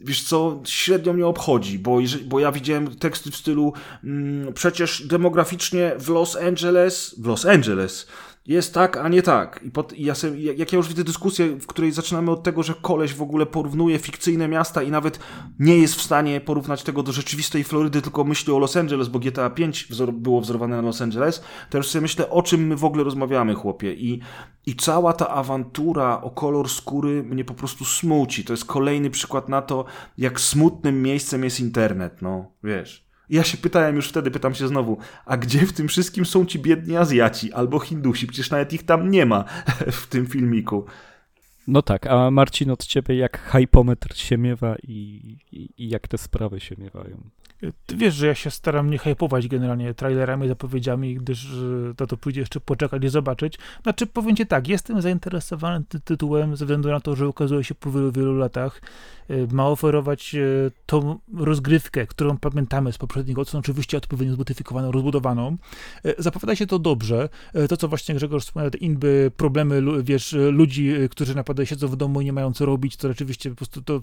[0.00, 3.72] wiesz co, średnio mnie obchodzi, bo, bo ja widziałem teksty w stylu
[4.04, 8.06] mm, przecież demograficznie w Los Angeles, w Los Angeles
[8.46, 9.60] jest tak, a nie tak.
[9.62, 12.62] I, pod, i ja sobie, jak ja już widzę dyskusję, w której zaczynamy od tego,
[12.62, 15.18] że koleś w ogóle porównuje fikcyjne miasta i nawet
[15.58, 19.18] nie jest w stanie porównać tego do rzeczywistej Florydy, tylko myśli o Los Angeles, bo
[19.18, 22.76] GTA 5 wzor było wzorowane na Los Angeles, to już sobie myślę, o czym my
[22.76, 23.94] w ogóle rozmawiamy, chłopie.
[23.94, 24.20] I,
[24.66, 28.44] I cała ta awantura o kolor skóry mnie po prostu smuci.
[28.44, 29.84] To jest kolejny przykład na to,
[30.18, 33.05] jak smutnym miejscem jest internet, no, wiesz.
[33.30, 36.58] Ja się pytałem już wtedy, pytam się znowu, a gdzie w tym wszystkim są ci
[36.58, 38.26] biedni Azjaci albo Hindusi?
[38.26, 39.44] Przecież nawet ich tam nie ma
[40.00, 40.86] w tym filmiku.
[41.68, 45.22] No tak, a Marcin od ciebie jak hypometr się miewa i,
[45.52, 47.30] i, i jak te sprawy się miewają?
[47.86, 51.48] Ty wiesz, że ja się staram nie hypować generalnie trailerami, zapowiedziami, gdyż
[51.96, 53.58] to, to pójdzie jeszcze poczekać i zobaczyć.
[53.82, 57.74] Znaczy, powiem ci tak, jestem zainteresowany ty tytułem ze względu na to, że ukazuje się
[57.74, 58.80] po wielu, wielu latach.
[59.30, 65.56] Y, ma oferować y, tą rozgrywkę, którą pamiętamy z poprzedniego, co oczywiście odpowiednio zmodyfikowaną, rozbudowaną.
[66.06, 67.28] Y, zapowiada się to dobrze.
[67.68, 72.20] To, co właśnie Grzegorz wspomniał, te inby, problemy, wiesz, ludzi, którzy naprawdę siedzą w domu
[72.20, 74.00] i nie mają co robić, to rzeczywiście po prostu to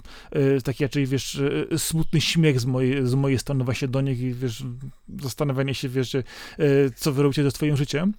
[0.64, 1.42] taki raczej, wiesz,
[1.76, 4.64] smutny śmiech z mojej, z mojej strony właśnie do nich i, wiesz,
[5.22, 6.16] zastanawianie się, wiesz,
[6.96, 8.14] co wy robicie ze swoim życiem.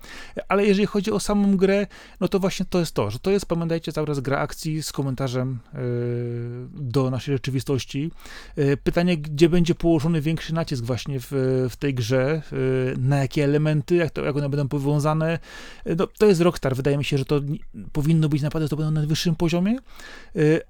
[0.48, 1.88] Ale jeżeli chodzi o samą grę,
[2.20, 4.92] no to właśnie to jest to, że to jest, pamiętajcie, cały raz gra akcji z
[4.92, 5.60] komentarzem
[6.96, 8.12] do naszej rzeczywistości.
[8.56, 11.32] E, pytanie, gdzie będzie położony większy nacisk właśnie w,
[11.70, 12.58] w tej grze, e,
[12.98, 15.40] na jakie elementy, jak, to, jak one będą powiązane.
[15.86, 17.42] E, no, to jest Rockstar, wydaje mi się, że to
[17.92, 19.78] powinno być naprawdę będą na najwyższym poziomie,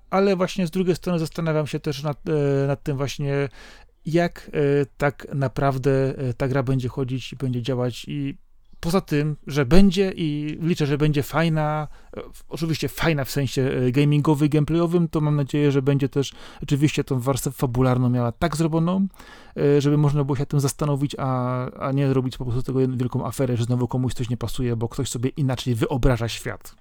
[0.10, 2.22] ale właśnie z drugiej strony zastanawiam się też nad,
[2.68, 3.50] nad tym właśnie,
[4.06, 4.52] jak
[4.98, 8.06] tak naprawdę ta gra będzie chodzić i będzie działać.
[8.08, 8.38] I
[8.86, 11.88] poza tym, że będzie i liczę, że będzie fajna,
[12.18, 16.34] e, oczywiście fajna w sensie e, gamingowy, gameplayowym, to mam nadzieję, że będzie też
[16.64, 19.08] oczywiście tą warstwę fabularną miała tak zrobioną,
[19.58, 23.26] e, żeby można było się tym zastanowić, a, a nie robić po prostu tego wielką
[23.26, 26.76] aferę, że znowu komuś coś nie pasuje, bo ktoś sobie inaczej wyobraża świat.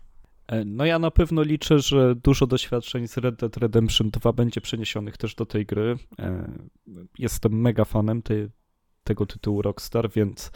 [0.66, 5.16] No ja na pewno liczę, że dużo doświadczeń z Red Dead Redemption 2 będzie przeniesionych
[5.16, 5.96] też do tej gry.
[7.18, 8.48] Jestem mega fanem tej,
[9.04, 10.50] tego tytułu Rockstar, więc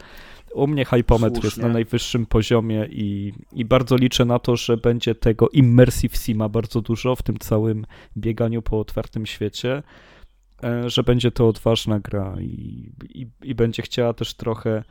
[0.53, 5.15] u mnie hypometr jest na najwyższym poziomie i, i bardzo liczę na to, że będzie
[5.15, 7.85] tego immersive sima bardzo dużo w tym całym
[8.17, 9.83] bieganiu po otwartym świecie.
[10.63, 14.83] e, że będzie to odważna gra i, i, i będzie chciała też trochę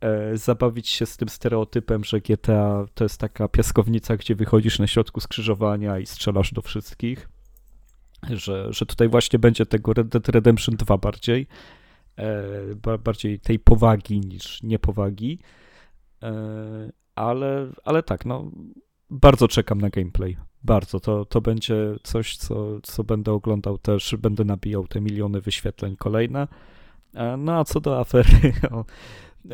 [0.00, 4.86] e, zabawić się z tym stereotypem, że GTA to jest taka piaskownica, gdzie wychodzisz na
[4.86, 7.28] środku skrzyżowania i strzelasz do wszystkich.
[8.30, 11.46] Że, że tutaj właśnie będzie tego Red Dead Redemption 2 bardziej,
[13.04, 15.38] bardziej tej powagi niż niepowagi.
[16.22, 16.32] E,
[17.14, 18.50] ale, ale tak, no
[19.10, 20.36] bardzo czekam na gameplay.
[20.62, 21.00] Bardzo.
[21.00, 26.48] To, to będzie coś, co, co będę oglądał też, będę nabijał te miliony wyświetleń kolejne.
[27.14, 28.84] E, no a co do afery o,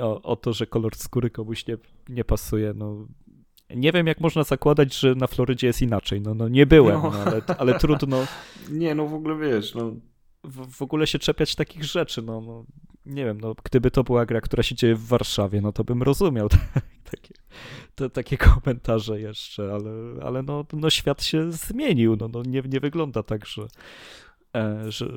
[0.00, 1.76] o, o to, że kolor skóry komuś nie,
[2.08, 3.06] nie pasuje, no
[3.74, 6.20] nie wiem, jak można zakładać, że na Florydzie jest inaczej.
[6.20, 7.10] No, no nie byłem, no.
[7.10, 8.16] No, ale, ale trudno.
[8.70, 9.92] Nie, no w ogóle wiesz, no.
[10.50, 12.64] W, ogóle się czepiać takich rzeczy, no, no.
[13.06, 16.02] Nie wiem, no gdyby to była gra, która się dzieje w Warszawie, no to bym
[16.02, 16.48] rozumiał
[17.10, 17.34] takie,
[18.10, 19.90] takie komentarze jeszcze, ale,
[20.22, 23.66] ale no, no świat się zmienił, no, no nie, nie wygląda tak, że,
[24.56, 25.08] e, że,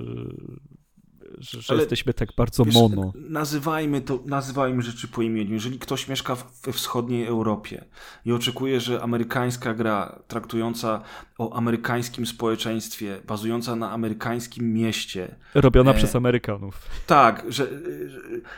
[1.39, 3.13] że, że jesteśmy tak bardzo wiesz, mono.
[3.15, 5.53] Nazywajmy to, nazywajmy rzeczy po imieniu.
[5.53, 7.85] Jeżeli ktoś mieszka we wschodniej Europie
[8.25, 11.01] i oczekuje, że amerykańska gra traktująca
[11.37, 15.35] o amerykańskim społeczeństwie, bazująca na amerykańskim mieście.
[15.53, 16.81] Robiona e, przez Amerykanów.
[17.07, 17.67] Tak, że,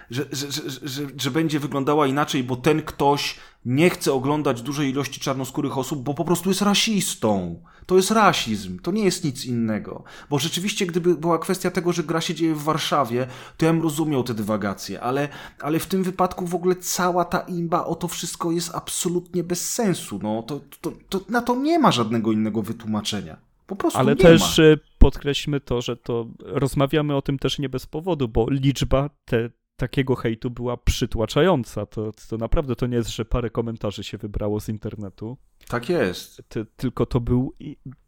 [0.10, 4.90] że, że, że, że, że będzie wyglądała inaczej, bo ten ktoś nie chce oglądać dużej
[4.90, 7.62] ilości czarnoskórych osób, bo po prostu jest rasistą.
[7.86, 10.04] To jest rasizm, to nie jest nic innego.
[10.30, 13.28] Bo rzeczywiście, gdyby była kwestia tego, że gra się dzieje w Warszawie,
[13.58, 15.30] to ja bym rozumiał te dywagacje, ale,
[15.60, 19.72] ale w tym wypadku w ogóle cała ta imba o to wszystko jest absolutnie bez
[19.74, 20.20] sensu.
[20.24, 23.38] No, to, to, to na to nie ma żadnego innego wytłumaczenia.
[23.68, 24.64] Po prostu Ale nie też ma.
[24.64, 29.50] Y, podkreślmy to, że to rozmawiamy o tym też nie bez powodu, bo liczba te,
[29.82, 31.86] takiego hejtu była przytłaczająca.
[31.86, 35.38] To, to naprawdę to nie jest, że parę komentarzy się wybrało z internetu.
[35.68, 36.44] Tak jest.
[36.50, 37.54] Ty, tylko to był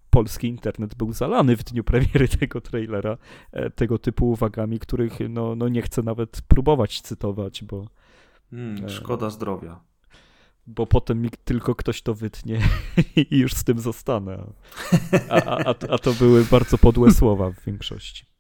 [0.10, 3.18] polski internet był zalany w dniu premiery tego trailera
[3.52, 7.88] e, tego typu uwagami, których no, no nie chcę nawet próbować cytować, bo...
[8.52, 9.80] Hmm, szkoda zdrowia.
[10.68, 12.60] Bo potem mi tylko ktoś to wytnie
[13.32, 14.44] i już z tym zostanę.
[15.30, 18.33] A, a, a to były bardzo podłe słowa w większości.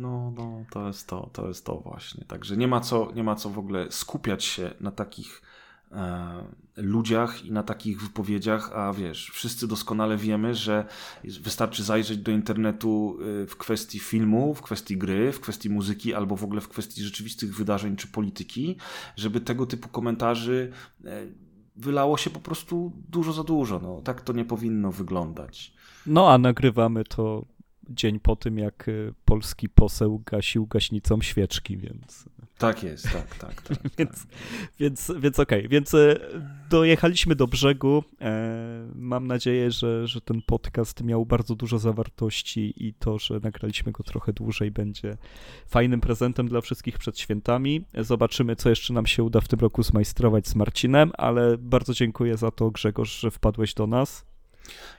[0.00, 2.24] No, no, to jest to, to jest to właśnie.
[2.24, 5.42] Także nie ma co, nie ma co w ogóle skupiać się na takich
[5.92, 6.44] e,
[6.76, 10.84] ludziach i na takich wypowiedziach, a wiesz, wszyscy doskonale wiemy, że
[11.24, 16.36] wystarczy zajrzeć do internetu e, w kwestii filmu, w kwestii gry, w kwestii muzyki albo
[16.36, 18.76] w ogóle w kwestii rzeczywistych wydarzeń czy polityki,
[19.16, 20.72] żeby tego typu komentarzy
[21.04, 21.26] e,
[21.76, 23.80] wylało się po prostu dużo za dużo.
[23.82, 25.72] No, tak to nie powinno wyglądać.
[26.06, 27.44] No, a nagrywamy to
[27.90, 32.28] dzień po tym, jak y, polski poseł gasił gaśnicą świeczki, więc...
[32.58, 33.62] Tak jest, tak, tak.
[33.62, 33.92] tak, tak.
[33.98, 34.26] więc,
[34.80, 35.68] więc, więc okej, okay.
[35.68, 36.20] więc y,
[36.70, 38.04] dojechaliśmy do brzegu.
[38.20, 43.92] E, mam nadzieję, że, że ten podcast miał bardzo dużo zawartości i to, że nagraliśmy
[43.92, 45.16] go trochę dłużej będzie
[45.66, 47.84] fajnym prezentem dla wszystkich przed świętami.
[47.98, 52.36] Zobaczymy, co jeszcze nam się uda w tym roku zmajstrować z Marcinem, ale bardzo dziękuję
[52.36, 54.29] za to, Grzegorz, że wpadłeś do nas.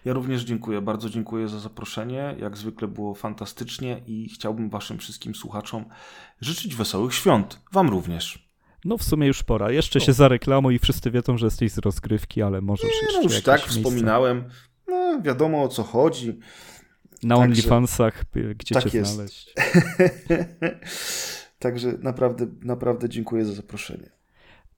[0.05, 2.35] Ja również dziękuję, bardzo dziękuję za zaproszenie.
[2.39, 5.85] Jak zwykle było fantastycznie i chciałbym Waszym wszystkim słuchaczom
[6.41, 7.59] życzyć wesołych świąt.
[7.71, 8.51] Wam również.
[8.85, 9.71] No w sumie już pora.
[9.71, 10.05] Jeszcze no.
[10.05, 13.41] się zareklamuj i wszyscy wiedzą, że jesteś z rozgrywki, ale możesz Nie, jeszcze no już
[13.43, 13.79] tak miejsce.
[13.79, 14.43] wspominałem.
[14.87, 16.39] No wiadomo o co chodzi.
[17.23, 17.43] Na Także...
[17.43, 18.23] OnlyFansach,
[18.55, 19.11] gdzie tak cię jest.
[19.11, 19.53] znaleźć.
[21.59, 24.09] Także naprawdę, naprawdę dziękuję za zaproszenie.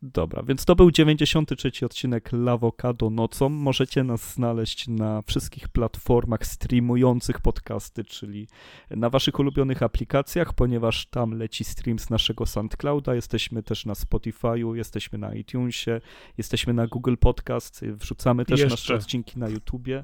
[0.06, 3.50] Dobra, więc to był 93 odcinek Lawokado nocą.
[3.50, 8.48] Możecie nas znaleźć na wszystkich platformach streamujących podcasty, czyli
[8.90, 13.16] na waszych ulubionych aplikacjach, ponieważ tam leci stream z naszego SoundClouda.
[13.16, 16.02] Jesteśmy też na Spotify'u, jesteśmy na iTunesie,
[16.38, 18.74] jesteśmy na Google Podcast, wrzucamy też jeszcze.
[18.74, 20.04] nasze odcinki na YouTubie.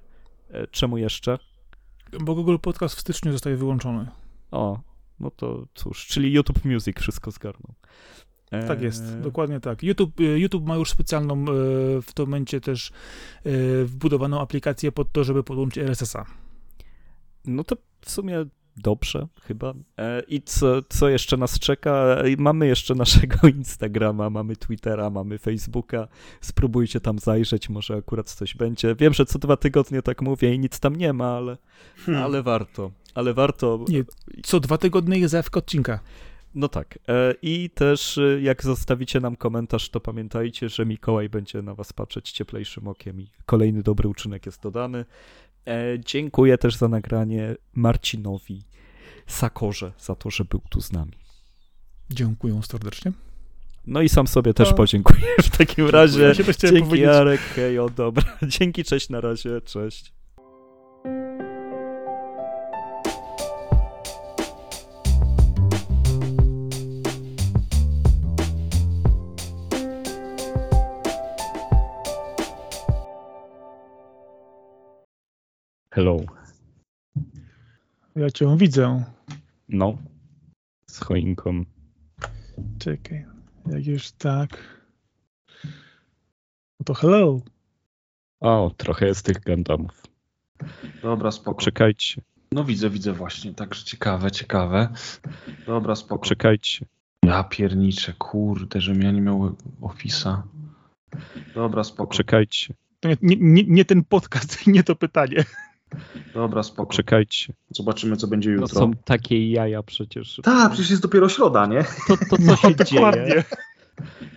[0.49, 1.39] E, czemu jeszcze?
[2.21, 4.07] Bo Google Podcast w styczniu zostaje wyłączony.
[4.51, 4.79] O,
[5.19, 7.73] no to cóż, czyli YouTube Music wszystko zgarnął.
[8.49, 9.83] Tak jest, e, dokładnie tak.
[9.83, 11.45] YouTube, e, YouTube ma już specjalną e,
[12.01, 12.91] w tym momencie też
[13.85, 16.25] wbudowaną aplikację pod to, żeby podłączyć RSS-a.
[17.45, 18.45] No to w sumie
[18.77, 19.73] dobrze chyba.
[20.27, 22.17] I co, co jeszcze nas czeka?
[22.37, 26.07] Mamy jeszcze naszego Instagrama, mamy Twittera, mamy Facebooka.
[26.41, 28.95] Spróbujcie tam zajrzeć, może akurat coś będzie.
[28.95, 31.57] Wiem, że co dwa tygodnie tak mówię i nic tam nie ma, ale,
[32.05, 32.23] hmm.
[32.23, 32.91] ale warto.
[33.13, 33.85] Ale warto.
[33.89, 34.03] Nie,
[34.43, 35.99] co dwa tygodnie jest zawka odcinka.
[36.55, 36.99] No tak.
[37.07, 41.93] E, I też e, jak zostawicie nam komentarz, to pamiętajcie, że Mikołaj będzie na was
[41.93, 45.05] patrzeć cieplejszym okiem i kolejny dobry uczynek jest dodany.
[45.67, 48.63] E, dziękuję też za nagranie Marcinowi
[49.27, 51.13] Sakorze za to, że był tu z nami.
[52.09, 53.11] Dziękuję serdecznie.
[53.87, 56.21] No i sam sobie też podziękuję w takim razie.
[56.21, 57.07] Ja Dzięki powiedzieć.
[57.07, 58.23] Jarek, hej, o dobra.
[58.59, 60.18] Dzięki, cześć na razie, cześć.
[75.99, 76.17] Hello.
[78.15, 79.03] Ja cię widzę.
[79.69, 79.97] No.
[80.87, 81.63] Z choinką.
[82.79, 83.25] Czekaj.
[83.65, 84.79] Jak już tak.
[86.79, 87.39] No to hello.
[88.39, 90.03] O, trochę jest tych Gundamów.
[91.01, 91.61] Dobra, spoko.
[91.61, 92.21] Czekajcie,
[92.51, 94.89] No widzę, widzę właśnie, także ciekawe, ciekawe.
[95.65, 96.25] Dobra, spoko.
[96.25, 96.85] czekajcie.
[97.23, 100.41] Ja pierniczę, kurde, żebym ja nie miał Office'a.
[101.55, 102.13] Dobra, spoko.
[102.13, 102.73] Czekajcie,
[103.21, 105.45] nie, nie, nie ten podcast, nie to pytanie.
[106.33, 106.93] Dobra, spoko.
[106.93, 107.53] czekajcie.
[107.69, 108.79] Zobaczymy, co będzie No jutro.
[108.79, 110.39] są takie jaja przecież.
[110.43, 111.83] Tak, przecież jest dopiero środa, nie?
[112.07, 113.27] To, to co No, się dokładnie.
[113.27, 113.43] dzieje?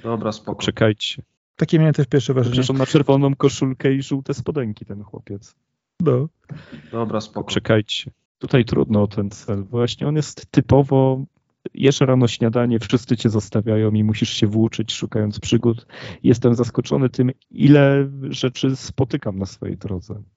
[0.02, 0.62] Dobra, spoko.
[0.62, 1.22] Czekajcie.
[1.56, 2.52] Takie miałem też pierwsze wrażenie.
[2.52, 5.54] Przecież on ma czerwoną koszulkę i żółte spodenki, ten chłopiec.
[6.00, 6.28] No.
[6.92, 7.50] Dobra, spoko.
[7.50, 8.10] Czekajcie.
[8.38, 9.64] Tutaj trudno o ten cel.
[9.64, 11.24] Właśnie on jest typowo
[11.74, 15.86] jesz rano śniadanie, wszyscy cię zostawiają i musisz się włóczyć szukając przygód.
[16.22, 20.22] Jestem zaskoczony tym, ile rzeczy spotykam na swojej drodze.